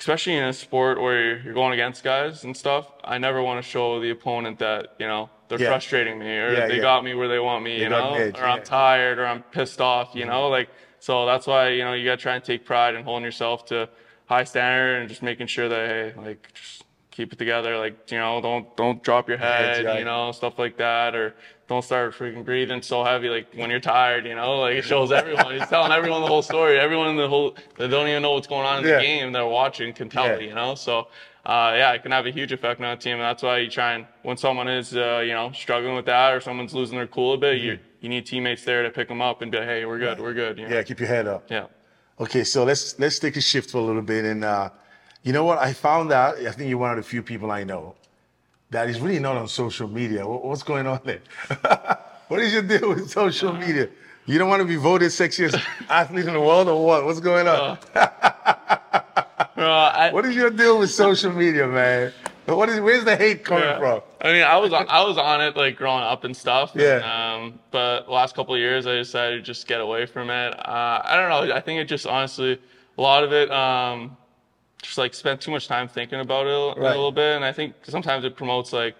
especially 0.00 0.36
in 0.36 0.44
a 0.44 0.52
sport 0.52 1.00
where 1.00 1.38
you're, 1.40 1.52
going 1.54 1.74
against 1.74 2.02
guys 2.02 2.44
and 2.44 2.56
stuff, 2.56 2.90
I 3.04 3.18
never 3.18 3.42
want 3.42 3.62
to 3.62 3.68
show 3.68 4.00
the 4.00 4.10
opponent 4.10 4.58
that, 4.60 4.94
you 4.98 5.06
know, 5.06 5.28
they're 5.48 5.60
Yeah. 5.60 5.68
frustrating 5.68 6.18
me 6.18 6.26
or 6.38 6.52
Yeah, 6.52 6.66
they 6.66 6.78
got 6.78 7.04
me 7.04 7.14
where 7.14 7.28
they 7.28 7.38
want 7.38 7.62
me, 7.62 7.80
you 7.80 7.88
know, 7.88 8.14
or 8.34 8.44
I'm 8.44 8.62
tired 8.62 9.18
or 9.18 9.26
I'm 9.26 9.42
pissed 9.42 9.80
off, 9.80 10.14
you 10.14 10.24
know, 10.24 10.48
like, 10.48 10.70
so 10.98 11.26
that's 11.26 11.46
why, 11.46 11.68
you 11.68 11.84
know, 11.84 11.92
you 11.92 12.04
got 12.04 12.16
to 12.16 12.22
try 12.22 12.34
and 12.34 12.44
take 12.44 12.64
pride 12.64 12.94
in 12.94 13.04
holding 13.04 13.24
yourself 13.24 13.64
to 13.66 13.88
high 14.26 14.44
standard 14.44 15.00
and 15.00 15.08
just 15.08 15.22
making 15.22 15.46
sure 15.46 15.68
that, 15.68 15.88
hey, 15.88 16.20
like, 16.20 16.52
just 16.54 16.84
keep 17.18 17.32
it 17.32 17.38
together. 17.38 17.76
Like, 17.76 18.10
you 18.12 18.18
know, 18.18 18.40
don't, 18.40 18.64
don't 18.76 19.02
drop 19.02 19.28
your 19.28 19.38
head, 19.38 19.84
right. 19.84 19.98
you 19.98 20.04
know, 20.04 20.30
stuff 20.30 20.56
like 20.56 20.76
that. 20.78 21.16
Or 21.16 21.34
don't 21.66 21.82
start 21.82 22.14
freaking 22.14 22.44
breathing 22.44 22.80
so 22.80 23.02
heavy, 23.02 23.28
like 23.28 23.48
when 23.54 23.70
you're 23.70 23.80
tired, 23.80 24.24
you 24.24 24.36
know, 24.36 24.60
like 24.60 24.76
it 24.76 24.84
shows 24.84 25.10
everyone. 25.10 25.58
He's 25.58 25.68
telling 25.68 25.90
everyone 25.90 26.20
the 26.20 26.28
whole 26.28 26.42
story. 26.42 26.78
Everyone 26.78 27.08
in 27.08 27.16
the 27.16 27.28
whole, 27.28 27.56
they 27.76 27.88
don't 27.88 28.06
even 28.06 28.22
know 28.22 28.34
what's 28.34 28.46
going 28.46 28.66
on 28.66 28.78
in 28.78 28.88
Yeah. 28.88 28.98
the 28.98 29.02
game, 29.02 29.32
they're 29.32 29.46
watching 29.46 29.92
can 29.92 30.08
tell 30.08 30.26
Yeah. 30.26 30.36
it, 30.36 30.42
you 30.42 30.54
know? 30.54 30.76
So, 30.76 31.08
uh, 31.44 31.72
yeah, 31.74 31.92
it 31.92 32.02
can 32.04 32.12
have 32.12 32.26
a 32.26 32.30
huge 32.30 32.52
effect 32.52 32.80
on 32.80 32.86
a 32.86 32.96
team. 32.96 33.14
And 33.14 33.22
that's 33.22 33.42
why 33.42 33.58
you 33.58 33.68
try 33.68 33.94
and, 33.94 34.06
when 34.22 34.36
someone 34.36 34.68
is, 34.68 34.96
uh, 34.96 35.22
you 35.26 35.34
know, 35.34 35.50
struggling 35.52 35.96
with 35.96 36.06
that 36.06 36.32
or 36.34 36.40
someone's 36.40 36.72
losing 36.72 36.96
their 36.96 37.08
cool 37.08 37.34
a 37.34 37.36
bit, 37.36 37.60
you, 37.60 37.80
you 38.00 38.08
need 38.08 38.24
teammates 38.26 38.64
there 38.64 38.84
to 38.84 38.90
pick 38.90 39.08
them 39.08 39.20
up 39.20 39.42
and 39.42 39.50
be 39.50 39.58
like, 39.58 39.66
hey, 39.66 39.84
we're 39.84 39.98
good, 39.98 40.20
we're 40.20 40.34
good. 40.34 40.56
You 40.58 40.68
know? 40.68 40.74
Yeah, 40.76 40.84
keep 40.84 41.00
your 41.00 41.08
head 41.08 41.26
up. 41.26 41.50
Yeah. 41.50 41.66
Okay, 42.20 42.44
so 42.44 42.64
let's 42.64 42.98
let's 42.98 43.18
take 43.20 43.36
a 43.36 43.40
shift 43.40 43.70
for 43.70 43.78
a 43.78 43.80
little 43.80 44.02
bit, 44.02 44.24
and 44.24 44.44
uh, 44.44 44.70
you 45.22 45.32
know 45.32 45.44
what? 45.44 45.58
I 45.58 45.72
found 45.72 46.12
out. 46.12 46.38
I 46.38 46.50
think 46.52 46.68
you're 46.70 46.78
one 46.78 46.90
of 46.90 46.96
the 46.96 47.02
few 47.02 47.22
people 47.22 47.50
I 47.50 47.64
know 47.64 47.94
that 48.70 48.88
is 48.88 49.00
really 49.00 49.18
not 49.18 49.36
on 49.36 49.48
social 49.48 49.88
media. 49.88 50.26
What's 50.26 50.62
going 50.62 50.86
on 50.86 51.00
there? 51.04 51.20
what 52.28 52.40
is 52.40 52.52
your 52.52 52.62
deal 52.62 52.88
with 52.90 53.10
social 53.10 53.52
media? 53.52 53.88
You 54.26 54.38
don't 54.38 54.48
want 54.50 54.60
to 54.60 54.66
be 54.68 54.76
voted 54.76 55.08
sexiest 55.10 55.60
athlete 55.88 56.26
in 56.26 56.34
the 56.34 56.40
world, 56.40 56.68
or 56.68 56.84
what? 56.84 57.04
What's 57.04 57.20
going 57.20 57.48
on? 57.48 57.78
Uh, 57.94 59.56
I, 59.56 60.10
what 60.12 60.24
is 60.26 60.34
your 60.34 60.50
deal 60.50 60.78
with 60.78 60.90
social 60.90 61.32
media, 61.32 61.66
man? 61.66 62.12
What 62.46 62.68
is? 62.68 62.80
Where's 62.80 63.04
the 63.04 63.16
hate 63.16 63.44
coming 63.44 63.64
Yeah. 63.64 63.78
from? 63.78 64.00
I 64.20 64.32
mean, 64.32 64.42
I 64.42 64.56
was 64.56 64.72
on, 64.72 64.86
I 64.88 65.02
was 65.04 65.18
on 65.18 65.40
it 65.42 65.56
like 65.56 65.76
growing 65.76 66.02
up 66.02 66.24
and 66.24 66.36
stuff. 66.36 66.72
Yeah. 66.74 67.34
Um, 67.36 67.58
but 67.70 68.10
last 68.10 68.34
couple 68.34 68.54
of 68.54 68.60
years, 68.60 68.86
I 68.86 68.94
decided 68.96 69.36
to 69.36 69.42
just 69.42 69.66
get 69.66 69.80
away 69.80 70.06
from 70.06 70.30
it. 70.30 70.54
Uh, 70.58 71.02
I 71.04 71.16
don't 71.16 71.28
know. 71.48 71.54
I 71.54 71.60
think 71.60 71.80
it 71.80 71.84
just 71.84 72.06
honestly, 72.06 72.58
a 72.96 73.02
lot 73.02 73.22
of 73.24 73.32
it, 73.32 73.50
um, 73.50 74.16
just 74.82 74.98
like 74.98 75.14
spent 75.14 75.40
too 75.40 75.50
much 75.50 75.66
time 75.68 75.88
thinking 75.88 76.20
about 76.20 76.46
it 76.46 76.50
a, 76.52 76.80
Right. 76.80 76.88
a 76.92 76.94
little 76.96 77.12
bit, 77.12 77.36
and 77.36 77.44
I 77.44 77.52
think 77.52 77.74
sometimes 77.82 78.24
it 78.24 78.36
promotes 78.36 78.72
like 78.72 78.94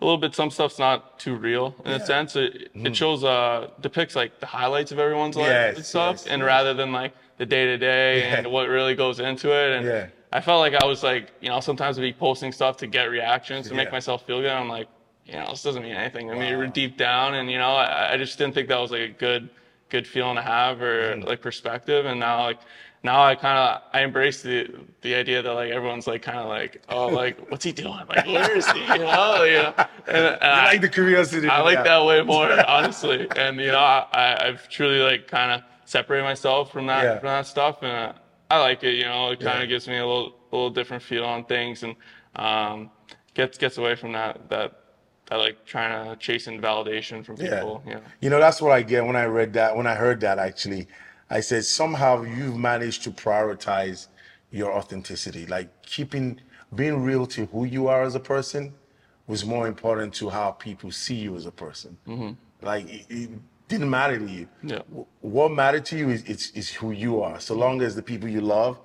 a 0.00 0.04
little 0.04 0.18
bit. 0.18 0.34
Some 0.34 0.50
stuff's 0.50 0.78
not 0.78 1.18
too 1.18 1.36
real 1.36 1.74
in 1.84 1.92
Yeah. 1.92 1.98
Mm. 1.98 2.02
a 2.02 2.06
sense. 2.06 2.36
It 2.36 2.70
it 2.74 2.96
shows 2.96 3.22
uh 3.24 3.68
depicts 3.80 4.16
like 4.16 4.40
the 4.40 4.46
highlights 4.46 4.90
of 4.92 4.98
everyone's 4.98 5.36
life 5.36 5.46
Yes, 5.48 5.76
and 5.76 5.84
stuff, 5.86 6.14
yes, 6.14 6.26
and 6.26 6.40
yes. 6.40 6.46
rather 6.46 6.74
than 6.74 6.92
like 6.92 7.12
the 7.38 7.46
day 7.46 7.66
to 7.66 7.78
day 7.78 8.24
and 8.24 8.46
what 8.48 8.68
really 8.68 8.94
goes 8.94 9.20
into 9.20 9.52
it. 9.52 9.76
And 9.76 9.86
Yeah. 9.86 10.06
I 10.32 10.40
felt 10.40 10.60
like 10.60 10.74
I 10.82 10.86
was 10.86 11.02
like, 11.02 11.30
you 11.40 11.50
know, 11.50 11.60
sometimes 11.60 11.98
I'd 11.98 12.02
be 12.02 12.12
posting 12.12 12.52
stuff 12.52 12.76
to 12.78 12.86
get 12.86 13.04
reactions 13.10 13.68
to 13.68 13.74
Yeah. 13.74 13.78
make 13.82 13.92
myself 13.92 14.26
feel 14.26 14.40
good. 14.40 14.50
I'm 14.50 14.68
like, 14.68 14.88
you 15.26 15.34
know, 15.34 15.46
this 15.50 15.62
doesn't 15.62 15.82
mean 15.82 15.92
anything. 15.94 16.30
I 16.30 16.34
mean, 16.34 16.58
Wow. 16.58 16.66
deep 16.66 16.96
down, 16.96 17.34
and 17.34 17.50
you 17.50 17.58
know, 17.58 17.70
I, 17.76 18.14
I 18.14 18.16
just 18.16 18.38
didn't 18.38 18.54
think 18.54 18.68
that 18.68 18.78
was 18.80 18.90
like 18.90 19.02
a 19.02 19.08
good, 19.08 19.50
good 19.88 20.06
feeling 20.06 20.36
to 20.36 20.42
have 20.42 20.82
or 20.82 21.14
Mm-hmm. 21.14 21.28
like 21.28 21.40
perspective. 21.40 22.06
And 22.06 22.18
now, 22.18 22.42
like, 22.44 22.58
now 23.04 23.22
I 23.24 23.34
kind 23.34 23.58
of 23.58 23.82
I 23.92 24.02
embrace 24.02 24.42
the 24.42 24.68
the 25.00 25.14
idea 25.14 25.42
that 25.42 25.52
like 25.52 25.70
everyone's 25.72 26.06
like 26.06 26.22
kind 26.22 26.38
of 26.38 26.48
like, 26.48 26.82
oh, 26.88 27.08
like 27.08 27.50
what's 27.50 27.64
he 27.64 27.72
doing? 27.72 28.00
Like, 28.08 28.26
where 28.26 28.56
is 28.56 28.70
he? 28.70 28.80
You 28.80 28.98
know, 28.98 29.42
you 29.44 29.54
know. 29.54 29.74
And, 30.06 30.26
and 30.26 30.44
I 30.44 30.64
like 30.66 30.80
the 30.80 30.88
curiosity. 30.88 31.48
I 31.48 31.60
like 31.62 31.78
yeah. 31.78 31.82
that 31.84 32.04
way 32.04 32.22
more, 32.22 32.50
honestly. 32.68 33.26
And 33.36 33.58
you 33.58 33.72
know, 33.72 33.78
I, 33.78 34.46
I've 34.46 34.68
truly 34.68 35.00
like 35.00 35.26
kind 35.26 35.52
of 35.52 35.62
separated 35.84 36.24
myself 36.24 36.72
from 36.72 36.86
that 36.86 37.02
Yeah. 37.02 37.18
from 37.18 37.28
that 37.28 37.46
stuff, 37.46 37.78
and 37.82 37.92
uh, 37.92 38.12
I 38.50 38.60
like 38.60 38.84
it. 38.84 38.94
You 38.94 39.04
know, 39.04 39.30
it 39.30 39.40
kind 39.40 39.56
of 39.58 39.62
Yeah. 39.64 39.66
gives 39.74 39.88
me 39.88 39.98
a 39.98 40.06
little 40.06 40.34
a 40.52 40.54
little 40.54 40.70
different 40.70 41.02
feel 41.02 41.24
on 41.24 41.44
things, 41.44 41.82
and 41.82 41.96
um, 42.36 42.90
gets 43.34 43.58
gets 43.58 43.78
away 43.78 43.96
from 43.96 44.12
that 44.12 44.48
that 44.48 44.78
that 45.26 45.36
like 45.36 45.64
trying 45.64 46.08
to 46.08 46.16
chasing 46.16 46.60
validation 46.60 47.24
from 47.24 47.36
people. 47.36 47.82
Yeah. 47.86 48.00
You 48.20 48.30
know, 48.30 48.38
that's 48.38 48.60
what 48.62 48.72
I 48.72 48.82
get 48.82 49.04
when 49.04 49.16
I 49.16 49.24
read 49.24 49.52
that, 49.54 49.76
when 49.76 49.86
I 49.86 49.94
heard 49.94 50.20
that 50.20 50.38
actually. 50.38 50.86
I 51.32 51.40
said, 51.40 51.64
somehow 51.64 52.22
you've 52.22 52.56
managed 52.58 53.02
to 53.04 53.10
prioritize 53.10 54.08
your 54.50 54.70
authenticity. 54.78 55.46
Like 55.46 55.68
keeping, 55.82 56.38
being 56.74 57.02
real 57.02 57.26
to 57.28 57.46
who 57.46 57.64
you 57.64 57.88
are 57.88 58.02
as 58.02 58.14
a 58.14 58.20
person 58.20 58.74
was 59.26 59.44
more 59.44 59.66
important 59.66 60.12
to 60.20 60.28
how 60.28 60.50
people 60.52 60.90
see 60.90 61.14
you 61.14 61.34
as 61.36 61.46
a 61.46 61.50
person. 61.64 61.96
Like 62.60 62.84
it, 62.98 63.06
it 63.08 63.30
didn't 63.68 63.88
matter 63.88 64.18
to 64.18 64.26
you. 64.38 64.46
Yeah. 64.62 64.80
What 65.20 65.50
mattered 65.52 65.84
to 65.86 65.96
you 65.96 66.10
is, 66.10 66.22
is, 66.24 66.52
is 66.54 66.68
who 66.70 66.90
you 66.92 67.22
are. 67.22 67.40
So 67.40 67.54
long 67.54 67.80
as 67.82 67.96
the 67.96 68.02
people 68.02 68.28
you 68.28 68.42
love 68.42 68.78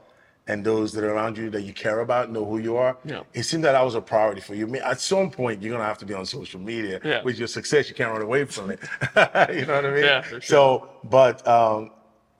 and 0.49 0.63
those 0.63 0.93
that 0.93 1.03
are 1.03 1.11
around 1.13 1.37
you 1.37 1.49
that 1.49 1.63
you 1.63 1.73
care 1.73 1.99
about 1.99 2.31
know 2.31 2.45
who 2.45 2.59
you 2.59 2.77
are, 2.77 2.97
Yeah. 3.03 3.23
it 3.33 3.43
seemed 3.43 3.65
that 3.65 3.73
that 3.73 3.83
was 3.83 3.95
a 3.95 4.01
priority 4.01 4.39
for 4.39 4.55
you. 4.55 4.65
I 4.65 4.69
mean, 4.69 4.81
at 4.81 5.01
some 5.01 5.29
point, 5.29 5.61
you're 5.61 5.73
gonna 5.73 5.83
have 5.83 5.97
to 5.97 6.05
be 6.05 6.13
on 6.13 6.25
social 6.25 6.61
media. 6.61 7.01
Yeah. 7.03 7.21
With 7.23 7.37
your 7.37 7.49
success, 7.49 7.89
you 7.89 7.95
can't 7.95 8.11
run 8.13 8.21
away 8.21 8.45
from 8.45 8.71
it. 8.71 8.79
you 9.53 9.65
know 9.65 9.75
what 9.75 9.85
I 9.85 9.91
mean? 9.93 10.03
Yeah, 10.05 10.21
sure. 10.21 10.41
So, 10.41 10.89
but 11.03 11.45
um, 11.45 11.91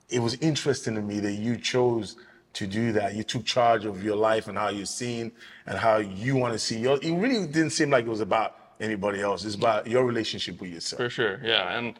it 0.08 0.20
was 0.20 0.34
interesting 0.36 0.94
to 0.94 1.02
me 1.02 1.20
that 1.20 1.32
you 1.32 1.56
chose 1.56 2.16
to 2.54 2.66
do 2.66 2.92
that. 2.92 3.14
You 3.14 3.22
took 3.22 3.44
charge 3.44 3.84
of 3.84 4.02
your 4.02 4.16
life 4.16 4.48
and 4.48 4.56
how 4.56 4.68
you're 4.68 4.86
seen 4.86 5.32
and 5.66 5.78
how 5.78 5.98
you 5.98 6.36
want 6.36 6.54
to 6.54 6.58
see 6.58 6.78
your. 6.78 6.98
It 7.02 7.12
really 7.12 7.46
didn't 7.46 7.70
seem 7.70 7.90
like 7.90 8.06
it 8.06 8.10
was 8.10 8.20
about 8.20 8.56
anybody 8.80 9.20
else. 9.20 9.44
It's 9.44 9.54
about 9.54 9.86
your 9.86 10.04
relationship 10.04 10.60
with 10.60 10.70
yourself. 10.70 10.98
For 11.02 11.10
sure, 11.10 11.40
yeah, 11.44 11.76
and 11.78 11.98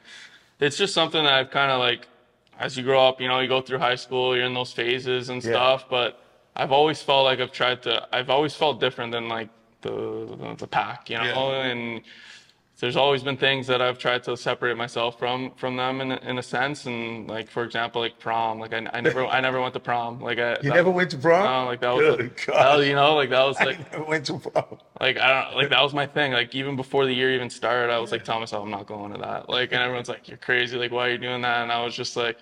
it's 0.60 0.76
just 0.76 0.94
something 0.94 1.22
that 1.22 1.32
I've 1.32 1.50
kind 1.50 1.70
of 1.70 1.78
like, 1.78 2.06
as 2.58 2.76
you 2.76 2.82
grow 2.82 3.06
up, 3.06 3.20
you 3.20 3.28
know, 3.28 3.40
you 3.40 3.48
go 3.48 3.60
through 3.60 3.78
high 3.78 3.94
school, 3.96 4.34
you're 4.34 4.46
in 4.46 4.54
those 4.54 4.72
phases 4.72 5.28
and 5.28 5.42
Yeah. 5.44 5.50
stuff. 5.52 5.84
But 5.90 6.20
I've 6.56 6.72
always 6.72 7.02
felt 7.02 7.24
like 7.24 7.40
I've 7.40 7.52
tried 7.52 7.82
to. 7.82 8.08
I've 8.12 8.30
always 8.30 8.54
felt 8.54 8.80
different 8.80 9.12
than 9.12 9.28
like 9.28 9.48
the 9.82 10.54
the 10.58 10.66
pack, 10.66 11.10
you 11.10 11.18
know, 11.18 11.52
Yeah. 11.52 11.64
and 11.66 12.00
there's 12.80 12.96
always 12.96 13.24
been 13.24 13.36
things 13.36 13.66
that 13.66 13.82
I've 13.82 13.98
tried 13.98 14.22
to 14.24 14.36
separate 14.36 14.76
myself 14.76 15.18
from 15.18 15.50
from 15.56 15.76
them 15.76 16.00
in 16.00 16.12
a, 16.12 16.16
in 16.18 16.38
a 16.38 16.42
sense, 16.42 16.86
and 16.86 17.26
like 17.28 17.50
for 17.50 17.64
example, 17.64 18.00
like 18.00 18.18
prom, 18.20 18.60
like 18.60 18.72
I, 18.72 18.86
I 18.92 19.00
never 19.00 19.26
I 19.26 19.40
never 19.40 19.60
went 19.60 19.74
to 19.74 19.80
prom, 19.80 20.20
like 20.20 20.38
I 20.38 20.50
You 20.62 20.70
that- 20.70 20.74
never 20.74 20.90
went 20.90 21.10
to 21.10 21.18
prom? 21.18 21.44
no, 21.44 21.66
like 21.70 21.80
that 21.80 21.90
was, 21.94 22.16
Good 22.16 22.30
that 22.36 22.46
God. 22.46 22.78
was, 22.78 22.86
you 22.86 22.94
know, 22.94 23.14
like 23.16 23.30
that 23.30 23.44
was 23.44 23.58
like 23.58 23.80
I 23.80 23.90
never 23.98 24.04
went 24.04 24.26
to 24.26 24.38
prom. 24.38 24.78
like 25.00 25.18
I 25.18 25.44
don't 25.44 25.56
like 25.56 25.70
that 25.70 25.82
was 25.82 25.92
my 25.92 26.06
thing. 26.06 26.32
Like 26.32 26.54
even 26.54 26.76
before 26.76 27.04
the 27.04 27.12
year 27.12 27.34
even 27.34 27.50
started, 27.50 27.92
I 27.92 27.98
was 27.98 28.12
like 28.12 28.22
telling 28.24 28.40
myself 28.42 28.62
I'm 28.64 28.70
not 28.70 28.86
going 28.86 29.12
to 29.12 29.18
that. 29.18 29.48
Like 29.48 29.72
and 29.72 29.82
everyone's 29.82 30.08
like, 30.08 30.28
You're 30.28 30.38
crazy, 30.38 30.76
like 30.78 30.92
why 30.92 31.08
are 31.08 31.10
you 31.10 31.18
doing 31.18 31.42
that? 31.42 31.62
And 31.64 31.72
I 31.72 31.84
was 31.84 31.94
just 31.96 32.16
like, 32.16 32.38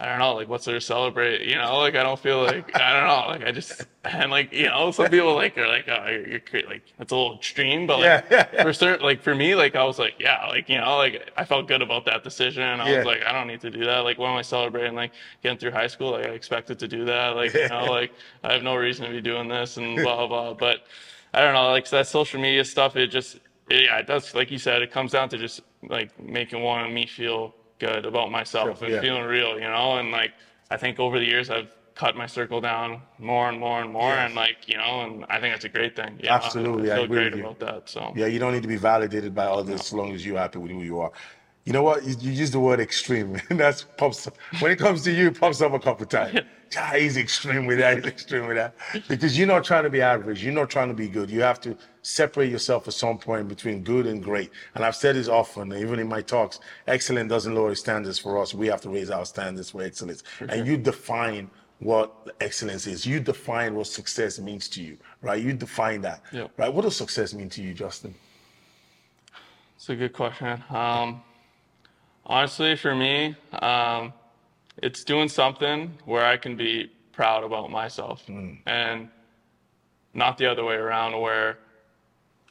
I 0.00 0.06
don't 0.06 0.20
know, 0.20 0.34
like 0.34 0.48
what's 0.48 0.64
there 0.64 0.74
to 0.76 0.80
celebrate? 0.80 1.40
You 1.48 1.56
know, 1.56 1.78
like 1.78 1.96
I 1.96 2.04
don't 2.04 2.18
feel 2.20 2.42
like 2.42 2.70
I 2.76 2.92
don't 2.92 3.08
know, 3.08 3.28
like 3.32 3.44
I 3.48 3.50
just 3.52 3.82
and 4.04 4.30
like 4.30 4.52
you 4.52 4.66
know, 4.66 4.92
some 4.92 5.10
people 5.10 5.34
like 5.34 5.58
are 5.58 5.66
like, 5.66 5.88
oh, 5.88 6.06
you're, 6.08 6.28
you're 6.28 6.68
like 6.68 6.82
it's 7.00 7.10
a 7.12 7.16
little 7.16 7.34
extreme, 7.36 7.86
but 7.86 7.98
like 7.98 8.06
Yeah, 8.30 8.46
yeah, 8.52 8.62
for 8.62 8.72
certain, 8.72 9.04
like 9.04 9.22
for 9.22 9.34
me, 9.34 9.56
like 9.56 9.74
I 9.74 9.82
was 9.84 9.98
like, 9.98 10.14
yeah, 10.20 10.46
like 10.46 10.68
you 10.68 10.78
know, 10.78 10.96
like 10.98 11.30
I 11.36 11.44
felt 11.44 11.66
good 11.66 11.82
about 11.82 12.04
that 12.06 12.22
decision, 12.22 12.62
I 12.62 12.88
was 12.96 13.04
like, 13.04 13.22
I 13.24 13.32
don't 13.32 13.48
need 13.48 13.60
to 13.62 13.70
do 13.70 13.84
that. 13.86 13.98
Like 14.00 14.18
when 14.18 14.30
am 14.30 14.36
I 14.36 14.42
celebrating? 14.42 14.94
Like 14.94 15.12
getting 15.42 15.58
through 15.58 15.72
high 15.72 15.88
school, 15.88 16.12
like 16.12 16.26
I 16.26 16.30
expected 16.30 16.78
to 16.78 16.88
do 16.88 17.04
that. 17.06 17.34
Like 17.34 17.54
you 17.54 17.68
know, 17.68 17.86
like 17.90 18.12
I 18.44 18.52
have 18.52 18.62
no 18.62 18.76
reason 18.76 19.06
to 19.06 19.12
be 19.12 19.20
doing 19.20 19.48
this 19.48 19.76
and 19.78 20.00
blah 20.00 20.16
blah 20.16 20.28
blah. 20.28 20.54
But 20.54 20.84
I 21.34 21.40
don't 21.40 21.54
know, 21.54 21.70
like 21.70 21.86
so 21.86 21.96
that 21.96 22.06
social 22.06 22.40
media 22.40 22.64
stuff, 22.64 22.94
it 22.96 23.08
just 23.08 23.36
it, 23.68 23.84
yeah, 23.86 23.98
it 23.98 24.06
does. 24.06 24.34
Like 24.34 24.50
you 24.50 24.58
said, 24.58 24.82
it 24.82 24.90
comes 24.92 25.12
down 25.12 25.28
to 25.30 25.38
just 25.38 25.60
like 25.88 26.18
making 26.20 26.62
one 26.62 26.84
of 26.84 26.92
me 26.92 27.06
feel 27.06 27.54
good 27.78 28.06
about 28.06 28.30
myself 28.30 28.78
Sure, 28.78 28.86
and 28.86 28.94
yeah. 28.94 29.00
feeling 29.00 29.24
real, 29.24 29.54
you 29.54 29.68
know. 29.68 29.98
And 29.98 30.10
like 30.10 30.32
I 30.70 30.76
think 30.76 30.98
over 31.00 31.18
the 31.18 31.26
years, 31.26 31.50
I've 31.50 31.74
cut 31.94 32.16
my 32.16 32.26
circle 32.26 32.60
down 32.60 33.02
more 33.18 33.48
and 33.48 33.58
more 33.58 33.80
and 33.82 33.92
more, 33.92 34.14
Yes. 34.14 34.26
and 34.26 34.34
like 34.34 34.68
you 34.68 34.76
know, 34.76 35.02
and 35.02 35.24
I 35.28 35.40
think 35.40 35.54
that's 35.54 35.64
a 35.64 35.68
great 35.68 35.96
thing. 35.96 36.18
Yeah, 36.22 36.34
Absolutely, 36.34 36.90
I 36.90 36.96
I 36.96 36.96
feel 36.96 37.04
agree 37.04 37.22
great 37.22 37.32
with 37.32 37.36
you. 37.36 37.44
about 37.44 37.58
that. 37.60 37.88
So 37.88 38.12
Yeah, 38.14 38.26
you 38.26 38.38
don't 38.38 38.52
need 38.52 38.62
to 38.62 38.68
be 38.68 38.76
validated 38.76 39.34
by 39.34 39.46
others 39.46 39.80
as 39.80 39.92
long 39.92 40.12
as 40.14 40.24
you're 40.24 40.38
happy 40.38 40.58
with 40.58 40.70
who 40.70 40.82
you 40.82 41.00
are. 41.00 41.12
You 41.64 41.72
know 41.74 41.82
what? 41.82 42.04
You, 42.04 42.16
you 42.20 42.30
use 42.32 42.50
the 42.50 42.60
word 42.60 42.80
extreme, 42.80 43.40
and 43.50 43.60
that's 43.64 43.82
pops 43.82 44.26
up. 44.26 44.36
When 44.60 44.70
it 44.70 44.78
comes 44.78 45.02
to 45.02 45.12
you, 45.12 45.28
it 45.28 45.38
pops 45.38 45.60
up 45.60 45.72
a 45.72 45.78
couple 45.78 46.06
times. 46.06 46.40
Yeah, 46.70 46.98
he's 46.98 47.16
extreme 47.16 47.64
with 47.64 47.78
that. 47.78 47.96
He's 47.96 48.04
extreme 48.04 48.46
with 48.46 48.58
that. 48.58 48.74
Because 49.08 49.38
you're 49.38 49.46
not 49.46 49.64
trying 49.64 49.84
to 49.84 49.88
be 49.88 50.02
average. 50.02 50.44
You're 50.44 50.52
not 50.52 50.68
trying 50.68 50.88
to 50.88 50.94
be 50.94 51.08
good. 51.08 51.30
You 51.30 51.40
have 51.40 51.58
to 51.62 51.74
separate 52.02 52.50
yourself 52.50 52.86
at 52.86 52.92
some 52.92 53.16
point 53.16 53.48
between 53.48 53.82
good 53.82 54.06
and 54.06 54.22
great. 54.22 54.50
And 54.74 54.84
I've 54.84 54.94
said 54.94 55.16
this 55.16 55.28
often, 55.28 55.72
even 55.72 55.98
in 55.98 56.06
my 56.06 56.20
talks. 56.20 56.60
Excellence 56.86 57.30
doesn't 57.30 57.54
lower 57.54 57.74
standards 57.74 58.18
for 58.18 58.36
us. 58.36 58.52
We 58.52 58.66
have 58.66 58.82
to 58.82 58.90
raise 58.90 59.08
our 59.08 59.24
standards 59.24 59.70
for 59.70 59.80
excellence. 59.80 60.22
And 60.46 60.66
you 60.66 60.76
define 60.76 61.50
what 61.78 62.34
excellence 62.38 62.86
is. 62.86 63.06
You 63.06 63.18
define 63.20 63.74
what 63.74 63.86
success 63.86 64.38
means 64.38 64.68
to 64.68 64.82
you, 64.82 64.98
right? 65.22 65.42
You 65.42 65.54
define 65.54 66.02
that, 66.02 66.22
Yeah. 66.32 66.48
right? 66.58 66.70
What 66.70 66.82
does 66.82 66.96
success 66.96 67.32
mean 67.32 67.48
to 67.48 67.62
you, 67.62 67.72
Justin? 67.72 68.14
It's 69.76 69.88
a 69.88 69.96
good 69.96 70.12
question. 70.12 70.62
Um, 70.68 71.22
honestly, 72.28 72.76
for 72.76 72.94
me, 72.94 73.34
um, 73.60 74.12
it's 74.82 75.02
doing 75.04 75.28
something 75.28 75.92
where 76.04 76.24
I 76.24 76.36
can 76.36 76.56
be 76.56 76.90
proud 77.12 77.42
about 77.42 77.70
myself 77.70 78.24
hmm. 78.26 78.54
and 78.66 79.08
not 80.14 80.38
the 80.38 80.46
other 80.46 80.64
way 80.64 80.74
around 80.74 81.18
where 81.20 81.58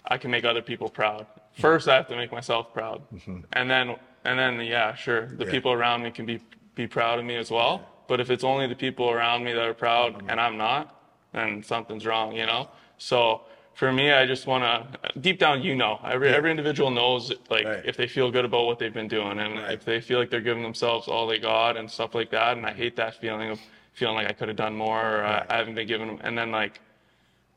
I 0.06 0.18
can 0.18 0.32
make 0.32 0.44
other 0.46 0.62
people 0.62 0.90
proud. 0.90 1.26
Hmm. 1.56 1.62
First, 1.62 1.88
I 1.88 1.96
have 1.96 2.08
to 2.08 2.16
make 2.16 2.32
myself 2.32 2.74
proud. 2.74 3.02
Mm-hmm. 3.14 3.40
And 3.54 3.70
then, 3.70 3.96
and 4.26 4.38
then, 4.40 4.60
yeah, 4.62 4.94
sure, 4.96 5.28
the 5.28 5.46
Yeah. 5.46 5.52
people 5.52 5.72
around 5.72 6.04
me 6.04 6.12
can 6.12 6.26
be, 6.26 6.40
be 6.76 6.88
proud 6.88 7.20
of 7.20 7.26
me 7.26 7.36
as 7.36 7.50
well. 7.50 7.88
But 8.08 8.20
if 8.20 8.30
it's 8.30 8.44
only 8.44 8.68
the 8.68 8.76
people 8.76 9.10
around 9.10 9.44
me 9.44 9.54
that 9.54 9.66
are 9.66 9.74
proud 9.74 10.24
and 10.30 10.40
I'm 10.40 10.58
not, 10.58 10.96
then 11.34 11.64
something's 11.64 12.06
wrong, 12.06 12.34
you 12.34 12.46
know? 12.46 12.70
So 12.98 13.42
for 13.78 13.92
me, 13.92 14.12
I 14.12 14.26
just 14.26 14.48
want 14.48 14.64
to, 14.64 15.20
deep 15.20 15.38
down, 15.38 15.62
you 15.62 15.76
know, 15.76 16.00
every, 16.04 16.30
every 16.30 16.50
individual 16.50 16.90
knows 16.90 17.32
like 17.50 17.66
Right. 17.66 17.86
if 17.86 17.96
they 17.96 18.08
feel 18.08 18.32
good 18.32 18.44
about 18.44 18.66
what 18.66 18.80
they've 18.80 18.94
been 19.02 19.08
doing 19.08 19.38
and 19.38 19.60
Right. 19.60 19.74
if 19.74 19.86
they 19.86 20.02
feel 20.02 20.18
like 20.20 20.32
they're 20.32 20.42
giving 20.42 20.64
themselves 20.64 21.08
all 21.08 21.28
they 21.28 21.38
got 21.38 21.78
and 21.78 21.90
stuff 21.90 22.16
like 22.16 22.32
that. 22.32 22.58
And 22.58 22.66
I 22.66 22.74
hate 22.74 22.96
that 22.96 23.14
feeling 23.22 23.52
of 23.52 23.60
feeling 23.94 24.16
like 24.16 24.28
I 24.28 24.34
could 24.34 24.48
have 24.48 24.58
done 24.58 24.76
more 24.76 25.18
or 25.18 25.24
I- 25.24 25.46
I 25.48 25.58
haven't 25.58 25.76
been 25.76 25.88
given, 25.88 26.20
and 26.24 26.36
then 26.38 26.52
like, 26.52 26.80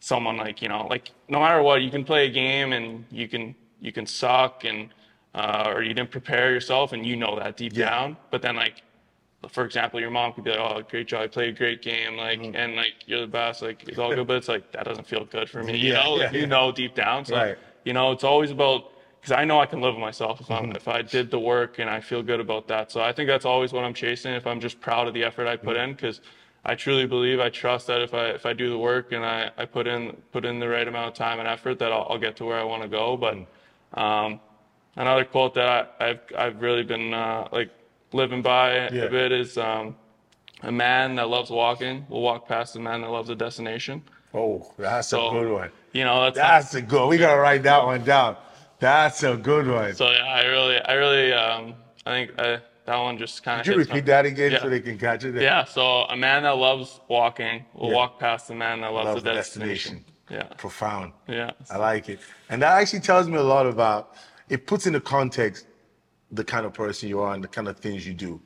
someone 0.03 0.39
like 0.39 0.63
you 0.63 0.69
know 0.69 0.87
like 0.89 1.11
no 1.29 1.39
matter 1.41 1.61
what 1.63 1.83
you 1.83 1.91
can 1.91 2.03
play 2.05 2.27
a 2.27 2.31
game 2.31 2.73
and 2.73 3.05
you 3.11 3.29
can 3.29 3.55
you 3.83 3.93
can 3.93 4.07
suck 4.07 4.65
and 4.65 4.89
uh, 5.35 5.65
or 5.75 5.83
you 5.83 5.93
didn't 5.93 6.11
prepare 6.11 6.53
yourself 6.55 6.93
and 6.95 7.05
you 7.05 7.17
know 7.17 7.37
that 7.39 7.55
deep 7.59 7.75
Yeah. 7.77 7.91
down 7.91 8.17
but 8.31 8.41
then 8.41 8.57
like 8.57 8.77
for 9.49 9.65
example 9.65 9.99
your 10.01 10.11
mom 10.11 10.33
could 10.33 10.45
be 10.45 10.51
like 10.51 10.59
oh 10.61 10.83
great 10.83 11.07
job 11.09 11.23
you 11.23 11.29
played 11.29 11.49
a 11.51 11.59
great 11.59 11.81
game 11.83 12.17
like 12.17 12.41
Mm-hmm. 12.41 12.55
and 12.55 12.77
like 12.77 12.95
you're 13.07 13.21
the 13.21 13.27
best 13.27 13.63
like 13.63 13.85
it's 13.89 13.99
all 13.99 14.13
good 14.13 14.27
but 14.27 14.37
it's 14.37 14.49
like 14.49 14.71
that 14.73 14.85
doesn't 14.85 15.07
feel 15.07 15.25
good 15.25 15.49
for 15.49 15.63
me 15.63 15.77
you 15.77 15.93
Yeah, 15.93 15.93
know 15.93 16.13
like 16.15 16.31
yeah, 16.33 16.33
you 16.33 16.47
yeah. 16.47 16.47
know 16.47 16.73
deep 16.73 16.95
down 16.95 17.25
so 17.25 17.37
Right. 17.37 17.59
you 17.85 17.93
know 17.93 18.13
it's 18.13 18.25
always 18.25 18.51
about 18.51 18.85
because 19.21 19.33
I 19.33 19.45
know 19.45 19.61
I 19.61 19.67
can 19.67 19.81
live 19.81 19.95
with 19.95 20.01
myself 20.01 20.41
if 20.41 20.51
Mm-hmm. 20.51 20.65
I'm 20.65 20.73
if 20.73 20.89
I 20.89 21.03
did 21.03 21.31
the 21.31 21.39
work 21.41 21.79
and 21.79 21.89
I 21.91 22.01
feel 22.01 22.23
good 22.23 22.41
about 22.41 22.69
that 22.69 22.91
so 22.93 23.01
I 23.01 23.13
think 23.13 23.29
that's 23.29 23.45
always 23.47 23.73
what 23.73 23.85
I'm 23.85 23.95
chasing 23.95 24.33
if 24.35 24.47
I'm 24.47 24.61
just 24.61 24.81
proud 24.81 25.09
of 25.09 25.15
the 25.15 25.25
effort 25.25 25.47
I 25.47 25.57
put 25.57 25.77
Mm-hmm. 25.77 25.77
in 25.77 25.93
because 25.93 26.21
I 26.65 26.75
truly 26.75 27.07
believe, 27.07 27.41
I 27.41 27.49
trust 27.49 27.87
that 27.87 28.03
if 28.03 28.13
I 28.13 28.27
if 28.29 28.45
I 28.45 28.53
do 28.53 28.69
the 28.69 28.79
work 28.79 29.13
and 29.13 29.25
I, 29.25 29.51
I 29.57 29.65
put 29.65 29.87
in 29.87 30.23
put 30.31 30.45
in 30.45 30.59
the 30.61 30.69
right 30.69 30.87
amount 30.87 31.09
of 31.09 31.15
time 31.15 31.39
and 31.39 31.49
effort, 31.49 31.79
that 31.79 31.91
I'll, 31.91 32.07
I'll 32.11 32.19
get 32.19 32.37
to 32.37 32.45
where 32.45 32.59
I 32.59 32.65
want 32.65 32.83
to 32.83 32.89
go. 32.89 33.17
But 33.17 33.39
um, 33.99 34.41
another 34.97 35.25
quote 35.25 35.55
that 35.55 35.69
I, 36.01 36.11
I've 36.11 36.21
I've 36.37 36.61
really 36.61 36.83
been 36.83 37.15
uh, 37.15 37.49
like 37.53 37.71
living 38.13 38.43
by 38.43 38.89
Yeah. 38.91 39.05
a 39.05 39.11
bit 39.11 39.33
is 39.33 39.57
um, 39.59 39.97
a 40.63 40.73
man 40.73 41.15
that 41.17 41.29
loves 41.29 41.51
walking 41.51 42.07
will 42.09 42.23
walk 42.23 42.49
past 42.49 42.77
a 42.77 42.81
man 42.81 43.01
that 43.03 43.09
loves 43.11 43.31
a 43.31 43.35
destination. 43.35 44.03
Oh, 44.35 44.73
that's 44.79 45.09
So 45.09 45.29
a 45.29 45.31
good 45.33 45.53
one. 45.53 45.71
you 45.93 46.05
know 46.05 46.25
that's 46.25 46.37
That's 46.37 46.75
a 46.75 46.83
good. 46.83 47.09
We 47.09 47.19
gotta 47.19 47.41
write 47.41 47.63
that 47.65 47.85
one 47.85 48.05
down. 48.05 48.37
That's 48.79 49.23
a 49.23 49.37
good 49.37 49.67
one. 49.67 49.95
so 49.95 50.11
yeah, 50.11 50.25
I 50.25 50.45
really 50.47 50.79
I 50.81 50.93
really 50.95 51.33
um, 51.33 51.75
I 52.07 52.11
think 52.11 52.31
uh 52.39 52.59
that 52.87 52.97
one 52.97 53.19
just 53.19 53.43
kind 53.43 53.61
of 53.61 53.65
Could 53.67 53.73
you 53.75 53.79
repeat 53.79 54.07
that 54.07 54.25
again 54.27 54.59
so 54.61 54.69
they 54.69 54.81
can 54.81 54.99
catch 54.99 55.25
it? 55.25 55.35
Yeah, 55.35 55.65
so 55.65 56.03
a 56.05 56.17
man 56.17 56.43
that 56.45 56.57
loves 56.57 57.01
walking 57.09 57.65
will 57.75 57.91
Yeah. 57.91 57.97
walk 57.97 58.19
past 58.19 58.51
a 58.51 58.55
man 58.55 58.81
that 58.81 58.93
loves 58.93 59.07
Love 59.07 59.15
the 59.23 59.31
the 59.31 59.35
destination. 59.35 60.05
Yeah. 60.31 60.45
Profound. 60.57 61.13
Yeah, 61.29 61.35
yeah. 61.37 61.51
I 61.75 61.77
like 61.77 62.09
it. 62.09 62.21
And 62.49 62.63
that 62.63 62.81
actually 62.81 63.01
tells 63.01 63.29
me 63.29 63.37
a 63.37 63.43
lot 63.43 63.67
about 63.67 64.15
it 64.49 64.67
puts 64.67 64.87
into 64.87 65.01
context 65.01 65.67
the 66.33 66.45
kind 66.45 66.65
of 66.67 66.73
person 66.73 67.09
you 67.09 67.21
are 67.21 67.35
and 67.35 67.43
the 67.43 67.49
kind 67.49 67.69
of 67.69 67.79
things 67.79 68.07
you 68.07 68.15
do. 68.15 68.41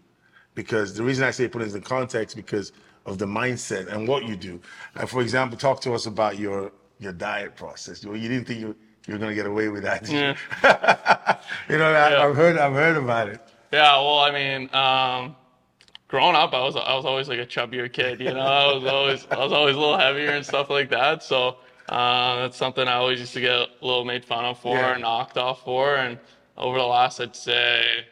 Because 0.55 0.95
the 0.95 1.03
reason 1.03 1.25
I 1.25 1.31
say 1.33 1.49
put 1.49 1.63
it 1.63 1.67
into 1.67 1.81
context 1.81 2.37
because 2.37 2.73
of 3.07 3.19
the 3.19 3.27
mindset 3.27 3.89
and 3.93 4.07
what 4.09 4.25
you 4.25 4.37
do. 4.37 4.61
And 4.95 5.09
for 5.09 5.21
example, 5.21 5.59
talk 5.59 5.81
to 5.83 5.93
us 5.95 6.07
about 6.07 6.39
your 6.39 6.73
your 7.01 7.13
diet 7.13 7.57
process. 7.57 8.03
You, 8.05 8.15
you 8.15 8.29
didn't 8.29 8.47
think 8.47 8.61
you, 8.61 8.75
you 9.07 9.15
were 9.15 9.19
gonna 9.19 9.35
get 9.35 9.47
away 9.47 9.69
with 9.69 9.83
that. 9.83 10.05
did 10.05 10.13
you? 11.69 11.79
know, 11.79 11.85
I, 11.93 12.11
Yeah. 12.11 12.25
I've 12.25 12.37
heard 12.37 12.57
I've 12.57 12.73
heard 12.73 12.97
about 12.97 13.29
it. 13.29 13.41
Yeah, 13.73 13.97
well, 13.97 14.21
I 14.21 14.31
mean, 14.31 14.73
um, 14.75 15.35
growing 16.09 16.37
up, 16.37 16.55
I 16.55 16.63
was 16.63 16.77
I 16.77 16.95
was 16.95 17.05
always 17.05 17.29
like 17.29 17.41
a 17.41 17.47
chubbier 17.47 17.93
kid. 17.93 18.21
You 18.21 18.33
know, 18.33 18.41
I 18.41 18.73
was 18.73 18.85
always 18.85 19.27
I 19.31 19.39
was 19.39 19.53
always 19.53 19.75
a 19.77 19.79
little 19.79 19.99
heavier 19.99 20.31
and 20.31 20.47
stuff 20.47 20.71
like 20.71 20.89
that. 20.91 21.23
So 21.25 21.57
uh, 21.89 22.37
that's 22.37 22.57
something 22.57 22.87
I 22.89 22.95
always 22.95 23.19
used 23.21 23.35
to 23.35 23.41
get 23.41 23.51
a 23.53 23.67
little 23.83 24.05
made 24.05 24.25
fun 24.25 24.45
of 24.45 24.59
for, 24.61 24.77
Yeah. 24.77 24.93
and 24.93 25.03
knocked 25.03 25.37
off 25.37 25.65
for. 25.65 25.97
And 25.97 26.19
over 26.57 26.79
the 26.79 26.85
last, 26.85 27.21
I'd 27.21 27.37
say, 27.37 28.07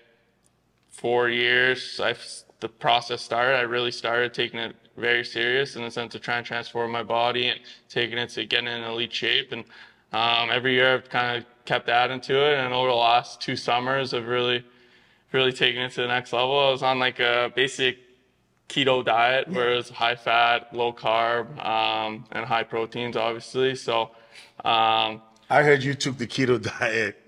four 0.91 1.29
years, 1.29 2.01
I've 2.01 2.25
the 2.61 2.69
process 2.69 3.21
started. 3.21 3.57
I 3.57 3.63
really 3.63 3.91
started 3.91 4.33
taking 4.33 4.61
it 4.61 4.77
very 4.97 5.25
serious 5.25 5.75
in 5.75 5.83
the 5.83 5.91
sense 5.91 6.15
of 6.15 6.21
trying 6.21 6.45
to 6.45 6.49
transform 6.49 6.93
my 6.93 7.03
body 7.03 7.49
and 7.49 7.61
taking 7.89 8.19
it 8.19 8.31
to 8.31 8.47
getting 8.47 8.69
in 8.69 8.83
elite 8.85 9.13
shape. 9.13 9.51
And 9.51 9.65
um, 10.13 10.51
every 10.51 10.75
year, 10.75 10.95
I've 10.95 11.11
kind 11.11 11.39
of 11.39 11.45
kept 11.65 11.89
adding 11.89 12.21
to 12.23 12.35
it. 12.35 12.59
And 12.59 12.73
over 12.73 12.89
the 12.89 12.95
last 12.95 13.41
two 13.41 13.57
summers, 13.57 14.15
I've 14.15 14.29
really 14.29 14.65
really 15.33 15.53
taken 15.53 15.83
it 15.83 15.91
to 15.93 16.03
the 16.03 16.09
next 16.09 16.33
level. 16.33 16.59
I 16.59 16.71
was 16.71 16.83
on 16.83 16.99
like 16.99 17.19
a 17.19 17.51
basic 17.55 17.99
keto 18.69 19.05
diet 19.05 19.49
where 19.49 19.83
high 19.83 20.15
fat, 20.15 20.75
low 20.75 20.93
carb, 20.93 21.65
um, 21.65 22.27
and 22.33 22.45
high 22.45 22.63
proteins, 22.63 23.17
obviously. 23.17 23.75
So, 23.75 24.11
um, 24.65 25.23
I 25.51 25.63
heard 25.63 25.83
you 25.83 25.95
took 25.95 26.19
the 26.19 26.27
keto 26.27 26.61
diet 26.81 27.22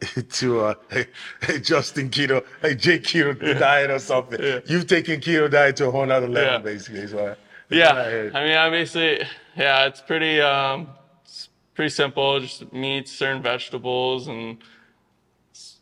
to 0.30 0.60
uh, 0.60 0.74
hey 0.90 1.06
Justin 1.60 2.08
Keto, 2.10 2.44
hey 2.62 2.74
Jake 2.74 3.02
Keto 3.04 3.38
diet 3.58 3.90
or 3.90 3.98
something. 3.98 4.42
Yeah. 4.42 4.60
You've 4.66 4.86
taken 4.86 5.20
keto 5.20 5.50
diet 5.50 5.76
to 5.76 5.88
a 5.88 5.90
whole 5.90 6.06
nother 6.06 6.28
level, 6.28 6.52
Yeah. 6.52 6.58
basically. 6.58 7.00
is 7.00 7.12
what 7.14 7.24
I- 7.24 7.36
yeah, 7.72 7.92
what 7.92 8.34
I. 8.36 8.40
I 8.40 8.44
mean, 8.48 8.56
obviously, 8.56 9.22
yeah, 9.56 9.86
it's 9.86 10.00
pretty, 10.00 10.40
um, 10.40 10.88
it's 11.22 11.50
pretty 11.74 11.90
simple. 11.90 12.40
Just 12.40 12.72
meats, 12.72 13.12
certain 13.12 13.42
vegetables, 13.42 14.26
and 14.26 14.58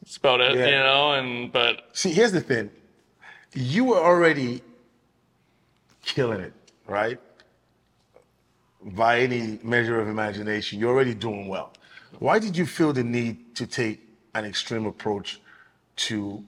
that's 0.03 0.17
about 0.19 0.41
it, 0.41 0.57
Yeah. 0.57 0.67
you 0.67 0.73
know. 0.73 1.13
And 1.13 1.53
but 1.53 1.83
See, 1.93 2.11
here's 2.13 2.33
the 2.33 2.41
thing. 2.43 2.71
You 3.55 3.85
were 3.85 3.97
already 3.99 4.63
killing 6.05 6.41
it, 6.41 6.53
right? 6.87 7.19
By 8.83 9.21
any 9.21 9.59
measure 9.63 10.01
of 10.01 10.09
imagination, 10.09 10.79
you're 10.79 10.91
already 10.91 11.15
doing 11.15 11.49
well. 11.49 11.73
Why 12.19 12.39
did 12.39 12.57
you 12.57 12.67
feel 12.67 12.93
the 12.93 13.05
need 13.05 13.55
to 13.57 13.67
take 13.67 14.01
an 14.39 14.45
extreme 14.45 14.87
approach 14.87 15.41
to 15.97 16.45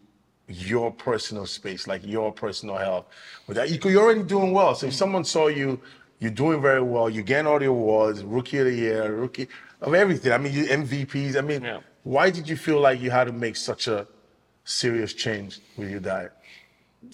your 0.49 0.91
personal 0.91 1.47
space, 1.47 1.86
like 1.86 2.03
your 2.07 2.32
personal 2.32 2.76
health? 2.76 3.07
With 3.47 3.57
that, 3.57 3.68
you- 3.70 3.91
you're 3.91 4.03
already 4.03 4.22
doing 4.22 4.53
well. 4.53 4.74
So 4.74 4.86
if 4.86 4.95
someone 4.95 5.24
saw 5.24 5.49
you, 5.49 5.80
you're 6.18 6.30
doing 6.30 6.61
very 6.61 6.82
well, 6.82 7.09
you're 7.09 7.22
getting 7.24 7.47
all 7.47 7.59
the 7.59 7.66
awards, 7.66 8.22
rookie 8.22 8.59
of 8.59 8.66
the 8.66 8.74
year, 8.74 9.12
rookie. 9.12 9.49
of 9.82 9.95
everything. 9.95 10.30
I 10.30 10.36
mean, 10.36 10.53
you 10.53 10.64
MVPs. 10.66 11.36
I 11.36 11.41
mean, 11.41 11.62
Yeah. 11.64 11.78
why 12.03 12.28
did 12.28 12.47
you 12.47 12.55
feel 12.57 12.80
like 12.80 13.01
you 13.01 13.11
had 13.11 13.24
to 13.28 13.32
make 13.32 13.57
such 13.57 13.88
a 13.88 14.07
serious 14.64 15.14
change 15.14 15.59
with 15.78 15.91
your 15.91 16.01
diet? 16.01 16.32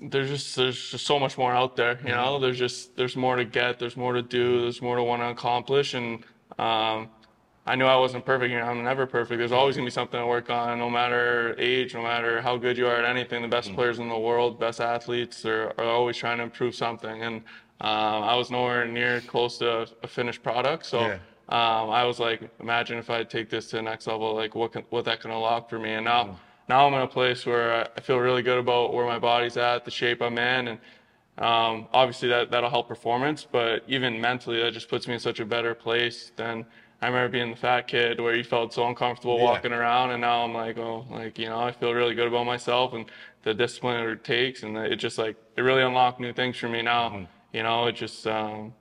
there's 0.00 0.28
just 0.28 0.56
there's 0.56 0.90
just 0.90 1.06
so 1.06 1.16
much 1.16 1.38
more 1.38 1.52
out 1.52 1.76
there 1.76 2.00
you 2.04 2.08
know 2.10 2.40
there's 2.40 2.58
just 2.58 2.96
there's 2.96 3.14
more 3.14 3.36
to 3.36 3.44
get 3.44 3.78
there's 3.78 3.96
more 3.96 4.12
to 4.14 4.20
do 4.20 4.62
there's 4.62 4.82
more 4.82 4.96
to 4.96 5.02
want 5.04 5.22
to 5.22 5.28
accomplish 5.28 5.94
and 5.94 6.24
um, 6.58 7.08
i 7.66 7.74
knew 7.74 7.84
i 7.84 7.96
wasn't 7.96 8.24
perfect 8.24 8.50
you 8.52 8.58
know 8.58 8.64
i'm 8.64 8.82
never 8.82 9.06
perfect 9.06 9.38
there's 9.38 9.52
always 9.52 9.76
going 9.76 9.84
to 9.84 9.90
be 9.90 9.94
something 9.94 10.20
to 10.20 10.26
work 10.26 10.50
on 10.50 10.78
no 10.78 10.88
matter 10.88 11.54
age 11.58 11.94
no 11.94 12.02
matter 12.02 12.40
how 12.40 12.56
good 12.56 12.76
you 12.78 12.86
are 12.86 12.96
at 12.96 13.04
anything 13.04 13.42
the 13.42 13.48
best 13.48 13.72
players 13.74 13.98
in 13.98 14.08
the 14.08 14.18
world 14.18 14.58
best 14.58 14.80
athletes 14.80 15.44
are, 15.44 15.72
are 15.78 15.84
always 15.84 16.16
trying 16.16 16.38
to 16.38 16.44
improve 16.44 16.74
something 16.74 17.22
and 17.22 17.36
um, 17.80 18.22
i 18.22 18.34
was 18.34 18.50
nowhere 18.50 18.86
near 18.86 19.20
close 19.22 19.58
to 19.58 19.86
a 20.02 20.06
finished 20.06 20.42
product 20.42 20.86
so 20.86 21.00
Yeah. 21.00 21.18
um, 21.48 21.90
I 21.90 22.02
was 22.04 22.18
like, 22.18 22.40
imagine 22.58 22.98
if 22.98 23.08
I 23.08 23.22
take 23.22 23.48
this 23.50 23.68
to 23.70 23.76
the 23.76 23.82
next 23.82 24.08
level, 24.08 24.34
like 24.34 24.56
what 24.56 24.72
can, 24.72 24.82
what 24.90 25.04
that 25.04 25.20
can 25.20 25.30
unlock 25.30 25.70
for 25.70 25.78
me. 25.78 25.92
And 25.94 26.04
now, 26.04 26.40
now 26.68 26.88
I'm 26.88 26.94
in 26.94 27.02
a 27.02 27.06
place 27.06 27.46
where 27.46 27.68
I- 27.82 27.88
I 27.96 28.00
feel 28.00 28.18
really 28.18 28.42
good 28.42 28.58
about 28.58 28.92
where 28.92 29.06
my 29.06 29.20
body's 29.20 29.56
at, 29.56 29.84
the 29.84 29.92
shape 29.92 30.20
I'm 30.22 30.38
in, 30.38 30.62
and 30.70 30.78
um, 31.38 31.86
obviously 31.92 32.28
that 32.30 32.50
that'll 32.50 32.68
help 32.78 32.88
performance. 32.88 33.46
But 33.58 33.84
even 33.86 34.20
mentally, 34.20 34.58
that 34.60 34.72
just 34.72 34.88
puts 34.88 35.06
me 35.06 35.14
in 35.14 35.20
such 35.20 35.38
a 35.38 35.44
better 35.44 35.72
place 35.72 36.32
than 36.34 36.66
I 37.03 37.09
remember 37.09 37.28
being 37.28 37.51
the 37.51 37.57
fat 37.57 37.86
kid 37.86 38.20
where 38.20 38.34
you 38.34 38.44
felt 38.44 38.72
so 38.72 38.86
uncomfortable 38.88 39.38
Yeah. 39.38 39.44
walking 39.44 39.72
around, 39.72 40.11
and 40.12 40.20
now 40.20 40.44
I'm 40.44 40.55
like, 40.55 40.78
oh, 40.78 41.07
like 41.11 41.38
you 41.38 41.47
know, 41.47 41.61
I 41.61 41.72
feel 41.72 41.92
really 41.92 42.14
good 42.14 42.26
about 42.28 42.47
myself 42.47 42.92
and 42.94 43.11
the 43.42 43.55
discipline 43.55 44.09
it 44.09 44.24
takes, 44.24 44.62
and 44.62 44.76
it 44.76 44.97
just 44.97 45.18
like 45.18 45.36
it 45.57 45.62
really 45.62 45.82
unlocked 45.82 46.20
new 46.20 46.32
things 46.32 46.57
for 46.57 46.68
me 46.68 46.82
now. 46.82 47.28
You 47.53 47.62
know, 47.62 47.86
it 47.86 47.92
just 47.92 48.26
um, 48.26 48.74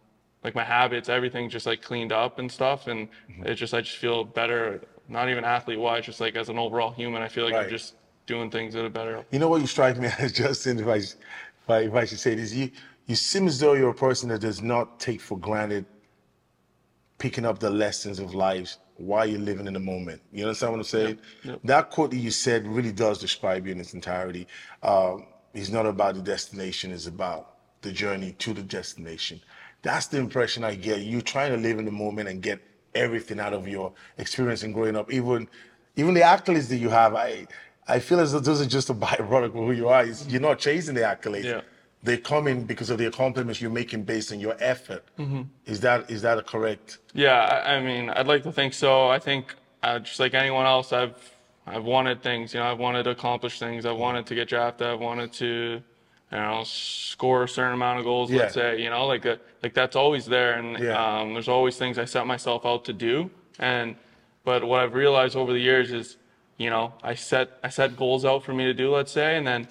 like 0.44 0.56
my 0.56 0.64
habits, 0.64 1.10
everything 1.10 1.50
just 1.50 1.66
like 1.66 1.82
cleaned 1.82 2.12
up 2.12 2.40
and 2.40 2.52
stuff, 2.52 2.88
and 2.88 3.10
Mm-hmm. 3.30 3.48
it 3.48 3.56
just 3.56 3.74
I 3.74 3.82
just 3.82 3.98
feel 3.98 4.24
better. 4.24 4.82
Not 5.08 5.30
even 5.30 5.44
athlete 5.46 5.80
wise, 5.80 6.06
just 6.06 6.20
like 6.20 6.36
as 6.36 6.50
an 6.50 6.58
overall 6.58 6.92
human, 6.92 7.22
I 7.22 7.28
feel 7.28 7.46
like 7.46 7.54
Right. 7.54 7.66
I'm 7.66 7.70
just 7.70 7.96
doing 8.28 8.50
things 8.50 8.76
at 8.76 8.86
a 8.86 8.90
better. 8.90 9.24
You 9.32 9.40
know 9.40 9.50
what 9.50 9.62
you 9.62 9.68
strike 9.68 9.98
me 9.98 10.08
as, 10.20 10.32
Justin, 10.32 10.80
if 10.80 10.88
I, 10.88 10.96
if 10.96 11.16
I, 11.70 11.80
if 11.82 11.94
I 11.94 12.06
should 12.06 12.20
say 12.20 12.34
this, 12.36 12.54
you, 12.54 12.72
you 13.06 13.16
seem 13.16 13.48
as 13.48 13.60
though 13.60 13.74
you're 13.74 13.90
a 13.90 13.94
person 13.94 14.30
that 14.30 14.40
does 14.40 14.62
not 14.62 14.98
take 14.98 15.22
for 15.22 15.38
granted 15.38 15.86
picking 17.18 17.46
up 17.46 17.60
the 17.60 17.70
lessons 17.70 18.20
of 18.20 18.34
life 18.36 18.78
while 18.98 19.26
you're 19.26 19.40
living 19.40 19.68
in 19.68 19.74
the 19.74 19.80
moment. 19.80 20.22
You 20.32 20.46
understand 20.46 20.74
what 20.74 20.78
I'm 20.80 20.84
saying? 20.84 21.20
That 21.64 21.90
quote 21.92 22.12
that 22.12 22.18
you 22.18 22.32
said 22.32 22.68
really 22.68 22.92
does 22.92 23.20
describe 23.20 23.66
you 23.66 23.72
in 23.72 23.80
its 23.80 23.94
entirety. 23.94 24.48
Um, 24.84 25.26
it's 25.54 25.70
not 25.70 25.86
about 25.86 26.16
the 26.16 26.22
destination, 26.22 26.92
it's 26.92 27.08
about 27.08 27.56
the 27.82 27.92
journey 27.92 28.34
to 28.40 28.54
the 28.54 28.62
destination. 28.64 29.42
That's 29.82 30.08
the 30.08 30.18
impression 30.18 30.64
I 30.64 30.76
get. 30.76 31.02
You're 31.02 31.22
trying 31.22 31.52
to 31.52 31.58
live 31.58 31.78
in 31.80 31.86
the 31.86 31.92
moment 31.92 32.28
and 32.30 32.42
get 32.42 32.60
everything 32.96 33.40
out 33.40 33.54
of 33.54 33.68
your 33.68 33.94
experience 34.18 34.64
in 34.64 34.72
growing 34.72 34.96
up. 34.96 35.12
Even 35.12 35.48
even 35.98 36.14
the 36.14 36.22
accolades 36.22 36.68
that 36.70 36.78
you 36.78 36.90
have, 36.90 37.14
I 37.16 37.48
I 37.88 38.00
feel 38.00 38.20
as 38.20 38.32
though 38.34 38.40
those 38.40 38.62
are 38.62 38.66
just 38.66 38.90
a 38.90 38.94
byproduct 39.06 39.46
of 39.46 39.54
who 39.54 39.72
you 39.72 39.88
are. 39.90 40.02
It's- 40.02 40.26
you're 40.28 40.42
not 40.42 40.60
chasing 40.60 40.96
the 40.96 41.02
accolades. 41.02 41.44
Yeah. 41.46 41.62
They 42.06 42.18
come 42.18 42.46
in 42.52 42.66
because 42.72 42.90
of 42.94 42.98
the 43.02 43.08
accomplishments 43.08 43.60
you're 43.62 43.78
making 43.82 44.04
based 44.04 44.32
on 44.34 44.40
your 44.40 44.56
effort. 44.60 45.04
Mm-hmm. 45.18 45.42
Is 45.66 45.80
that 45.86 46.00
is 46.16 46.22
that 46.22 46.38
a 46.38 46.44
correct? 46.54 46.88
Yeah, 47.14 47.40
I, 47.54 47.76
I 47.76 47.82
mean, 47.90 48.10
I'd 48.18 48.28
like 48.34 48.44
to 48.44 48.52
think 48.60 48.72
so. 48.74 49.08
I 49.18 49.20
think 49.28 49.56
uh, 49.82 49.98
just 50.08 50.20
like 50.20 50.34
anyone 50.36 50.66
else, 50.76 50.94
I've 50.94 51.16
I've 51.66 51.84
wanted 51.96 52.18
things. 52.22 52.54
You 52.54 52.60
know, 52.60 52.68
I've 52.72 52.78
wanted 52.88 53.04
to 53.04 53.12
accomplish 53.18 53.56
things. 53.66 53.86
I've 53.90 53.98
wanted 54.08 54.26
to 54.28 54.36
get 54.40 54.48
drafted. 54.54 54.86
I've 54.88 55.00
wanted 55.00 55.34
to, 55.44 55.50
you 56.32 56.38
know, 56.44 56.62
score 56.64 57.44
a 57.44 57.50
certain 57.58 57.74
amount 57.74 57.98
of 58.00 58.06
goals. 58.06 58.30
Let's 58.32 58.54
say, 58.54 58.70
you 58.84 58.90
know, 58.94 59.04
like 59.14 59.26
uh 59.26 59.38
like 59.64 59.74
that's 59.74 59.96
always 59.96 60.26
there, 60.36 60.52
and 60.60 60.78
Yeah. 60.78 60.94
um, 61.22 61.34
there's 61.34 61.48
always 61.58 61.76
things 61.84 61.98
I 61.98 62.06
set 62.06 62.28
myself 62.28 62.62
out 62.72 62.86
to 62.86 62.94
do. 62.94 63.32
And 63.58 63.96
but 64.44 64.64
what 64.70 64.80
I've 64.84 64.94
realized 64.94 65.36
over 65.36 65.52
the 65.58 65.64
years 65.72 65.92
is, 65.92 66.18
you 66.64 66.70
know, 66.70 66.94
I 67.12 67.16
set 67.16 67.48
I 67.64 67.70
set 67.70 67.90
goals 67.98 68.24
out 68.26 68.44
for 68.46 68.54
me 68.54 68.66
to 68.66 68.76
do. 68.84 68.88
Let's 68.98 69.12
say, 69.12 69.38
and 69.38 69.46
then 69.48 69.62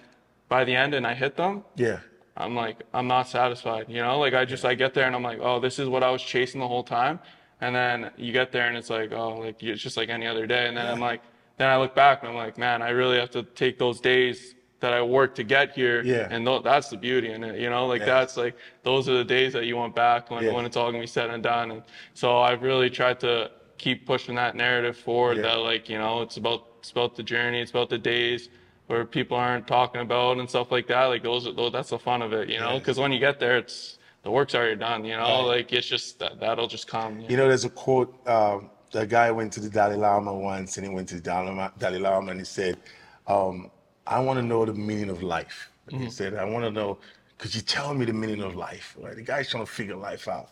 by 0.48 0.64
the 0.64 0.74
end, 0.74 0.94
and 0.94 1.06
I 1.06 1.14
hit 1.14 1.36
them. 1.36 1.62
Yeah. 1.76 2.00
I'm 2.36 2.54
like, 2.54 2.82
I'm 2.92 3.06
not 3.06 3.28
satisfied. 3.28 3.86
You 3.88 4.02
know, 4.02 4.18
like 4.18 4.34
I 4.34 4.44
just, 4.44 4.64
I 4.64 4.74
get 4.74 4.92
there 4.94 5.06
and 5.06 5.14
I'm 5.14 5.22
like, 5.22 5.38
oh, 5.40 5.60
this 5.60 5.78
is 5.78 5.88
what 5.88 6.02
I 6.02 6.10
was 6.10 6.22
chasing 6.22 6.60
the 6.60 6.66
whole 6.68 6.82
time. 6.82 7.20
And 7.60 7.74
then 7.74 8.10
you 8.16 8.32
get 8.32 8.50
there 8.50 8.66
and 8.66 8.76
it's 8.76 8.90
like, 8.90 9.12
oh, 9.12 9.38
like 9.38 9.62
it's 9.62 9.80
just 9.80 9.96
like 9.96 10.08
any 10.08 10.26
other 10.26 10.46
day. 10.46 10.66
And 10.66 10.76
then 10.76 10.86
I'm 10.86 11.00
like, 11.00 11.22
then 11.56 11.68
I 11.68 11.76
look 11.78 11.94
back 11.94 12.20
and 12.22 12.30
I'm 12.30 12.36
like, 12.36 12.58
man, 12.58 12.82
I 12.82 12.90
really 12.90 13.18
have 13.18 13.30
to 13.30 13.44
take 13.44 13.78
those 13.78 14.00
days 14.00 14.56
that 14.80 14.92
I 14.92 15.00
worked 15.00 15.36
to 15.36 15.44
get 15.44 15.72
here. 15.72 16.02
Yeah. 16.02 16.26
And 16.30 16.44
th- 16.44 16.64
that's 16.64 16.88
the 16.90 16.96
beauty 16.96 17.30
in 17.32 17.44
it. 17.44 17.58
You 17.60 17.70
know, 17.70 17.86
like 17.86 18.00
Yeah. 18.00 18.06
that's 18.06 18.36
like, 18.36 18.56
those 18.82 19.08
are 19.08 19.16
the 19.16 19.24
days 19.24 19.52
that 19.52 19.64
you 19.64 19.76
want 19.76 19.94
back 19.94 20.30
when, 20.30 20.42
Yeah. 20.44 20.52
when 20.52 20.64
it's 20.66 20.76
all 20.76 20.90
gonna 20.90 21.00
be 21.02 21.06
said 21.06 21.30
and 21.30 21.42
done. 21.42 21.70
And 21.70 21.82
so 22.14 22.38
I've 22.40 22.62
really 22.62 22.90
tried 22.90 23.20
to 23.20 23.52
keep 23.78 24.04
pushing 24.06 24.34
that 24.34 24.56
narrative 24.56 24.96
forward 24.96 25.36
Yeah. 25.36 25.42
that 25.44 25.58
like, 25.60 25.88
you 25.88 25.98
know, 25.98 26.20
it's 26.22 26.36
about, 26.36 26.66
it's 26.80 26.90
about 26.90 27.14
the 27.14 27.22
journey. 27.22 27.60
It's 27.60 27.70
about 27.70 27.88
the 27.88 27.98
days 27.98 28.48
where 28.86 29.04
people 29.04 29.36
aren't 29.36 29.66
talking 29.66 30.00
about 30.00 30.38
and 30.38 30.48
stuff 30.48 30.70
like 30.70 30.86
that. 30.88 31.04
Like 31.06 31.22
those, 31.22 31.44
those 31.44 31.72
that's 31.72 31.90
the 31.90 31.98
fun 31.98 32.22
of 32.22 32.32
it, 32.32 32.48
you 32.48 32.60
know. 32.60 32.72
Yeah. 32.72 32.78
Because 32.78 32.98
when 32.98 33.12
you 33.12 33.18
get 33.18 33.40
there, 33.40 33.56
it's 33.56 33.98
the 34.22 34.30
work's 34.30 34.54
already 34.54 34.76
done, 34.76 35.04
you 35.04 35.16
know. 35.16 35.22
Right. 35.48 35.58
Like 35.58 35.72
it's 35.72 35.86
just 35.86 36.18
that 36.18 36.40
that'll 36.40 36.68
just 36.68 36.86
come. 36.86 37.20
You 37.28 37.36
know, 37.36 37.48
there's 37.48 37.64
a 37.64 37.70
quote. 37.70 38.14
Um, 38.28 38.70
the 38.90 39.06
guy 39.06 39.30
went 39.30 39.52
to 39.54 39.60
the 39.60 39.68
Dalai 39.68 39.96
Lama 39.96 40.32
once, 40.32 40.76
and 40.76 40.86
he 40.86 40.92
went 40.92 41.08
to 41.08 41.16
the 41.16 41.20
Dalai 41.20 41.46
Lama, 41.46 41.72
Dalai 41.78 41.98
Lama 41.98 42.30
and 42.30 42.40
he 42.40 42.44
said, 42.44 42.78
um, 43.26 43.70
"I 44.06 44.20
want 44.20 44.38
to 44.38 44.42
know 44.42 44.64
the 44.64 44.74
meaning 44.74 45.10
of 45.10 45.22
life." 45.22 45.70
And 45.90 46.00
He 46.02 46.10
said, 46.10 46.34
"I 46.34 46.44
want 46.44 46.64
to 46.64 46.70
know, 46.70 46.98
could 47.38 47.54
you 47.54 47.60
tell 47.60 47.92
me 47.92 48.04
the 48.04 48.12
meaning 48.12 48.42
of 48.42 48.54
life?" 48.54 48.96
Right? 48.98 49.16
The 49.16 49.22
guy's 49.22 49.50
trying 49.50 49.66
to 49.66 49.70
figure 49.70 49.96
life 49.96 50.28
out, 50.28 50.50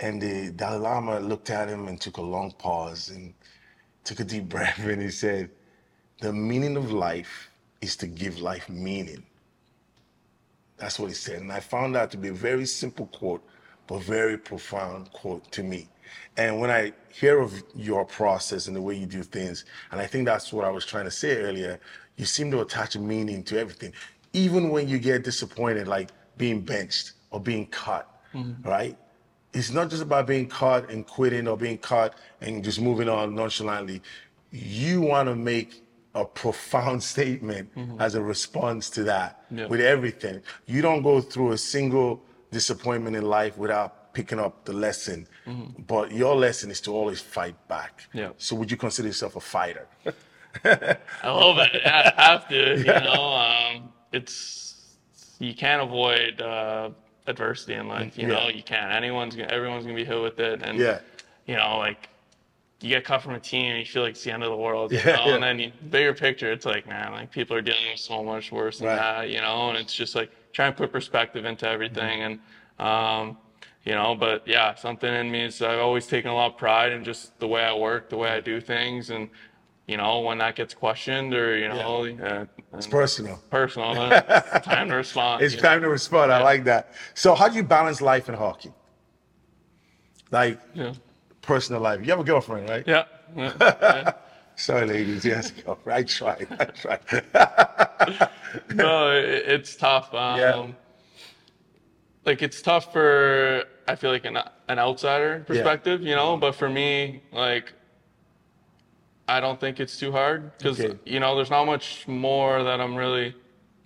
and 0.00 0.20
the 0.20 0.50
Dalai 0.50 0.78
Lama 0.78 1.20
looked 1.20 1.50
at 1.50 1.68
him 1.68 1.88
and 1.88 2.00
took 2.00 2.16
a 2.16 2.22
long 2.22 2.52
pause 2.52 3.10
and 3.10 3.34
took 4.04 4.20
a 4.20 4.24
deep 4.24 4.48
breath, 4.54 4.78
and 4.78 5.00
he 5.00 5.10
said, 5.10 5.50
"The 6.20 6.32
meaning 6.32 6.76
of 6.76 6.90
life 6.90 7.50
is 7.80 7.96
to 7.96 8.06
give 8.06 8.40
life 8.40 8.68
meaning." 8.68 9.22
That's 10.76 10.98
what 10.98 11.08
he 11.08 11.14
said. 11.14 11.40
And 11.40 11.52
I 11.52 11.60
found 11.60 11.94
that 11.94 12.10
to 12.10 12.16
be 12.16 12.28
a 12.28 12.34
very 12.34 12.66
simple 12.66 13.06
quote, 13.06 13.42
but 13.86 14.02
very 14.02 14.36
profound 14.36 15.10
quote 15.12 15.50
to 15.52 15.62
me. 15.62 15.88
And 16.36 16.60
when 16.60 16.70
I 16.70 16.92
hear 17.08 17.40
of 17.40 17.62
your 17.74 18.04
process 18.04 18.66
and 18.66 18.76
the 18.76 18.82
way 18.82 18.94
you 18.94 19.06
do 19.06 19.22
things, 19.22 19.64
and 19.90 20.00
I 20.00 20.06
think 20.06 20.26
that's 20.26 20.52
what 20.52 20.64
I 20.64 20.70
was 20.70 20.84
trying 20.84 21.06
to 21.06 21.10
say 21.10 21.38
earlier, 21.38 21.80
you 22.16 22.26
seem 22.26 22.50
to 22.50 22.60
attach 22.60 22.96
meaning 22.96 23.42
to 23.44 23.58
everything. 23.58 23.92
Even 24.32 24.70
when 24.70 24.88
you 24.88 24.98
get 24.98 25.24
disappointed, 25.24 25.88
like 25.88 26.10
being 26.36 26.60
benched 26.60 27.12
or 27.30 27.40
being 27.40 27.66
cut, 27.66 28.08
mm-hmm. 28.34 28.68
right? 28.68 28.96
It's 29.54 29.70
not 29.70 29.88
just 29.88 30.02
about 30.02 30.26
being 30.26 30.46
caught 30.46 30.90
and 30.90 31.06
quitting 31.06 31.48
or 31.48 31.56
being 31.56 31.78
caught 31.78 32.14
and 32.42 32.62
just 32.62 32.80
moving 32.80 33.08
on 33.08 33.34
nonchalantly. 33.34 34.02
You 34.50 35.00
want 35.00 35.28
to 35.28 35.34
make 35.34 35.82
a 36.22 36.24
profound 36.24 37.02
statement 37.14 37.68
as 38.06 38.14
a 38.20 38.22
response 38.34 38.84
to 38.96 39.02
that 39.12 39.30
Yeah. 39.50 39.66
with 39.72 39.80
everything. 39.94 40.36
You 40.66 40.80
don't 40.86 41.02
go 41.10 41.20
through 41.20 41.50
a 41.52 41.58
single 41.74 42.10
disappointment 42.58 43.14
in 43.20 43.24
life 43.38 43.54
without 43.64 43.90
picking 44.14 44.40
up 44.46 44.64
the 44.64 44.72
lesson. 44.86 45.18
But 45.92 46.06
your 46.12 46.34
lesson 46.46 46.70
is 46.70 46.80
to 46.86 46.90
always 46.98 47.20
fight 47.20 47.56
back. 47.68 47.92
Yeah. 48.20 48.30
So 48.38 48.50
would 48.58 48.70
you 48.70 48.78
consider 48.86 49.08
yourself 49.08 49.36
a 49.36 49.40
fighter? 49.56 49.86
I 50.64 51.28
love 51.44 51.58
it. 51.58 51.82
I 51.84 52.12
have 52.16 52.48
to. 52.48 52.78
You 52.78 52.84
know, 53.08 53.24
um, 53.46 53.92
it's 54.12 54.96
you 55.38 55.54
can't 55.54 55.82
avoid 55.82 56.40
uh, 56.40 56.90
adversity 57.26 57.74
in 57.74 57.88
life. 57.88 58.16
You 58.16 58.26
know, 58.28 58.48
you 58.48 58.62
can't. 58.62 58.90
Anyone's 58.92 59.36
gonna, 59.36 59.48
everyone's 59.52 59.84
gonna 59.84 59.96
be 59.96 60.04
hit 60.12 60.20
with 60.28 60.38
it. 60.38 60.62
And 60.62 60.78
Yeah. 60.78 61.00
you 61.46 61.56
know, 61.56 61.76
like 61.78 62.08
you 62.80 62.90
get 62.90 63.04
cut 63.04 63.22
from 63.22 63.34
a 63.34 63.40
team 63.40 63.70
and 63.70 63.78
you 63.78 63.86
feel 63.86 64.02
like 64.02 64.12
it's 64.12 64.22
the 64.24 64.32
end 64.32 64.42
of 64.42 64.50
the 64.50 64.56
world. 64.56 64.92
You 64.92 64.98
Yeah, 64.98 65.16
know? 65.16 65.26
yeah. 65.28 65.34
And 65.34 65.42
then 65.42 65.58
you, 65.58 65.72
bigger 65.90 66.12
picture, 66.12 66.52
it's 66.52 66.66
like, 66.66 66.86
man, 66.86 67.12
like 67.12 67.30
people 67.30 67.56
are 67.56 67.62
dealing 67.62 67.88
with 67.90 68.00
so 68.00 68.22
much 68.22 68.52
worse 68.52 68.78
than 68.78 68.88
Right. 68.88 68.96
that. 68.96 69.30
You 69.30 69.40
know, 69.40 69.70
and 69.70 69.78
it's 69.78 69.94
just 69.94 70.14
like 70.14 70.30
trying 70.52 70.72
to 70.72 70.76
put 70.76 70.92
perspective 70.92 71.44
into 71.44 71.68
everything 71.68 72.22
and. 72.22 72.38
Um, 72.78 73.38
you 73.84 73.92
know, 73.92 74.16
but 74.16 74.42
yeah, 74.46 74.74
something 74.74 75.10
in 75.14 75.30
me 75.30 75.44
is 75.44 75.62
I've 75.62 75.78
always 75.78 76.08
taken 76.08 76.28
a 76.28 76.34
lot 76.34 76.52
of 76.52 76.58
pride 76.58 76.90
in 76.90 77.04
just 77.04 77.38
the 77.38 77.46
way 77.46 77.62
I 77.64 77.72
work, 77.72 78.08
the 78.10 78.16
way 78.16 78.30
I 78.30 78.40
do 78.40 78.60
things, 78.60 79.10
and 79.10 79.30
you 79.86 79.96
know, 79.96 80.20
when 80.20 80.38
that 80.38 80.56
gets 80.56 80.74
questioned 80.74 81.32
or 81.32 81.56
you 81.56 81.68
know, 81.68 82.04
uh, 82.20 82.44
It's 82.76 82.88
personal. 82.88 83.40
personal, 83.48 84.10
it's 84.28 84.66
time 84.66 84.88
to 84.88 84.96
respond. 84.96 85.44
It's 85.44 85.54
you 85.54 85.62
know? 85.62 85.68
time 85.68 85.82
to 85.82 85.88
respond. 85.88 86.32
I 86.32 86.42
like 86.42 86.64
that. 86.64 86.92
So 87.14 87.36
how 87.36 87.48
do 87.48 87.54
you 87.54 87.62
balance 87.62 88.00
life 88.00 88.28
and 88.28 88.36
hockey? 88.36 88.72
Like 90.32 90.58
Yeah, 90.74 90.92
personal 91.46 91.80
life. 91.80 92.00
You 92.04 92.10
have 92.10 92.20
a 92.20 92.24
girlfriend, 92.24 92.68
right? 92.68 92.84
yeah, 92.86 93.04
yeah, 93.36 93.52
yeah. 93.60 94.12
Sorry, 94.56 94.86
ladies. 94.86 95.24
Yes, 95.24 95.50
girlfriend. 95.50 95.98
I 95.98 96.02
tried. 96.02 96.48
I 96.58 96.64
tried. 96.66 98.30
no, 98.74 99.10
it's 99.12 99.76
tough. 99.76 100.12
Um, 100.14 100.38
Yeah. 100.40 100.66
Like 102.24 102.42
it's 102.42 102.60
tough 102.60 102.92
for 102.92 103.64
I 103.86 103.94
feel 103.94 104.10
like 104.10 104.24
an 104.24 104.36
an 104.68 104.78
outsider 104.80 105.44
perspective, 105.46 106.02
you 106.02 106.16
know. 106.16 106.36
But 106.36 106.56
for 106.56 106.68
me, 106.68 107.22
like 107.32 107.72
I 109.28 109.38
don't 109.38 109.60
think 109.60 109.78
it's 109.78 109.96
too 109.96 110.10
hard 110.10 110.56
because 110.58 110.80
Okay. 110.80 110.98
you 111.04 111.20
know 111.20 111.36
there's 111.36 111.50
not 111.50 111.66
much 111.66 112.08
more 112.08 112.64
that 112.64 112.80
I'm 112.80 112.96
really 112.96 113.34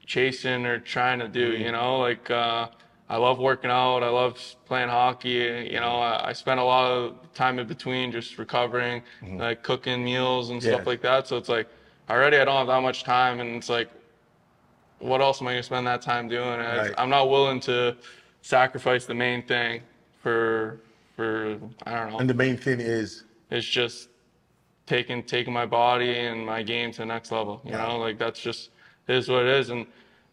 chasing 0.06 0.64
or 0.64 0.78
trying 0.78 1.18
to 1.18 1.28
do. 1.28 1.52
Mm-hmm. 1.52 1.64
You 1.64 1.72
know, 1.72 1.98
like 1.98 2.30
uh, 2.30 2.68
I 3.10 3.16
love 3.16 3.40
working 3.40 3.72
out. 3.72 4.04
I 4.04 4.08
love 4.08 4.38
playing 4.66 4.88
hockey. 4.88 5.68
You 5.72 5.80
know, 5.80 5.96
I, 5.98 6.28
I 6.28 6.32
spend 6.32 6.60
a 6.60 6.64
lot 6.64 6.86
of 6.90 7.16
time 7.34 7.58
in 7.58 7.66
between 7.66 8.12
just 8.12 8.38
recovering, 8.38 9.02
like 9.32 9.62
cooking 9.64 10.04
meals 10.04 10.50
and 10.50 10.62
stuff 10.62 10.80
Mm-hmm. 10.80 10.88
Like 10.88 11.02
that. 11.02 11.26
So 11.26 11.36
it's 11.36 11.48
like 11.48 11.66
already 12.08 12.36
I 12.38 12.44
don't 12.44 12.56
have 12.56 12.68
that 12.68 12.80
much 12.82 13.02
time, 13.02 13.40
and 13.40 13.56
it's 13.56 13.68
like, 13.68 13.90
what 15.00 15.20
else 15.20 15.40
am 15.42 15.48
I 15.48 15.52
gonna 15.54 15.62
spend 15.64 15.86
that 15.88 16.02
time 16.02 16.28
doing? 16.28 16.60
Right. 16.60 16.94
I'm 16.96 17.10
not 17.10 17.28
willing 17.28 17.58
to 17.60 17.96
sacrifice 18.42 19.06
the 19.06 19.14
main 19.14 19.42
thing 19.42 19.82
for 20.22 20.78
for 21.16 21.58
I 21.86 21.94
don't 21.96 22.12
know. 22.12 22.18
And 22.20 22.30
the 22.30 22.34
main 22.34 22.56
thing 22.56 22.78
is, 22.78 23.24
It's 23.50 23.66
just 23.66 24.08
taking 24.86 25.24
taking 25.24 25.52
my 25.52 25.66
body 25.66 26.16
and 26.16 26.46
my 26.46 26.62
game 26.62 26.92
to 26.92 26.98
the 26.98 27.06
next 27.06 27.32
level. 27.32 27.60
You 27.64 27.72
Yeah. 27.72 27.88
know, 27.88 27.98
like 27.98 28.18
that's 28.18 28.38
just 28.40 28.70
is 29.08 29.28
what 29.28 29.42
it 29.46 29.48
is. 29.48 29.70
And 29.70 29.86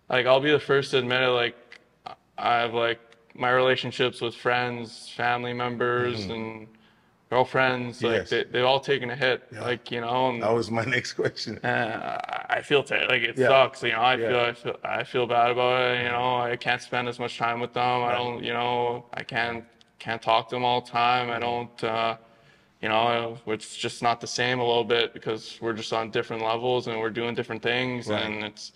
like 0.09 0.27
I'll 0.27 0.39
be 0.39 0.51
the 0.51 0.59
first 0.59 0.91
to 0.91 0.99
admit 0.99 1.23
it. 1.23 1.29
Like 1.29 1.55
I 2.37 2.55
have 2.59 2.73
like 2.73 2.99
my 3.35 3.51
relationships 3.51 4.21
with 4.21 4.35
friends, 4.35 5.09
family 5.15 5.53
members, 5.53 6.25
and 6.25 6.67
girlfriends. 7.29 8.01
Like 8.01 8.11
Mm-hmm. 8.11 8.19
Yes. 8.21 8.29
they, 8.29 8.43
they've 8.45 8.65
all 8.65 8.79
taken 8.79 9.09
a 9.09 9.15
hit. 9.15 9.51
Like 9.53 9.91
you 9.91 10.01
know, 10.01 10.29
and 10.29 10.41
that 10.43 10.51
was 10.53 10.71
my 10.71 10.83
next 10.95 11.13
question. 11.13 11.57
uh, 11.59 12.45
I 12.49 12.61
feel 12.61 12.83
ter- 12.83 13.05
like 13.07 13.21
it 13.23 13.37
Yeah. 13.37 13.47
sucks. 13.47 13.83
You 13.83 13.91
know, 13.93 13.99
I 13.99 14.15
Yeah. 14.15 14.27
feel 14.29 14.39
I 14.39 14.53
feel 14.53 14.75
I 14.83 15.03
feel 15.03 15.27
bad 15.27 15.51
about 15.51 15.81
it. 15.95 16.03
You 16.03 16.09
know, 16.09 16.37
I 16.37 16.55
can't 16.55 16.81
spend 16.81 17.07
as 17.07 17.19
much 17.19 17.37
time 17.37 17.59
with 17.59 17.73
them. 17.73 18.03
I 18.03 18.13
don't. 18.13 18.43
You 18.43 18.53
know, 18.53 19.05
I 19.13 19.23
can't 19.23 19.63
can't 19.99 20.21
talk 20.21 20.49
to 20.49 20.55
them 20.55 20.63
all 20.65 20.81
the 20.81 20.89
time. 20.91 21.29
I 21.31 21.39
don't. 21.39 21.83
Uh, 21.83 22.17
you 22.81 22.89
know, 22.89 23.39
it's 23.47 23.75
just 23.75 24.03
not 24.03 24.21
the 24.21 24.27
same 24.27 24.59
a 24.59 24.63
little 24.63 24.83
bit 24.83 25.11
because 25.11 25.57
we're 25.61 25.73
just 25.73 25.91
on 25.93 26.11
different 26.11 26.43
levels 26.43 26.85
and 26.85 26.99
we're 26.99 27.09
doing 27.09 27.33
different 27.33 27.63
things, 27.63 28.07
Right. 28.07 28.21
and 28.23 28.43
it's 28.45 28.71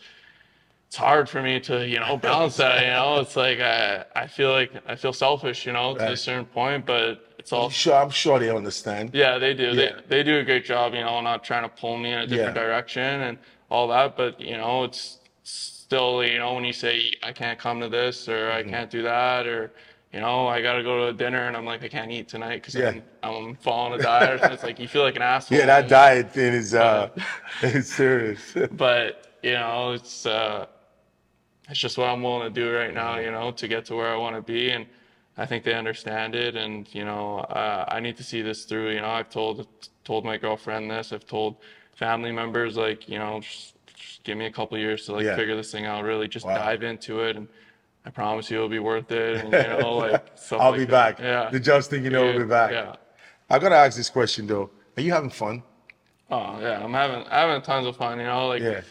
it's 0.92 0.98
hard 0.98 1.30
for 1.30 1.42
me 1.42 1.58
to 1.62 1.88
you 1.88 2.02
know 2.02 2.18
balance 2.18 2.58
that. 2.58 2.82
You 2.82 2.88
know, 2.92 3.22
it's 3.22 3.38
like 3.38 3.62
I 3.62 4.04
I 4.14 4.28
feel 4.28 4.52
like 4.52 4.74
I 4.86 4.96
feel 4.98 5.14
selfish. 5.14 5.66
You 5.66 5.72
know, 5.72 5.96
to 5.96 6.12
a 6.12 6.18
certain 6.18 6.44
point, 6.46 6.86
but 6.86 7.30
it's 7.40 7.54
all 7.54 7.68
I'm 7.68 7.72
sure, 7.72 7.96
I'm 7.96 8.10
sure 8.10 8.40
they 8.40 8.50
understand. 8.50 9.12
yeah, 9.14 9.38
they 9.38 9.54
do. 9.54 9.68
Yeah. 9.70 9.74
They 9.74 9.92
they 10.18 10.24
do 10.24 10.40
a 10.40 10.44
great 10.44 10.66
job, 10.66 10.94
you 10.94 11.00
know, 11.00 11.22
not 11.22 11.46
trying 11.46 11.64
to 11.64 11.70
pull 11.70 11.98
me 11.98 12.12
in 12.12 12.18
a 12.20 12.28
different 12.28 12.58
Yeah. 12.58 12.64
direction 12.66 13.22
and 13.22 13.38
all 13.70 13.88
that. 13.88 14.18
But 14.18 14.42
you 14.42 14.58
know, 14.58 14.84
it's 14.84 15.20
still, 15.44 16.26
you 16.26 16.40
know, 16.40 16.56
when 16.56 16.66
you 16.66 16.74
say 16.74 17.14
I 17.24 17.32
can't 17.32 17.58
come 17.58 17.80
to 17.80 17.88
this 17.88 18.28
or 18.28 18.50
Mm-hmm. 18.50 18.68
I 18.68 18.70
can't 18.74 18.92
do 18.92 19.02
that 19.04 19.48
or 19.48 19.72
you 20.12 20.20
know, 20.20 20.46
I 20.46 20.62
got 20.62 20.74
to 20.74 20.84
go 20.84 20.98
to 21.04 21.06
a 21.08 21.14
dinner 21.14 21.48
and 21.48 21.56
I'm 21.56 21.64
like 21.64 21.86
I 21.86 21.88
can't 21.88 22.12
eat 22.12 22.28
tonight 22.28 22.56
because 22.62 22.76
Yeah. 22.76 22.96
I'm, 23.24 23.34
I'm 23.36 23.56
following 23.56 23.98
a 23.98 24.04
diet. 24.04 24.42
it's 24.52 24.64
like 24.64 24.78
you 24.78 24.90
feel 24.90 25.04
like 25.04 25.16
an 25.16 25.22
asshole. 25.22 25.58
Yeah, 25.58 25.68
that 25.68 25.88
diet 25.88 26.34
thing 26.34 26.52
is 26.54 26.76
uh, 26.76 27.08
is 27.62 27.88
serious. 27.90 28.42
But 28.74 29.38
you 29.42 29.54
know, 29.54 29.94
it's 29.94 30.26
uh, 30.26 30.66
it's 31.72 31.80
just 31.80 31.98
what 31.98 32.10
I'm 32.10 32.22
willing 32.22 32.54
to 32.54 32.62
do 32.62 32.76
right 32.76 32.94
now, 32.94 33.18
you 33.18 33.32
know, 33.32 33.52
to 33.52 33.68
get 33.68 33.86
to 33.86 33.96
where 33.96 34.14
I 34.14 34.18
want 34.18 34.36
to 34.36 34.42
be, 34.42 34.72
and 34.72 34.86
I 35.38 35.46
think 35.46 35.64
they 35.64 35.74
understand 35.74 36.36
it. 36.36 36.56
And 36.56 36.94
you 36.94 37.06
know, 37.06 37.40
uh, 37.40 37.86
I 37.88 38.00
need 38.02 38.18
to 38.18 38.24
see 38.24 38.42
this 38.42 38.66
through. 38.66 38.92
You 38.92 39.00
know, 39.02 39.10
I've 39.10 39.30
told 39.30 39.68
told 40.04 40.26
my 40.26 40.38
girlfriend 40.38 40.92
this. 40.92 41.14
I've 41.14 41.26
told 41.26 41.56
family 41.96 42.32
members 42.32 42.76
like, 42.76 43.08
you 43.08 43.20
know, 43.20 43.40
just, 43.40 43.76
just 43.96 44.24
give 44.24 44.38
me 44.38 44.48
a 44.48 44.52
couple 44.52 44.78
years 44.78 45.06
to 45.06 45.14
like 45.14 45.26
Yeah. 45.26 45.36
figure 45.38 45.56
this 45.56 45.72
thing 45.72 45.86
out. 45.86 46.04
Really, 46.04 46.28
just 46.28 46.46
Wow. 46.46 46.56
dive 46.56 46.84
into 46.84 47.22
it, 47.22 47.38
and 47.38 47.48
I 48.06 48.10
promise 48.10 48.52
you, 48.52 48.58
it'll 48.58 48.70
be 48.70 48.80
worth 48.80 49.10
it. 49.12 49.38
And 49.46 49.54
you 49.54 49.80
know, 49.80 49.96
like 50.06 50.26
I'll 50.52 50.72
like 50.72 50.80
be 50.82 50.86
that. 50.86 51.18
back. 51.18 51.20
Yeah. 51.20 51.50
The 51.50 51.60
just 51.60 51.90
thing 51.90 52.04
you 52.04 52.10
know 52.10 52.26
will 52.26 52.40
be 52.40 52.44
back. 52.46 52.72
Yeah. 52.72 52.96
I 53.50 53.60
gotta 53.60 53.76
ask 53.76 53.96
this 53.96 54.10
question 54.10 54.46
though. 54.46 54.70
Are 54.98 55.02
you 55.02 55.14
having 55.14 55.30
fun? 55.30 55.64
Oh 56.30 56.60
yeah, 56.60 56.84
I'm 56.84 56.94
having 56.94 57.24
having 57.30 57.62
tons 57.62 57.88
of 57.88 57.96
fun. 57.96 58.20
You 58.20 58.26
know, 58.26 58.48
like 58.50 58.62
Yeah. 58.62 58.82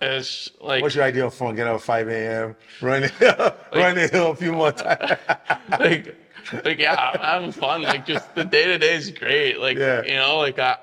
It's 0.00 0.50
like 0.60 0.82
What's 0.82 0.94
your 0.94 1.04
idea 1.04 1.26
of 1.26 1.34
fun? 1.34 1.54
Get 1.54 1.66
up 1.66 1.76
at 1.76 1.82
5 1.82 2.08
a.m., 2.08 2.56
run 2.82 3.02
the, 3.02 3.54
run 3.74 3.94
the 3.94 4.08
hill 4.08 4.30
a 4.32 4.36
few 4.36 4.52
more 4.52 4.72
times. 4.72 5.18
like, 5.80 6.16
like 6.64 6.78
yeah, 6.78 6.94
I'm 7.14 7.20
having 7.20 7.52
fun. 7.52 7.82
Like 7.82 8.06
just 8.06 8.34
the 8.34 8.44
day 8.44 8.66
to 8.66 8.78
day 8.78 8.94
is 8.96 9.10
great. 9.10 9.58
Like 9.58 9.78
Yeah. 9.78 10.02
you 10.04 10.14
know, 10.14 10.38
like 10.38 10.58
I, 10.58 10.76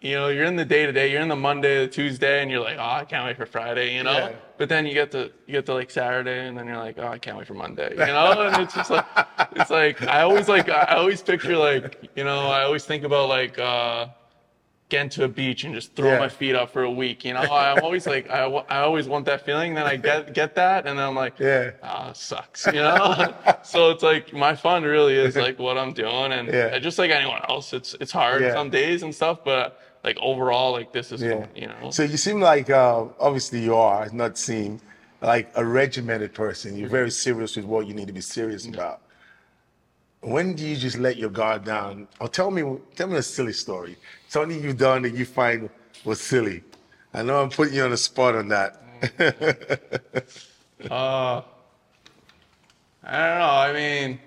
you 0.00 0.14
know, 0.14 0.28
you're 0.28 0.44
in 0.44 0.56
the 0.56 0.64
day 0.64 0.84
to 0.86 0.92
day. 0.92 1.10
You're 1.10 1.22
in 1.22 1.28
the 1.28 1.36
Monday, 1.36 1.80
the 1.86 1.88
Tuesday, 1.90 2.42
and 2.42 2.50
you're 2.50 2.60
like, 2.62 2.76
oh, 2.78 2.82
I 3.00 3.04
can't 3.04 3.24
wait 3.26 3.36
for 3.36 3.46
Friday. 3.46 3.94
You 3.94 4.02
know. 4.02 4.12
Yeah. 4.12 4.32
But 4.58 4.68
then 4.68 4.86
you 4.86 4.94
get 4.94 5.10
to 5.12 5.30
you 5.46 5.52
get 5.52 5.66
to 5.66 5.74
like 5.74 5.90
Saturday, 5.90 6.46
and 6.48 6.56
then 6.56 6.66
you're 6.66 6.76
like, 6.78 6.98
oh, 6.98 7.06
I 7.08 7.18
can't 7.18 7.36
wait 7.38 7.46
for 7.46 7.54
Monday. 7.54 7.90
You 7.92 7.96
know, 8.06 8.42
and 8.52 8.62
it's 8.62 8.74
just 8.74 8.90
like 8.90 9.06
it's 9.52 9.70
like 9.70 10.02
I 10.02 10.22
always 10.22 10.48
like 10.48 10.68
I 10.68 10.96
always 10.96 11.22
picture 11.22 11.56
like 11.56 12.10
you 12.16 12.24
know 12.24 12.46
I 12.48 12.62
always 12.62 12.84
think 12.84 13.04
about 13.04 13.28
like. 13.28 13.58
uh 13.58 14.08
getting 14.88 15.08
to 15.10 15.24
a 15.24 15.28
beach 15.28 15.64
and 15.64 15.74
just 15.74 15.94
throw 15.96 16.10
Yeah. 16.12 16.18
my 16.18 16.28
feet 16.28 16.54
up 16.54 16.70
for 16.70 16.82
a 16.84 16.90
week. 16.90 17.24
You 17.24 17.34
know, 17.34 17.40
I'm 17.40 17.82
always 17.82 18.06
like, 18.06 18.30
I, 18.30 18.44
I 18.44 18.80
always 18.80 19.08
want 19.08 19.24
that 19.26 19.44
feeling. 19.44 19.74
Then 19.74 19.86
I 19.86 19.96
get 19.96 20.32
get 20.32 20.54
that, 20.54 20.86
and 20.86 20.98
then 20.98 21.06
I'm 21.06 21.14
like, 21.16 21.38
Yeah. 21.40 21.72
ah, 21.82 22.10
it 22.10 22.16
sucks. 22.16 22.66
You 22.66 22.82
know. 22.86 23.34
so 23.62 23.90
it's 23.90 24.02
like 24.02 24.32
my 24.32 24.54
fun 24.54 24.84
really 24.84 25.14
is 25.14 25.34
like 25.46 25.58
what 25.58 25.76
I'm 25.76 25.92
doing, 25.92 26.32
and 26.32 26.48
Yeah. 26.48 26.78
just 26.78 26.98
like 26.98 27.10
anyone 27.10 27.40
else, 27.48 27.72
it's 27.72 27.94
it's 28.00 28.12
hard 28.12 28.42
Yeah. 28.42 28.52
some 28.54 28.70
days 28.70 29.02
and 29.02 29.12
stuff, 29.14 29.38
but 29.44 29.80
like 30.04 30.18
overall, 30.20 30.70
like 30.72 30.92
this 30.92 31.10
is 31.10 31.20
Yeah. 31.20 31.40
fun. 31.40 31.48
You 31.56 31.66
know. 31.68 31.90
So 31.90 32.02
you 32.04 32.16
seem 32.16 32.40
like, 32.40 32.70
uh, 32.70 33.06
obviously 33.18 33.60
you 33.60 33.74
are, 33.74 34.08
not 34.12 34.38
seem 34.38 34.80
like 35.20 35.50
a 35.56 35.64
regimented 35.64 36.32
person. 36.32 36.76
You're 36.76 36.88
very 36.90 37.10
serious 37.10 37.56
with 37.56 37.64
what 37.64 37.88
you 37.88 37.94
need 37.94 38.06
to 38.06 38.12
be 38.12 38.20
serious 38.20 38.66
about. 38.66 39.00
When 40.20 40.54
do 40.54 40.66
you 40.66 40.76
just 40.76 40.98
let 40.98 41.16
your 41.16 41.30
guard 41.30 41.64
down? 41.64 42.08
Or 42.20 42.28
tell 42.28 42.50
me, 42.50 42.78
tell 42.96 43.06
me 43.06 43.16
a 43.16 43.22
silly 43.22 43.52
story. 43.52 43.96
Something 44.28 44.62
you've 44.62 44.78
done 44.78 45.02
that 45.02 45.14
you 45.14 45.24
find 45.24 45.70
was 46.04 46.20
silly. 46.20 46.62
I 47.14 47.22
know 47.22 47.40
I'm 47.40 47.50
putting 47.50 47.74
you 47.74 47.84
on 47.84 47.90
the 47.90 47.96
spot 47.96 48.34
on 48.34 48.48
that. 48.48 48.82
Uh, 50.90 51.40
I 53.02 53.16
don't 53.28 53.38
know. 53.38 53.44
I 53.46 53.72
mean, 53.72 54.20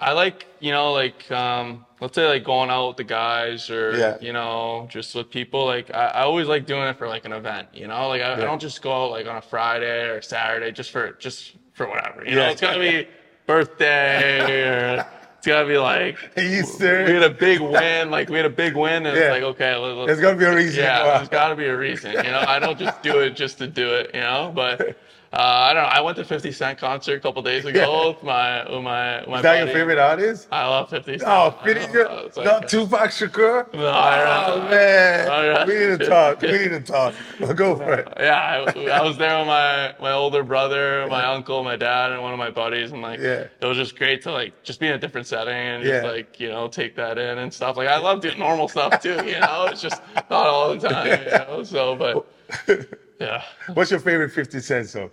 I 0.00 0.12
like 0.12 0.46
you 0.60 0.72
know 0.72 0.92
like 0.92 1.30
um, 1.30 1.84
let's 2.00 2.14
say 2.14 2.26
like 2.26 2.42
going 2.42 2.70
out 2.70 2.88
with 2.88 2.96
the 2.96 3.04
guys 3.04 3.68
or 3.68 3.94
Yeah. 3.96 4.16
you 4.20 4.32
know 4.32 4.86
just 4.90 5.14
with 5.14 5.30
people. 5.30 5.66
Like 5.66 5.92
I, 5.94 6.06
I 6.06 6.22
always 6.22 6.46
like 6.48 6.64
doing 6.66 6.84
it 6.88 6.96
for 6.96 7.06
like 7.06 7.26
an 7.26 7.32
event. 7.32 7.68
You 7.74 7.86
know, 7.86 8.08
like 8.08 8.22
I, 8.22 8.32
I 8.32 8.40
don't 8.40 8.60
just 8.60 8.80
go 8.80 9.04
out 9.04 9.10
like 9.10 9.26
on 9.26 9.36
a 9.36 9.42
Friday 9.42 10.08
or 10.08 10.22
Saturday 10.22 10.72
just 10.72 10.90
for 10.90 11.12
just 11.20 11.56
for 11.74 11.86
whatever. 11.86 12.24
You 12.24 12.34
know, 12.36 12.40
Yeah. 12.44 12.50
it's 12.50 12.60
gotta 12.62 12.80
be 12.80 13.06
birthday 13.46 14.96
or 14.98 15.06
it's 15.38 15.46
gotta 15.46 15.68
be 15.68 15.76
like 15.76 16.16
you 16.36 16.62
we 16.80 16.84
had 16.86 17.22
a 17.22 17.28
big 17.30 17.60
win. 17.60 18.10
Like 18.10 18.30
we 18.30 18.36
had 18.36 18.46
a 18.46 18.50
big 18.50 18.74
win, 18.76 19.04
and 19.04 19.16
Yeah. 19.16 19.22
it's 19.24 19.30
like 19.32 19.42
okay, 19.42 19.76
let, 19.76 20.06
There's 20.06 20.20
gonna 20.20 20.38
be 20.38 20.46
a 20.46 20.54
reason. 20.54 20.82
yeah, 20.82 21.04
why. 21.06 21.16
there's 21.18 21.28
got 21.28 21.48
to 21.50 21.56
be 21.56 21.66
a 21.66 21.76
reason. 21.76 22.12
You 22.12 22.22
know, 22.22 22.42
I 22.46 22.58
don't 22.58 22.78
just 22.78 23.02
do 23.02 23.20
it 23.20 23.36
just 23.36 23.58
to 23.58 23.66
do 23.66 23.92
it. 23.94 24.10
You 24.14 24.20
know, 24.20 24.52
but 24.54 24.96
uh, 25.36 25.40
I 25.40 25.74
don't 25.74 25.82
know. 25.82 25.88
I 25.88 26.00
went 26.00 26.16
to 26.18 26.24
50 26.24 26.52
Cent 26.52 26.78
concert 26.78 27.16
a 27.16 27.20
couple 27.20 27.42
days 27.42 27.64
ago 27.64 28.10
with 28.10 28.22
my 28.22 28.62
with 28.70 28.82
my 28.82 29.24
my 29.26 29.36
Is 29.38 29.42
that 29.42 29.58
your 29.64 29.74
favorite 29.74 29.98
artist? 29.98 30.46
I 30.52 30.66
love 30.68 30.90
50 30.90 31.18
Cent. 31.18 31.22
Oh, 31.30 31.48
I 31.48 31.62
pretty 31.62 31.80
don't 31.80 31.92
good. 31.92 32.06
know, 32.08 32.18
it's 32.26 32.36
like- 32.36 32.46
Not 32.46 32.68
Tupac 32.68 33.10
Shakur? 33.10 33.72
No, 33.74 33.88
I 33.88 34.20
Oh, 34.46 34.46
don't 34.56 34.64
know. 34.64 34.70
man. 34.70 35.28
Oh. 35.30 35.66
We 35.66 35.74
need 35.74 35.98
to 35.98 36.06
talk. 36.08 36.40
We 36.42 36.52
need 36.52 36.68
to 36.70 36.80
talk. 36.80 37.14
Go 37.56 37.74
for 37.76 37.94
it. 37.94 38.08
Yeah, 38.18 38.64
I, 38.74 38.88
I 38.90 39.02
was 39.02 39.16
there 39.18 39.36
with 39.38 39.46
my 39.48 39.94
my 40.00 40.12
older 40.12 40.42
brother, 40.44 41.06
my 41.10 41.24
uncle, 41.24 41.64
my 41.64 41.76
dad, 41.76 42.12
and 42.12 42.22
one 42.22 42.32
of 42.32 42.38
my 42.38 42.50
buddies, 42.50 42.92
and 42.92 43.02
like 43.02 43.18
Yeah. 43.20 43.46
it 43.60 43.66
was 43.66 43.76
just 43.76 43.96
great 43.98 44.22
to 44.22 44.32
like 44.32 44.62
just 44.62 44.78
be 44.78 44.86
in 44.86 44.92
a 44.94 44.98
different 44.98 45.26
setting 45.26 45.54
and 45.54 45.82
just 45.82 46.04
Yeah. 46.04 46.10
like 46.10 46.38
you 46.38 46.48
know 46.50 46.68
take 46.68 46.94
that 46.96 47.18
in 47.18 47.38
and 47.38 47.52
stuff. 47.52 47.76
Like 47.76 47.88
I 47.88 47.98
love 47.98 48.20
doing 48.20 48.38
normal 48.38 48.68
stuff 48.68 49.00
too. 49.02 49.16
You 49.26 49.40
know, 49.40 49.66
it's 49.70 49.82
just 49.82 50.00
not 50.14 50.46
all 50.46 50.74
the 50.76 50.88
time. 50.88 51.06
You 51.24 51.30
know, 51.56 51.62
so 51.64 51.96
but 51.96 52.26
yeah. 53.20 53.42
What's 53.74 53.90
your 53.90 54.00
favorite 54.00 54.30
50 54.30 54.60
Cent 54.60 54.88
song? 54.88 55.10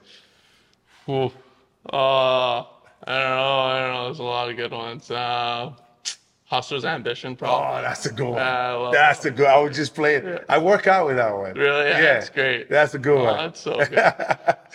Ooh. 1.09 1.31
Uh, 1.91 2.59
I 2.61 2.63
don't 3.05 3.29
know. 3.37 3.59
I 3.59 3.79
don't 3.79 3.93
know. 3.93 4.03
There's 4.05 4.19
a 4.19 4.23
lot 4.23 4.49
of 4.49 4.55
good 4.57 4.71
ones. 4.71 5.09
Uh, 5.09 5.71
Hustler's 6.45 6.83
Ambition, 6.85 7.35
probably. 7.35 7.79
Oh, 7.79 7.81
that's 7.81 8.05
a 8.05 8.11
good 8.13 8.27
one. 8.27 8.35
Yeah, 8.37 8.71
love 8.73 8.93
that's 8.93 9.23
a 9.25 9.31
good. 9.31 9.47
I 9.47 9.57
would 9.59 9.73
just 9.73 9.95
play 9.95 10.15
it. 10.15 10.45
I 10.49 10.57
work 10.57 10.85
out 10.85 11.07
with 11.07 11.15
that 11.15 11.31
one. 11.35 11.53
Really? 11.53 11.87
Yeah, 11.89 12.01
that's 12.01 12.29
great. 12.29 12.69
That's 12.69 12.93
a 12.93 12.99
good 12.99 13.17
Oh, 13.19 13.23
one. 13.23 13.37
that's 13.37 13.59
so 13.61 13.77
good. 13.85 14.13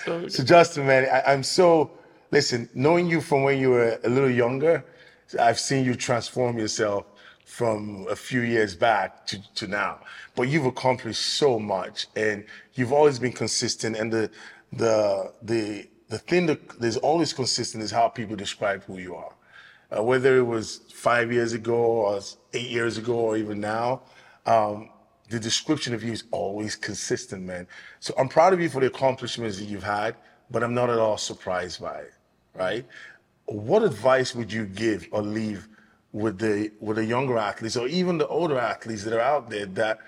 So 0.04 0.20
good. 0.20 0.32
So 0.32 0.42
Justin, 0.42 0.86
man, 0.86 1.06
I, 1.12 1.32
I'm 1.32 1.42
so 1.42 1.90
listen. 2.30 2.68
Knowing 2.74 3.06
you 3.08 3.20
from 3.20 3.42
when 3.42 3.58
you 3.58 3.70
were 3.70 4.00
a 4.02 4.08
little 4.08 4.30
younger, 4.30 4.84
I've 5.38 5.58
seen 5.60 5.84
you 5.84 5.94
transform 5.94 6.58
yourself 6.58 7.04
from 7.46 8.06
a 8.10 8.16
few 8.16 8.40
years 8.40 8.74
back 8.74 9.24
to, 9.24 9.40
to 9.54 9.66
now. 9.68 10.00
But 10.34 10.48
you've 10.48 10.66
accomplished 10.66 11.22
so 11.22 11.58
much, 11.58 12.08
and 12.16 12.44
you've 12.74 12.92
always 12.92 13.18
been 13.18 13.32
consistent. 13.32 13.96
And 13.96 14.12
the 14.12 14.30
the 14.72 15.32
the 15.42 15.88
the 16.08 16.18
thing 16.18 16.46
that 16.46 16.60
is 16.80 16.96
always 16.96 17.32
consistent 17.32 17.82
is 17.82 17.90
how 17.90 18.08
people 18.08 18.36
describe 18.36 18.82
who 18.84 18.98
you 18.98 19.14
are. 19.14 19.32
Uh, 19.96 20.02
whether 20.02 20.36
it 20.36 20.42
was 20.42 20.80
five 20.92 21.32
years 21.32 21.52
ago 21.52 21.76
or 21.76 22.20
eight 22.52 22.68
years 22.68 22.98
ago 22.98 23.14
or 23.14 23.36
even 23.36 23.60
now, 23.60 24.02
um, 24.44 24.90
the 25.30 25.38
description 25.38 25.94
of 25.94 26.02
you 26.02 26.12
is 26.12 26.24
always 26.32 26.74
consistent, 26.74 27.44
man. 27.44 27.68
So 28.00 28.12
I'm 28.18 28.28
proud 28.28 28.52
of 28.52 28.60
you 28.60 28.68
for 28.68 28.80
the 28.80 28.88
accomplishments 28.88 29.58
that 29.58 29.66
you've 29.66 29.84
had, 29.84 30.16
but 30.50 30.64
I'm 30.64 30.74
not 30.74 30.90
at 30.90 30.98
all 30.98 31.16
surprised 31.16 31.80
by 31.80 32.00
it, 32.00 32.14
right? 32.54 32.84
What 33.46 33.84
advice 33.84 34.34
would 34.34 34.52
you 34.52 34.66
give 34.66 35.06
or 35.12 35.22
leave 35.22 35.68
with 36.12 36.38
the 36.38 36.70
with 36.80 36.96
the 36.96 37.04
younger 37.04 37.36
athletes 37.38 37.76
or 37.76 37.86
even 37.88 38.18
the 38.18 38.26
older 38.28 38.58
athletes 38.58 39.04
that 39.04 39.12
are 39.12 39.20
out 39.20 39.50
there 39.50 39.66
that 39.66 39.98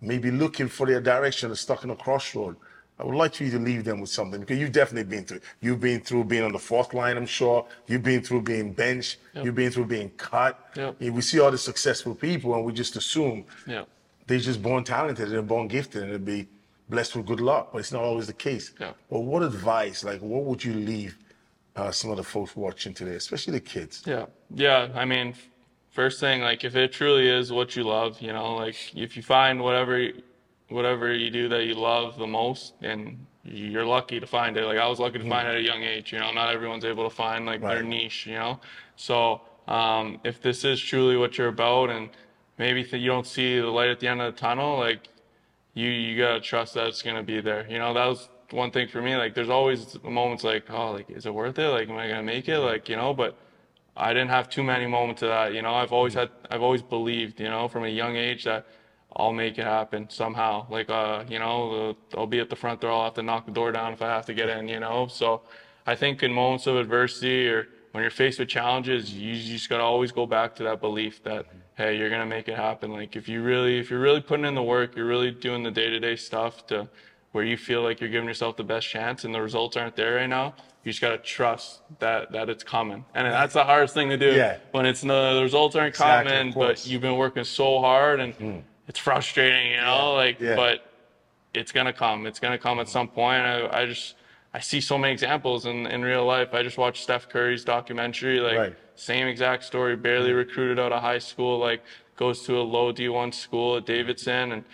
may 0.00 0.18
be 0.18 0.30
looking 0.30 0.68
for 0.68 0.86
their 0.86 1.00
direction 1.00 1.50
or 1.50 1.54
stuck 1.54 1.84
in 1.84 1.90
a 1.90 1.96
crossroad? 1.96 2.56
I 2.98 3.04
would 3.04 3.14
like 3.14 3.34
for 3.34 3.44
you 3.44 3.50
to 3.50 3.58
leave 3.58 3.84
them 3.84 4.00
with 4.00 4.08
something 4.08 4.40
because 4.40 4.58
you've 4.58 4.72
definitely 4.72 5.10
been 5.14 5.24
through. 5.26 5.40
You've 5.60 5.80
been 5.80 6.00
through 6.00 6.24
being 6.24 6.44
on 6.44 6.52
the 6.52 6.58
fourth 6.58 6.94
line, 6.94 7.18
I'm 7.18 7.26
sure. 7.26 7.66
You've 7.88 8.02
been 8.02 8.22
through 8.22 8.42
being 8.42 8.72
benched. 8.72 9.18
You've 9.34 9.54
been 9.54 9.70
through 9.70 9.84
being 9.86 10.08
cut. 10.16 10.58
Yep. 10.76 11.00
We 11.00 11.20
see 11.20 11.38
all 11.40 11.50
the 11.50 11.58
successful 11.58 12.14
people, 12.14 12.54
and 12.54 12.64
we 12.64 12.72
just 12.72 12.96
assume 12.96 13.44
Yeah. 13.66 13.84
they're 14.26 14.38
just 14.38 14.62
born 14.62 14.82
talented, 14.82 15.28
they're 15.28 15.42
born 15.42 15.68
gifted, 15.68 16.04
and 16.04 16.12
they'll 16.12 16.18
be 16.18 16.48
blessed 16.88 17.16
with 17.16 17.26
good 17.26 17.40
luck. 17.40 17.68
But 17.72 17.78
it's 17.80 17.92
not 17.92 18.02
always 18.02 18.28
the 18.28 18.32
case. 18.32 18.72
But 18.78 19.20
what 19.20 19.42
advice, 19.42 20.02
like, 20.02 20.20
what 20.22 20.44
would 20.44 20.64
you 20.64 20.72
leave 20.72 21.18
uh, 21.76 21.90
some 21.90 22.10
of 22.10 22.16
the 22.16 22.24
folks 22.24 22.56
watching 22.56 22.94
today, 22.94 23.14
especially 23.14 23.52
the 23.52 23.60
kids? 23.60 24.02
Yeah. 24.06 24.26
Yeah. 24.54 24.88
I 24.94 25.04
mean, 25.04 25.34
first 25.90 26.20
thing, 26.20 26.40
like 26.40 26.64
if 26.64 26.74
it 26.74 26.92
truly 26.92 27.28
is 27.28 27.52
what 27.52 27.76
you 27.76 27.84
love, 27.84 28.20
you 28.20 28.32
know, 28.32 28.54
like 28.56 28.76
if 28.96 29.16
you 29.16 29.22
find 29.22 29.62
whatever, 29.62 30.08
whatever 30.68 31.12
you 31.12 31.30
do 31.30 31.48
that 31.48 31.64
you 31.64 31.74
love 31.74 32.18
the 32.18 32.26
most, 32.26 32.74
and 32.82 33.24
you're 33.44 33.86
lucky 33.86 34.18
to 34.18 34.26
find 34.26 34.56
it. 34.56 34.64
Like 34.64 34.78
I 34.78 34.88
was 34.88 34.98
lucky 34.98 35.18
to 35.18 35.28
find 35.28 35.46
it 35.46 35.50
at 35.52 35.56
a 35.56 35.62
young 35.62 35.82
age. 35.82 36.12
You 36.12 36.18
know, 36.18 36.32
not 36.32 36.52
everyone's 36.52 36.84
able 36.84 37.08
to 37.08 37.14
find 37.14 37.46
like 37.46 37.60
their 37.60 37.82
niche. 37.82 38.26
You 38.26 38.34
know, 38.34 38.60
so 38.96 39.42
um, 39.68 40.18
if 40.24 40.42
this 40.42 40.64
is 40.64 40.80
truly 40.80 41.16
what 41.16 41.38
you're 41.38 41.48
about, 41.48 41.90
and 41.90 42.10
maybe 42.58 42.82
th- 42.82 43.00
you 43.00 43.08
don't 43.08 43.26
see 43.26 43.60
the 43.60 43.66
light 43.66 43.90
at 43.90 44.00
the 44.00 44.08
end 44.08 44.20
of 44.20 44.34
the 44.34 44.40
tunnel, 44.40 44.78
like 44.78 45.08
you 45.74 45.88
you 45.88 46.18
gotta 46.18 46.40
trust 46.40 46.74
that 46.74 46.88
it's 46.88 47.02
gonna 47.02 47.22
be 47.22 47.40
there. 47.40 47.66
You 47.70 47.78
know, 47.78 47.94
that 47.94 48.06
was 48.06 48.28
one 48.50 48.70
thing 48.70 48.88
for 48.88 49.02
me. 49.02 49.16
Like, 49.16 49.34
there's 49.34 49.48
always 49.50 49.96
moments 50.02 50.44
like, 50.44 50.70
oh, 50.70 50.92
like, 50.92 51.10
is 51.10 51.26
it 51.26 51.34
worth 51.34 51.58
it? 51.58 51.68
Like, 51.68 51.88
am 51.88 51.96
I 51.96 52.08
gonna 52.08 52.22
make 52.22 52.48
it? 52.48 52.58
Like, 52.58 52.88
you 52.88 52.96
know, 52.96 53.14
but 53.14 53.36
I 53.96 54.12
didn't 54.12 54.30
have 54.30 54.48
too 54.48 54.62
many 54.62 54.86
moments 54.86 55.22
of 55.22 55.28
that. 55.28 55.54
You 55.54 55.62
know, 55.62 55.74
I've 55.74 55.92
always 55.92 56.14
had, 56.14 56.30
I've 56.50 56.62
always 56.62 56.82
believed, 56.82 57.40
you 57.40 57.48
know, 57.48 57.68
from 57.68 57.84
a 57.84 57.88
young 57.88 58.16
age 58.16 58.44
that 58.44 58.66
I'll 59.16 59.32
make 59.32 59.58
it 59.58 59.64
happen 59.64 60.08
somehow. 60.10 60.66
Like, 60.68 60.90
uh, 60.90 61.24
you 61.28 61.38
know, 61.38 61.96
I'll 62.16 62.26
be 62.26 62.40
at 62.40 62.50
the 62.50 62.56
front 62.56 62.80
door. 62.82 62.92
I'll 62.92 63.04
have 63.04 63.14
to 63.14 63.22
knock 63.22 63.46
the 63.46 63.52
door 63.52 63.72
down 63.72 63.92
if 63.94 64.02
I 64.02 64.08
have 64.08 64.26
to 64.26 64.34
get 64.34 64.48
in. 64.48 64.68
You 64.68 64.80
know, 64.80 65.06
so 65.06 65.42
I 65.86 65.94
think 65.94 66.22
in 66.22 66.32
moments 66.32 66.66
of 66.66 66.76
adversity 66.76 67.48
or 67.48 67.68
when 67.92 68.02
you're 68.02 68.10
faced 68.10 68.38
with 68.38 68.48
challenges, 68.48 69.14
you, 69.14 69.34
just 69.34 69.70
gotta 69.70 69.82
always 69.82 70.12
go 70.12 70.26
back 70.26 70.54
to 70.56 70.62
that 70.64 70.82
belief 70.82 71.22
that 71.22 71.46
hey, 71.76 71.96
you're 71.96 72.10
gonna 72.10 72.26
make 72.26 72.48
it 72.48 72.56
happen. 72.56 72.92
Like 72.92 73.16
if 73.16 73.28
you 73.28 73.42
really, 73.42 73.78
if 73.78 73.90
you're 73.90 74.00
really 74.00 74.20
putting 74.20 74.44
in 74.44 74.54
the 74.54 74.62
work, 74.62 74.96
you're 74.96 75.06
really 75.06 75.30
doing 75.30 75.62
the 75.62 75.70
day-to-day 75.70 76.16
stuff 76.16 76.66
to 76.66 76.88
where 77.36 77.44
you 77.44 77.58
feel 77.58 77.82
like 77.82 78.00
you're 78.00 78.08
giving 78.08 78.26
yourself 78.26 78.56
the 78.56 78.64
best 78.64 78.88
chance, 78.88 79.24
and 79.24 79.34
the 79.34 79.42
results 79.42 79.76
aren't 79.76 79.94
there 79.94 80.14
right 80.14 80.26
now. 80.26 80.54
You 80.82 80.90
just 80.90 81.02
gotta 81.02 81.18
trust 81.18 81.82
that 81.98 82.32
that 82.32 82.48
it's 82.48 82.64
coming, 82.64 83.04
and 83.14 83.26
that's 83.30 83.52
the 83.52 83.62
hardest 83.62 83.92
thing 83.92 84.08
to 84.08 84.16
do 84.16 84.32
Yeah. 84.32 84.56
when 84.70 84.86
it's 84.86 85.04
no, 85.04 85.34
the 85.34 85.42
results 85.42 85.76
aren't 85.76 85.88
Exactly, 85.88 86.32
coming, 86.32 86.54
but 86.54 86.86
you've 86.86 87.02
been 87.02 87.18
working 87.18 87.44
so 87.44 87.80
hard, 87.80 88.20
and 88.20 88.38
mm. 88.38 88.62
it's 88.88 88.98
frustrating, 88.98 89.72
you 89.72 89.82
know, 89.82 90.14
like 90.14 90.40
Yeah. 90.40 90.56
but 90.56 90.90
it's 91.52 91.72
gonna 91.72 91.92
come. 91.92 92.24
It's 92.26 92.40
gonna 92.40 92.56
come 92.56 92.80
at 92.80 92.88
some 92.88 93.06
point. 93.06 93.42
I, 93.42 93.82
I 93.82 93.84
just 93.84 94.14
I 94.54 94.60
see 94.60 94.80
so 94.80 94.96
many 94.96 95.12
examples 95.12 95.66
in, 95.66 95.86
in 95.88 96.02
real 96.02 96.24
life. 96.24 96.54
I 96.54 96.62
just 96.62 96.78
watched 96.78 97.02
Steph 97.02 97.28
Curry's 97.28 97.64
documentary, 97.64 98.40
like 98.40 98.56
Right. 98.56 98.76
same 98.94 99.26
exact 99.26 99.64
story, 99.64 99.94
barely 99.94 100.30
mm. 100.30 100.36
recruited 100.36 100.78
out 100.78 100.92
of 100.92 101.02
high 101.02 101.18
school, 101.18 101.58
like 101.58 101.82
goes 102.16 102.44
to 102.44 102.58
a 102.58 102.64
low 102.76 102.94
D1 102.94 103.34
school 103.34 103.76
at 103.76 103.84
Davidson 103.84 104.52
and 104.52 104.64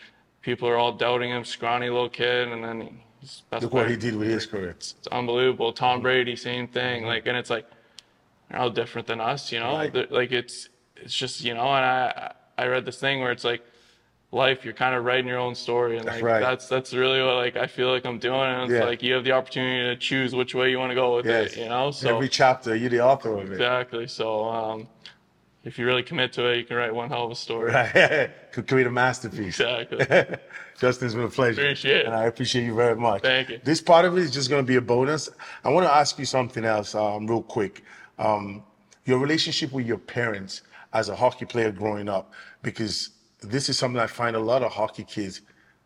people 0.42 0.68
are 0.68 0.76
all 0.76 0.92
doubting 0.92 1.30
him, 1.30 1.44
scrawny 1.44 1.88
little 1.88 2.08
kid, 2.08 2.48
and 2.48 2.62
then 2.62 2.98
he's 3.20 3.42
best 3.50 3.62
Look 3.62 3.72
what 3.72 3.84
player. 3.86 3.90
he 3.90 3.96
did 3.96 4.16
with 4.16 4.28
his 4.28 4.44
career. 4.46 4.70
It's 4.70 4.94
unbelievable. 5.10 5.72
Tom 5.72 6.02
Brady, 6.02 6.36
same 6.36 6.66
thing. 6.68 7.04
Like, 7.04 7.26
and 7.26 7.36
it's 7.36 7.50
like, 7.50 7.66
they're 8.50 8.58
no 8.58 8.68
different 8.70 9.06
than 9.06 9.20
us, 9.20 9.50
you 9.52 9.60
know. 9.60 9.76
Right. 9.76 10.10
Like 10.12 10.32
it's 10.32 10.68
it's 10.96 11.14
just 11.14 11.42
you 11.42 11.54
know. 11.54 11.62
And 11.62 11.84
I 11.84 12.32
I 12.58 12.66
read 12.66 12.84
this 12.84 12.98
thing 12.98 13.20
where 13.20 13.32
it's 13.32 13.44
like, 13.44 13.62
life, 14.30 14.64
you're 14.64 14.74
kind 14.74 14.94
of 14.94 15.04
writing 15.04 15.26
your 15.26 15.38
own 15.38 15.54
story, 15.54 15.96
and 15.96 16.06
That's 16.06 16.16
like 16.16 16.24
right. 16.24 16.40
that's 16.40 16.68
that's 16.68 16.92
really 16.92 17.22
what 17.22 17.36
like 17.36 17.56
I 17.56 17.66
feel 17.66 17.90
like 17.90 18.04
I'm 18.04 18.18
doing. 18.18 18.40
And 18.40 18.64
it's 18.64 18.72
Yeah. 18.78 18.84
like 18.84 19.02
you 19.02 19.14
have 19.14 19.24
the 19.24 19.32
opportunity 19.32 19.84
to 19.94 19.96
choose 19.96 20.34
which 20.34 20.54
way 20.54 20.70
you 20.70 20.78
want 20.78 20.90
to 20.90 20.94
go 20.96 21.16
with 21.16 21.26
Yes. 21.26 21.52
it, 21.54 21.60
you 21.60 21.68
know. 21.68 21.90
So 21.92 22.14
Every 22.14 22.28
chapter, 22.28 22.74
you're 22.76 22.90
the 22.90 23.00
author 23.00 23.36
of 23.38 23.50
it. 23.50 23.52
exactly. 23.52 24.06
So 24.08 24.44
um, 24.44 24.88
if 25.64 25.78
you 25.78 25.86
really 25.86 26.02
commit 26.02 26.32
to 26.34 26.46
it, 26.48 26.58
you 26.58 26.64
can 26.64 26.76
write 26.76 26.94
one 26.94 27.08
hell 27.08 27.24
of 27.24 27.30
a 27.30 27.34
story. 27.36 27.72
Right. 27.72 28.30
Could 28.52 28.66
create 28.68 28.86
a 28.86 28.90
masterpiece. 28.90 29.60
Exactly. 29.60 29.98
Justin, 30.80 31.06
it's 31.06 31.14
been 31.14 31.24
a 31.24 31.28
pleasure. 31.28 31.62
Appreciate 31.62 31.96
it. 31.98 32.06
And 32.06 32.14
I 32.14 32.24
appreciate 32.24 32.64
you 32.64 32.74
very 32.74 32.96
much. 32.96 33.22
Thank 33.22 33.48
you. 33.50 33.60
This 33.62 33.80
part 33.80 34.04
of 34.04 34.16
it 34.16 34.20
is 34.22 34.30
just 34.32 34.50
going 34.50 34.62
to 34.64 34.66
be 34.66 34.76
a 34.76 34.80
bonus. 34.80 35.28
I 35.64 35.68
want 35.70 35.86
to 35.86 35.92
ask 35.94 36.18
you 36.18 36.24
something 36.24 36.64
else, 36.64 36.94
um, 36.94 37.26
real 37.26 37.42
quick. 37.42 37.84
Um, 38.18 38.62
your 39.04 39.18
relationship 39.18 39.72
with 39.72 39.86
your 39.86 39.98
parents 39.98 40.62
as 40.92 41.08
a 41.08 41.16
hockey 41.16 41.44
player 41.44 41.70
growing 41.70 42.08
up, 42.08 42.32
because 42.62 43.10
this 43.40 43.68
is 43.68 43.78
something 43.78 44.00
I 44.00 44.06
find 44.06 44.36
a 44.36 44.40
lot 44.40 44.62
of 44.62 44.72
hockey 44.72 45.04
kids 45.04 45.40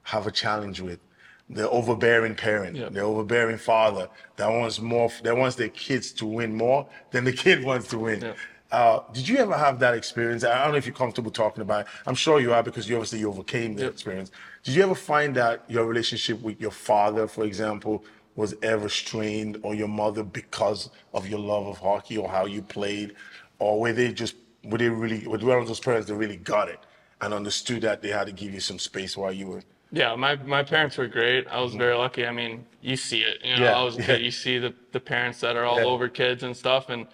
have 0.05 0.27
a 0.27 0.31
challenge 0.31 0.81
with. 0.81 1.01
The 1.49 1.71
overbearing 1.71 2.35
parent, 2.35 2.77
Yep. 2.77 2.93
the 2.93 3.01
overbearing 3.01 3.59
father 3.59 4.09
that 4.37 4.49
wants 4.51 4.81
more, 4.81 5.11
that 5.23 5.37
wants 5.37 5.55
their 5.55 5.69
kids 5.69 6.11
to 6.15 6.27
win 6.27 6.57
more 6.57 6.89
than 7.13 7.23
the 7.25 7.33
kid 7.33 7.63
wants 7.63 7.87
to 7.89 7.99
win. 7.99 8.21
Yep. 8.21 8.37
Uh, 8.73 9.01
did 9.13 9.29
you 9.29 9.37
ever 9.39 9.57
have 9.57 9.79
that 9.79 9.95
experience? 9.95 10.43
I 10.45 10.63
don't 10.65 10.73
know 10.73 10.79
if 10.79 10.87
you're 10.87 10.95
comfortable 10.95 11.31
talking 11.31 11.63
about 11.63 11.83
it. 11.83 11.87
I'm 12.07 12.15
sure 12.17 12.41
you 12.41 12.53
are 12.53 12.63
because 12.63 12.89
you 12.89 12.97
obviously 12.97 13.25
overcame 13.25 13.75
the 13.75 13.85
Yep. 13.85 13.93
experience. 13.93 14.31
Did 14.65 14.75
you 14.75 14.83
ever 14.83 14.95
find 14.95 15.37
that 15.37 15.63
your 15.69 15.87
relationship 15.87 16.41
with 16.43 16.61
your 16.61 16.73
father, 16.73 17.29
for 17.29 17.45
example, 17.45 18.05
was 18.35 18.55
ever 18.63 18.89
strained 18.89 19.59
or 19.63 19.75
your 19.75 19.89
mother 19.89 20.23
because 20.25 20.91
of 21.15 21.29
your 21.29 21.39
love 21.39 21.67
of 21.67 21.79
hockey 21.79 22.19
or 22.19 22.29
how 22.29 22.47
you 22.47 22.61
played? 22.61 23.15
Or 23.61 23.81
were 23.81 23.93
they 23.93 24.13
just, 24.13 24.35
were 24.65 24.79
they 24.79 24.89
really, 24.89 25.27
were 25.27 25.39
one 25.39 25.59
of 25.59 25.69
those 25.69 25.81
parents 25.81 26.09
that 26.09 26.17
really 26.17 26.37
got 26.37 26.69
it 26.69 26.81
and 27.21 27.33
understood 27.33 27.83
that 27.83 28.03
they 28.03 28.09
had 28.11 28.27
to 28.27 28.33
give 28.33 28.53
you 28.53 28.61
some 28.61 28.79
space 28.81 29.17
while 29.17 29.33
you 29.33 29.47
were? 29.47 29.63
Yeah, 29.93 30.17
my, 30.17 30.35
my 30.37 30.65
parents 30.65 30.99
were 30.99 31.07
great. 31.07 31.47
I 31.49 31.61
was 31.61 31.75
very 31.75 31.95
lucky. 31.95 32.27
I 32.27 32.33
mean, 32.33 32.67
you 32.83 32.97
see 32.97 33.21
it. 33.23 33.39
You 33.45 33.57
know, 33.57 33.63
Yeah, 33.63 33.79
I 33.79 33.83
was 33.85 33.97
yeah. 34.09 34.17
You 34.17 34.33
see 34.33 34.59
the, 34.59 34.75
the 34.91 35.01
parents 35.01 35.41
that 35.41 35.55
are 35.57 35.65
all 35.65 35.79
Yeah. 35.79 35.85
over 35.85 36.09
kids 36.09 36.43
and 36.43 36.55
stuff, 36.57 36.91
and 36.91 37.07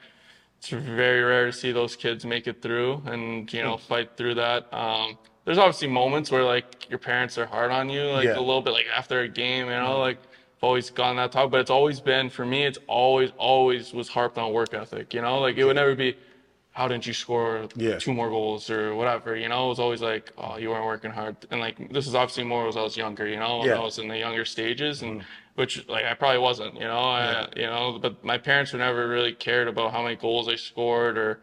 it's 0.62 0.70
very 0.70 1.22
rare 1.22 1.46
to 1.46 1.52
see 1.52 1.72
those 1.72 1.96
kids 1.96 2.24
make 2.24 2.46
it 2.46 2.62
through 2.62 3.02
and 3.06 3.52
you 3.52 3.62
know 3.62 3.76
fight 3.76 4.10
through 4.16 4.34
that. 4.36 4.72
Um, 4.72 5.18
there's 5.44 5.58
obviously 5.58 5.88
moments 5.88 6.30
where 6.30 6.44
like 6.44 6.88
your 6.88 7.00
parents 7.00 7.36
are 7.36 7.46
hard 7.46 7.72
on 7.72 7.90
you, 7.90 8.04
like 8.10 8.26
Yeah. 8.26 8.38
a 8.38 8.40
little 8.40 8.62
bit, 8.62 8.70
like 8.72 8.86
after 8.96 9.20
a 9.20 9.28
game. 9.28 9.66
You 9.66 9.72
know, 9.72 9.98
like 9.98 10.18
I've 10.18 10.62
always 10.62 10.88
gone 10.90 11.16
that 11.16 11.32
talk, 11.32 11.50
but 11.50 11.58
it's 11.60 11.70
always 11.70 11.98
been 11.98 12.30
for 12.30 12.46
me. 12.46 12.64
It's 12.64 12.78
always 12.86 13.30
always 13.38 13.92
was 13.92 14.08
harped 14.08 14.38
on 14.38 14.52
work 14.52 14.72
ethic. 14.72 15.12
You 15.14 15.22
know, 15.22 15.40
like 15.40 15.56
it 15.56 15.64
would 15.64 15.74
never 15.76 15.96
be. 15.96 16.16
How 16.70 16.88
didn't 16.88 17.06
you 17.06 17.12
score 17.12 17.68
Yeah. 17.76 17.98
two 17.98 18.14
more 18.14 18.30
goals 18.30 18.70
or 18.70 18.94
whatever? 18.94 19.36
You 19.36 19.48
know, 19.50 19.66
it 19.66 19.68
was 19.70 19.78
always 19.80 20.00
like, 20.00 20.32
oh, 20.38 20.56
you 20.56 20.70
weren't 20.70 20.86
working 20.86 21.10
hard. 21.10 21.36
And 21.50 21.60
like, 21.60 21.76
this 21.92 22.06
is 22.06 22.14
obviously 22.14 22.44
more 22.44 22.66
as 22.66 22.78
I 22.78 22.82
was 22.82 22.96
younger, 22.96 23.26
you 23.28 23.36
know, 23.38 23.58
when 23.58 23.66
Yeah. 23.66 23.72
Mm-hmm. 23.74 23.82
I 23.82 23.84
was 23.84 23.98
in 23.98 24.08
the 24.08 24.16
younger 24.16 24.46
stages 24.46 25.02
and 25.02 25.22
which 25.54 25.86
like 25.88 26.04
I 26.04 26.14
probably 26.14 26.38
wasn't, 26.38 26.74
you 26.74 26.80
know, 26.80 26.98
I, 26.98 27.48
you 27.56 27.66
know, 27.66 27.98
but 28.00 28.22
my 28.24 28.38
parents 28.38 28.72
were 28.72 28.78
never 28.78 29.06
really 29.08 29.32
cared 29.34 29.68
about 29.68 29.92
how 29.92 30.02
many 30.02 30.16
goals 30.16 30.48
I 30.48 30.56
scored 30.56 31.18
or 31.18 31.40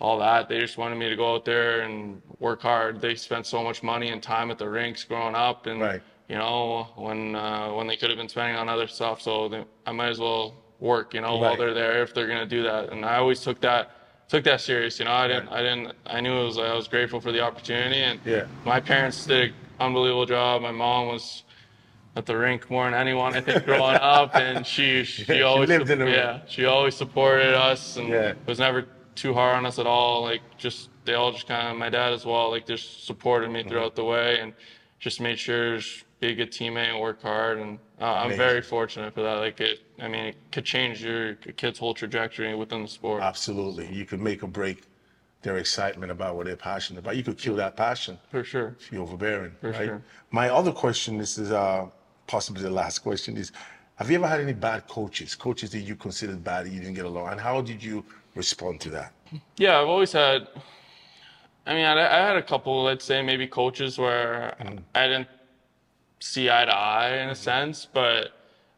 all 0.00 0.18
that. 0.18 0.48
They 0.48 0.60
just 0.60 0.78
wanted 0.78 0.96
me 0.96 1.08
to 1.08 1.16
go 1.16 1.34
out 1.34 1.44
there 1.44 1.80
and 1.80 2.22
work 2.38 2.62
hard. 2.62 3.00
They 3.00 3.14
spent 3.16 3.46
so 3.46 3.62
much 3.64 3.82
money 3.82 4.10
and 4.10 4.22
time 4.22 4.50
at 4.50 4.58
the 4.58 4.68
rinks 4.68 5.02
growing 5.04 5.34
up 5.34 5.66
and, 5.66 5.80
Right. 5.80 6.02
you 6.28 6.36
know, 6.36 6.86
when, 6.94 7.34
uh, 7.34 7.70
when 7.72 7.88
they 7.88 7.96
could 7.96 8.10
have 8.10 8.18
been 8.18 8.28
spending 8.28 8.56
on 8.56 8.68
other 8.68 8.86
stuff. 8.86 9.20
So 9.20 9.48
they, 9.48 9.64
I 9.86 9.90
might 9.92 10.10
as 10.10 10.20
well 10.20 10.54
work, 10.78 11.14
you 11.14 11.20
know, 11.20 11.36
while 11.38 11.56
they're 11.56 11.74
there 11.74 12.02
if 12.02 12.14
they're 12.14 12.28
going 12.28 12.38
to 12.38 12.46
do 12.46 12.62
that. 12.62 12.90
And 12.92 13.04
I 13.04 13.16
always 13.16 13.40
took 13.40 13.60
that, 13.62 13.90
took 14.28 14.44
that 14.44 14.60
serious. 14.60 15.00
You 15.00 15.06
know, 15.06 15.12
I 15.12 15.26
didn't, 15.26 15.48
I 15.48 15.62
didn't, 15.62 15.92
I 16.06 16.20
knew 16.20 16.32
it 16.42 16.44
was, 16.44 16.58
I 16.58 16.74
was 16.74 16.86
grateful 16.86 17.20
for 17.20 17.32
the 17.32 17.40
opportunity 17.40 18.02
and 18.02 18.20
Yeah. 18.24 18.44
my 18.64 18.78
parents 18.78 19.26
did 19.26 19.48
an 19.48 19.54
unbelievable 19.80 20.26
job. 20.26 20.62
My 20.62 20.70
mom 20.70 21.08
was 21.08 21.42
at 22.18 22.26
the 22.26 22.36
rink 22.36 22.68
more 22.68 22.84
than 22.84 22.94
anyone, 22.94 23.34
I 23.34 23.40
think, 23.40 23.64
growing 23.64 23.96
up, 24.16 24.34
and 24.34 24.66
she 24.66 25.04
she 25.04 25.24
She 25.24 25.42
always 25.42 25.68
lived 25.68 25.88
in 25.88 26.00
the 26.00 26.10
yeah 26.10 26.40
she 26.46 26.64
always 26.66 26.94
supported 26.96 27.54
us 27.54 27.96
and 27.96 28.08
Yeah. 28.08 28.34
was 28.46 28.58
never 28.58 28.86
too 29.14 29.32
hard 29.32 29.56
on 29.56 29.64
us 29.64 29.78
at 29.78 29.86
all. 29.86 30.22
Like 30.22 30.42
just 30.58 30.90
they 31.04 31.14
all 31.14 31.32
just 31.32 31.46
kind 31.46 31.68
of 31.68 31.76
my 31.76 31.88
dad 31.88 32.12
as 32.12 32.26
well, 32.26 32.50
like 32.50 32.66
just 32.66 33.06
supported 33.06 33.50
me 33.50 33.62
throughout 33.62 33.94
the 33.94 34.04
way 34.04 34.40
and 34.40 34.52
just 34.98 35.20
made 35.20 35.38
sure 35.38 35.78
to 35.80 35.86
be 36.20 36.28
a 36.28 36.34
good 36.34 36.50
teammate 36.50 36.90
and 36.92 37.00
work 37.00 37.22
hard. 37.22 37.58
And 37.58 37.78
uh, 38.00 38.14
I'm 38.14 38.36
very 38.36 38.60
fortunate 38.60 39.14
for 39.14 39.22
that. 39.22 39.34
Like 39.34 39.60
it, 39.60 39.78
I 40.00 40.08
mean, 40.08 40.24
it 40.26 40.36
could 40.50 40.64
change 40.64 41.02
your 41.04 41.34
kid's 41.34 41.78
whole 41.78 41.94
trajectory 41.94 42.54
within 42.56 42.82
the 42.82 42.88
sport. 42.88 43.22
Absolutely. 43.22 43.86
You 43.94 44.04
could 44.04 44.20
make 44.20 44.42
or 44.42 44.48
break 44.48 44.82
their 45.42 45.58
excitement 45.58 46.10
about 46.10 46.34
what 46.34 46.46
they're 46.46 46.56
passionate 46.56 46.98
about. 46.98 47.16
You 47.16 47.22
could 47.22 47.38
kill 47.38 47.54
that 47.56 47.76
passion. 47.76 48.18
For 48.30 48.42
sure. 48.42 48.74
if 48.80 48.90
you're 48.90 49.02
overbearing. 49.02 49.52
For 49.60 49.70
right? 49.70 49.86
sure. 49.86 50.02
My 50.32 50.48
other 50.50 50.72
question, 50.72 51.16
this 51.16 51.38
is 51.38 51.52
uh, 51.52 51.86
possibly 52.28 52.62
the 52.62 52.70
last 52.70 53.00
question, 53.00 53.36
is 53.36 53.50
have 53.96 54.08
you 54.08 54.16
ever 54.18 54.28
had 54.28 54.40
any 54.40 54.52
bad 54.52 54.86
coaches, 54.86 55.34
coaches 55.34 55.70
that 55.70 55.80
you 55.80 55.96
considered 55.96 56.44
bad 56.44 56.66
that 56.66 56.70
you 56.70 56.78
didn't 56.78 56.94
get 56.94 57.04
along? 57.04 57.32
And 57.32 57.40
how 57.40 57.60
did 57.60 57.82
you 57.82 58.04
respond 58.36 58.80
to 58.82 58.90
that? 58.90 59.12
Yeah, 59.56 59.80
I've 59.80 59.88
always 59.88 60.12
had. 60.12 60.46
I 61.66 61.74
mean, 61.74 61.84
I, 61.84 61.94
I 61.94 62.26
had 62.28 62.36
a 62.36 62.42
couple, 62.42 62.84
let's 62.84 63.04
say, 63.04 63.22
maybe 63.22 63.46
coaches 63.46 63.98
where 63.98 64.56
mm. 64.60 64.78
I 64.94 65.06
didn't 65.08 65.28
see 66.20 66.48
eye 66.48 66.64
to 66.64 66.74
eye 66.74 67.16
in 67.16 67.28
a 67.28 67.32
mm-hmm. 67.32 67.42
sense, 67.42 67.88
but 67.92 68.30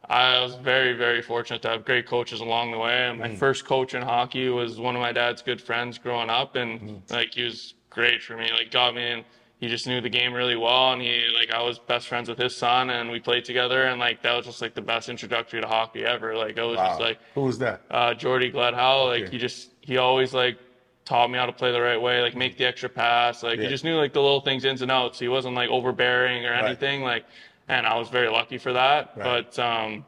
I 0.08 0.40
was 0.40 0.56
very, 0.56 0.94
very 0.94 1.22
fortunate 1.22 1.62
to 1.62 1.68
have 1.68 1.84
great 1.84 2.06
coaches 2.06 2.40
along 2.40 2.72
the 2.72 2.78
way. 2.78 3.08
And 3.08 3.18
my 3.18 3.28
mm. 3.28 3.38
first 3.38 3.64
coach 3.64 3.94
in 3.94 4.02
hockey 4.02 4.48
was 4.48 4.80
one 4.80 4.96
of 4.96 5.02
my 5.02 5.12
dad's 5.12 5.42
good 5.42 5.60
friends 5.60 5.98
growing 5.98 6.30
up, 6.30 6.56
and 6.56 6.80
mm. 6.80 7.10
like 7.10 7.34
he 7.34 7.44
was 7.44 7.74
great 7.90 8.22
for 8.22 8.36
me. 8.36 8.50
Like 8.50 8.70
got 8.70 8.94
me 8.94 9.12
in, 9.12 9.24
he 9.60 9.68
just 9.68 9.86
knew 9.86 10.00
the 10.00 10.08
game 10.08 10.32
really 10.32 10.56
well, 10.56 10.92
and 10.92 11.00
he 11.02 11.22
like 11.38 11.50
I 11.52 11.62
was 11.62 11.78
best 11.78 12.08
friends 12.08 12.28
with 12.28 12.38
his 12.38 12.56
son, 12.56 12.90
and 12.90 13.10
we 13.10 13.20
played 13.20 13.44
together, 13.44 13.82
and 13.84 14.00
like 14.00 14.22
that 14.22 14.34
was 14.34 14.46
just 14.46 14.62
like 14.62 14.74
the 14.74 14.80
best 14.82 15.08
introductory 15.08 15.60
to 15.60 15.68
hockey 15.68 16.04
ever. 16.04 16.34
Like 16.36 16.56
it 16.56 16.62
was 16.62 16.78
Wow. 16.78 16.88
just 16.88 17.00
like 17.00 17.18
Who 17.34 17.42
was 17.42 17.58
that? 17.58 17.82
uh, 17.90 18.14
Jordy 18.14 18.50
Gledhow. 18.50 19.06
Like 19.08 19.22
Okay. 19.24 19.30
he 19.32 19.38
just 19.38 19.70
he 19.80 19.98
always 19.98 20.32
like 20.32 20.56
taught 21.04 21.30
me 21.30 21.38
how 21.38 21.46
to 21.46 21.52
play 21.52 21.72
the 21.72 21.80
right 21.80 22.00
way, 22.00 22.22
like 22.22 22.34
make 22.34 22.56
the 22.56 22.64
extra 22.64 22.88
pass. 22.88 23.42
Like 23.42 23.58
Yeah. 23.58 23.64
he 23.64 23.68
just 23.68 23.84
knew 23.84 23.96
like 23.96 24.12
the 24.14 24.22
little 24.22 24.40
things 24.40 24.64
ins 24.64 24.80
and 24.82 24.90
outs. 24.90 25.18
He 25.18 25.28
wasn't 25.28 25.54
like 25.54 25.68
overbearing 25.68 26.46
or 26.46 26.52
Right. 26.52 26.64
anything. 26.64 27.02
Like, 27.02 27.26
and 27.68 27.86
I 27.86 27.96
was 27.98 28.08
very 28.08 28.28
lucky 28.30 28.56
for 28.58 28.72
that. 28.72 29.12
Right. 29.16 29.24
But 29.54 29.58
um, 29.58 30.04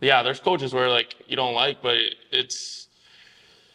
yeah, 0.00 0.22
there's 0.22 0.40
coaches 0.40 0.74
where 0.74 0.88
like 0.88 1.14
you 1.28 1.36
don't 1.36 1.54
like, 1.54 1.82
but 1.82 1.96
it's 2.32 2.88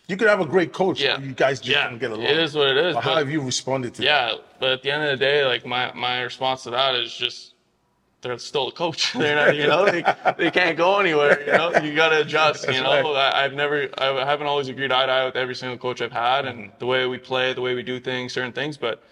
You 0.08 0.18
could 0.18 0.28
have 0.28 0.40
a 0.42 0.46
great 0.46 0.72
coach, 0.72 1.02
yeah, 1.02 1.20
you 1.20 1.34
guys 1.34 1.60
just 1.60 1.76
yeah, 1.76 1.90
don't 1.90 2.00
get 2.00 2.12
along. 2.12 2.26
It 2.26 2.38
is 2.38 2.54
what 2.56 2.68
it 2.68 2.78
is. 2.78 2.94
But 2.96 3.04
how 3.04 3.12
but- 3.16 3.18
have 3.20 3.30
you 3.32 3.42
responded 3.42 3.94
to 3.96 4.02
that? 4.02 4.06
yeah, 4.08 4.34
but 4.60 4.70
at 4.70 4.84
the 4.84 4.92
end 4.92 5.04
of 5.04 5.10
the 5.10 5.18
day, 5.18 5.46
like 5.46 5.66
my 5.66 5.92
my 5.94 6.22
response 6.22 6.64
to 6.64 6.70
that 6.72 6.96
is 6.96 7.14
just 7.14 7.54
they're 8.22 8.38
still 8.40 8.70
a 8.70 8.72
coach. 8.72 9.14
they're 9.18 9.36
not, 9.36 9.56
you 9.56 9.68
know, 9.68 9.86
they, 9.86 10.04
they 10.38 10.50
can't 10.50 10.76
go 10.78 11.00
anywhere. 11.00 11.42
You 11.46 11.52
know, 11.52 11.76
you 11.84 11.96
got 11.96 12.10
to 12.10 12.22
adjust. 12.22 12.66
You 12.68 12.82
know, 12.82 13.14
right. 13.14 13.34
I, 13.36 13.46
I've 13.46 13.54
never, 13.54 13.88
I 14.00 14.26
haven't 14.26 14.48
always 14.48 14.68
agreed 14.68 14.92
eye 14.92 15.06
to 15.06 15.12
eye 15.12 15.26
with 15.26 15.36
every 15.36 15.54
single 15.54 15.78
coach 15.78 16.02
I've 16.02 16.12
had, 16.12 16.46
and 16.46 16.60
Mm-hmm. 16.60 16.80
the 16.80 16.86
way 16.88 17.06
we 17.06 17.20
play, 17.20 17.54
the 17.54 17.62
way 17.62 17.76
we 17.76 17.84
do 17.84 18.00
things, 18.00 18.34
certain 18.34 18.52
things. 18.52 18.78
But 18.78 19.04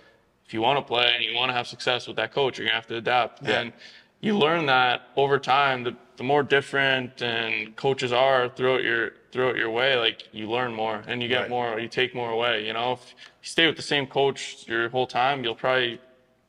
if 0.48 0.54
you 0.54 0.62
want 0.62 0.80
to 0.80 0.84
play 0.84 1.12
and 1.16 1.24
you 1.24 1.36
want 1.36 1.50
to 1.50 1.54
have 1.54 1.68
success 1.68 2.08
with 2.08 2.16
that 2.18 2.34
coach, 2.34 2.58
you're 2.58 2.66
gonna 2.66 2.76
have 2.76 2.88
to 2.88 2.98
adapt. 2.98 3.44
Yeah. 3.44 3.60
And 3.62 3.74
you 4.22 4.36
learn 4.38 4.66
that 4.68 5.10
over 5.16 5.38
time. 5.38 5.84
The, 5.84 5.96
the 6.18 6.24
more 6.24 6.44
different 6.44 7.22
and 7.22 7.76
coaches 7.76 8.12
are 8.14 8.50
throughout 8.50 8.84
your 8.84 9.12
throughout 9.32 9.56
your 9.58 9.72
way, 9.72 9.98
like 9.98 10.24
you 10.32 10.50
learn 10.50 10.74
more 10.74 11.04
and 11.08 11.22
you 11.24 11.30
get 11.30 11.48
Right. 11.48 11.50
more, 11.50 11.80
you 11.80 11.88
take 11.88 12.14
more 12.16 12.32
away. 12.32 12.66
You 12.66 12.74
know, 12.74 12.94
if 12.94 13.16
you 13.42 13.48
stay 13.48 13.68
with 13.68 13.76
the 13.78 13.82
same 13.82 14.08
coach 14.08 14.64
your 14.68 14.90
whole 14.90 15.08
time, 15.08 15.44
you'll 15.44 15.56
probably 15.56 16.02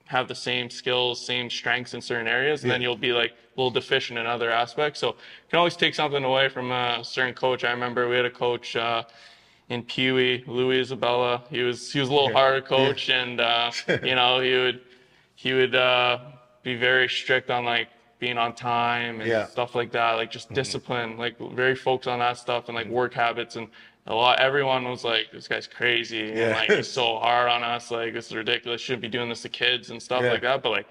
have 0.07 0.29
the 0.29 0.35
same 0.35 0.71
skills, 0.71 1.21
same 1.23 1.51
strengths 1.51 1.95
in 1.95 2.01
certain 2.03 2.29
areas, 2.29 2.63
and 2.65 2.71
then 2.71 2.83
you'll 2.83 2.97
be 2.97 3.13
like 3.13 3.33
a 3.33 3.61
little 3.61 3.71
deficient 3.71 4.19
in 4.19 4.27
other 4.27 4.51
aspects. 4.51 5.01
So 5.01 5.09
you 5.09 5.15
can 5.51 5.59
always 5.59 5.77
take 5.77 5.95
something 5.95 6.25
away 6.25 6.49
from 6.49 6.73
a 6.73 7.01
certain 7.05 7.35
coach. 7.35 7.65
I 7.65 7.71
remember 7.71 8.09
we 8.09 8.17
had 8.17 8.27
a 8.27 8.31
coach 8.31 8.77
uh, 8.77 9.05
in 9.69 9.83
Peewee, 9.85 10.45
Louis 10.47 10.81
Isabella. 10.81 11.45
He 11.51 11.63
was 11.63 11.91
he 11.91 12.01
was 12.01 12.09
a 12.09 12.13
little 12.13 12.29
Yeah. 12.29 12.33
harder 12.33 12.63
coach, 12.63 13.09
and 13.09 13.41
uh, 13.41 13.73
you 14.03 14.15
know 14.15 14.41
he 14.41 14.55
would 14.55 14.81
he 15.35 15.53
would 15.53 15.75
uh, 15.75 16.19
be 16.63 16.77
very 16.77 17.09
strict 17.09 17.51
on 17.51 17.65
like 17.65 17.91
being 18.25 18.39
on 18.39 18.55
time 18.55 19.21
and 19.21 19.29
Yeah. 19.29 19.43
Mm-hmm. 19.43 19.53
stuff 19.53 19.75
like 19.75 19.91
that, 19.93 20.13
like 20.13 20.31
just 20.31 20.51
discipline, 20.53 21.19
like 21.19 21.37
very 21.53 21.75
focused 21.77 22.09
on 22.09 22.21
that 22.21 22.39
stuff 22.39 22.69
and 22.69 22.75
like 22.75 22.89
work 22.89 23.13
habits 23.13 23.57
and 23.57 23.69
a 24.07 24.15
lot. 24.15 24.39
Everyone 24.41 24.85
was 24.89 25.05
like, 25.05 25.27
"This 25.33 25.47
guy's 25.49 25.67
crazy," 25.67 26.29
and 26.31 26.39
Yeah. 26.39 26.57
like 26.57 26.71
he's 26.71 26.89
so 27.01 27.19
hard 27.19 27.49
on 27.51 27.63
us. 27.63 27.91
Like 27.91 28.15
this 28.15 28.27
is 28.29 28.35
ridiculous. 28.35 28.81
Shouldn't 28.81 29.03
be 29.03 29.09
doing 29.09 29.29
this 29.29 29.43
to 29.43 29.49
kids 29.51 29.91
and 29.91 30.03
stuff 30.03 30.23
Yeah. 30.23 30.33
like 30.33 30.43
that. 30.43 30.63
But 30.63 30.71
like, 30.71 30.87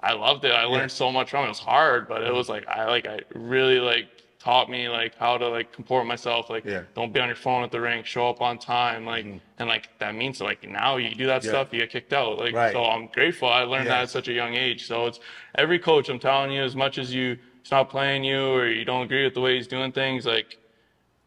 I 0.00 0.12
loved 0.12 0.44
it. 0.44 0.52
I 0.52 0.64
learned 0.64 0.92
so 0.92 1.10
much 1.10 1.30
from 1.30 1.42
it. 1.44 1.46
It 1.46 1.56
was 1.56 1.58
hard, 1.58 2.06
but 2.08 2.22
it 2.22 2.32
was 2.34 2.48
like 2.50 2.66
I 2.68 2.84
like 2.86 3.06
I 3.06 3.20
really 3.34 3.80
like 3.80 4.08
taught 4.44 4.68
me 4.68 4.88
like 4.90 5.14
how 5.16 5.38
to 5.38 5.48
like 5.48 5.72
comport 5.72 6.06
myself. 6.06 6.50
Like 6.50 6.64
Yeah. 6.66 6.82
don't 6.94 7.12
be 7.14 7.18
on 7.20 7.28
your 7.28 7.36
phone 7.36 7.64
at 7.64 7.70
the 7.72 7.80
rink. 7.80 8.04
Show 8.04 8.28
up 8.28 8.42
on 8.42 8.58
time. 8.58 9.06
Like 9.06 9.24
and 9.58 9.68
like 9.68 9.88
that 10.00 10.14
means 10.14 10.40
like 10.40 10.68
now 10.68 10.96
you 10.98 11.14
do 11.14 11.26
that 11.26 11.40
Mm-hmm. 11.40 11.46
Yeah. 11.46 11.50
stuff, 11.62 11.68
you 11.72 11.80
get 11.80 11.90
kicked 11.90 12.12
out. 12.12 12.38
Like 12.38 12.54
Right. 12.54 12.72
so 12.72 12.84
I'm 12.84 13.06
grateful. 13.06 13.48
I 13.48 13.62
learned 13.62 13.86
that 13.86 14.02
at 14.02 14.10
such 14.10 14.28
a 14.28 14.32
young 14.32 14.54
age. 14.54 14.86
So 14.86 15.06
it's 15.06 15.18
every 15.54 15.78
coach. 15.78 16.10
I'm 16.10 16.18
telling 16.18 16.52
you, 16.52 16.62
as 16.62 16.76
much 16.76 16.98
as 16.98 17.12
you 17.14 17.38
stop 17.62 17.88
playing 17.90 18.22
you 18.24 18.48
or 18.52 18.66
you 18.68 18.84
don't 18.84 19.02
agree 19.02 19.24
with 19.24 19.32
the 19.32 19.40
way 19.40 19.56
he's 19.56 19.66
doing 19.66 19.92
things, 19.92 20.26
like 20.26 20.58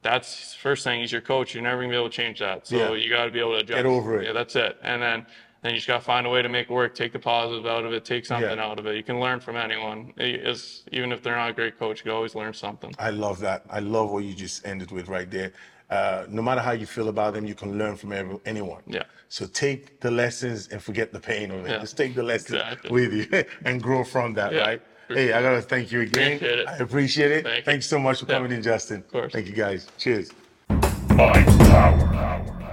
that's 0.03 0.53
first 0.53 0.83
thing. 0.83 1.01
He's 1.01 1.11
your 1.11 1.21
coach. 1.21 1.55
You're 1.55 1.63
never 1.63 1.81
gonna 1.81 1.91
be 1.93 1.97
able 1.97 2.09
to 2.09 2.15
change 2.15 2.39
that. 2.39 2.67
So 2.67 2.93
you 2.93 3.09
got 3.09 3.25
to 3.25 3.31
be 3.31 3.39
able 3.39 3.53
to 3.53 3.57
adjust. 3.57 3.77
Get 3.77 3.85
over 3.87 4.21
it. 4.21 4.27
Yeah, 4.27 4.33
that's 4.33 4.55
it. 4.55 4.77
And 4.83 5.01
then 5.01 5.25
then 5.61 5.71
you 5.73 5.77
just 5.77 5.87
got 5.87 5.97
to 5.97 6.03
find 6.03 6.25
a 6.27 6.29
way 6.29 6.41
to 6.41 6.49
make 6.49 6.69
it 6.69 6.73
work. 6.73 6.93
Take 6.95 7.13
the 7.13 7.19
positive 7.19 7.65
out 7.65 7.83
of 7.85 7.93
it. 7.93 8.05
Take 8.05 8.25
something 8.25 8.57
Yeah. 8.57 8.65
out 8.65 8.79
of 8.79 8.85
it. 8.87 8.95
You 8.95 9.03
can 9.03 9.19
learn 9.19 9.39
from 9.39 9.55
anyone. 9.55 10.13
It 10.17 10.47
is 10.47 10.83
even 10.91 11.11
if 11.11 11.21
they're 11.23 11.35
not 11.35 11.49
a 11.49 11.53
great 11.53 11.77
coach, 11.79 11.99
you 11.99 12.03
can 12.03 12.11
always 12.11 12.35
learn 12.35 12.53
something. 12.53 12.93
I 12.99 13.09
love 13.09 13.39
that. 13.39 13.63
I 13.69 13.79
love 13.79 14.11
what 14.11 14.23
you 14.23 14.33
just 14.33 14.65
ended 14.67 14.91
with 14.91 15.07
right 15.07 15.29
there. 15.29 15.51
Uh, 15.89 16.25
no 16.27 16.41
matter 16.41 16.59
how 16.61 16.71
you 16.73 16.85
feel 16.85 17.07
about 17.07 17.33
them, 17.33 17.45
you 17.45 17.55
can 17.55 17.77
learn 17.77 17.95
from 17.95 18.11
every, 18.11 18.37
anyone. 18.45 18.81
Yeah. 18.87 19.03
So 19.29 19.45
take 19.45 19.99
the 20.01 20.11
lessons 20.11 20.67
and 20.67 20.81
forget 20.83 21.11
the 21.13 21.19
pain 21.19 21.49
of 21.51 21.65
it. 21.65 21.69
Yeah. 21.71 21.79
Just 21.79 21.95
take 21.97 22.13
the 22.13 22.23
lessons 22.23 22.59
Exactly. 22.59 22.91
with 22.91 23.13
you 23.13 23.43
and 23.65 23.81
grow 23.81 24.03
from 24.03 24.33
that, 24.33 24.53
Yeah. 24.53 24.61
right? 24.61 24.81
Hey, 25.09 25.31
I 25.31 25.41
gotta 25.41 25.61
thank 25.61 25.91
you 25.93 26.01
again. 26.01 26.33
Appreciate 26.35 26.59
it. 26.59 26.67
I 26.67 26.75
appreciate 26.77 27.31
it. 27.31 27.43
Thank 27.45 27.57
you. 27.57 27.63
Thanks 27.63 27.85
so 27.87 27.97
much 27.97 28.19
for 28.19 28.25
Yeah. 28.25 28.35
coming 28.35 28.51
in, 28.51 28.61
Justin. 28.61 28.97
Of 28.97 29.07
course. 29.11 29.31
Thank 29.31 29.47
you 29.47 29.53
guys. 29.53 29.87
Cheers. 29.97 30.31
Mind 31.11 31.47
Power. 31.71 32.66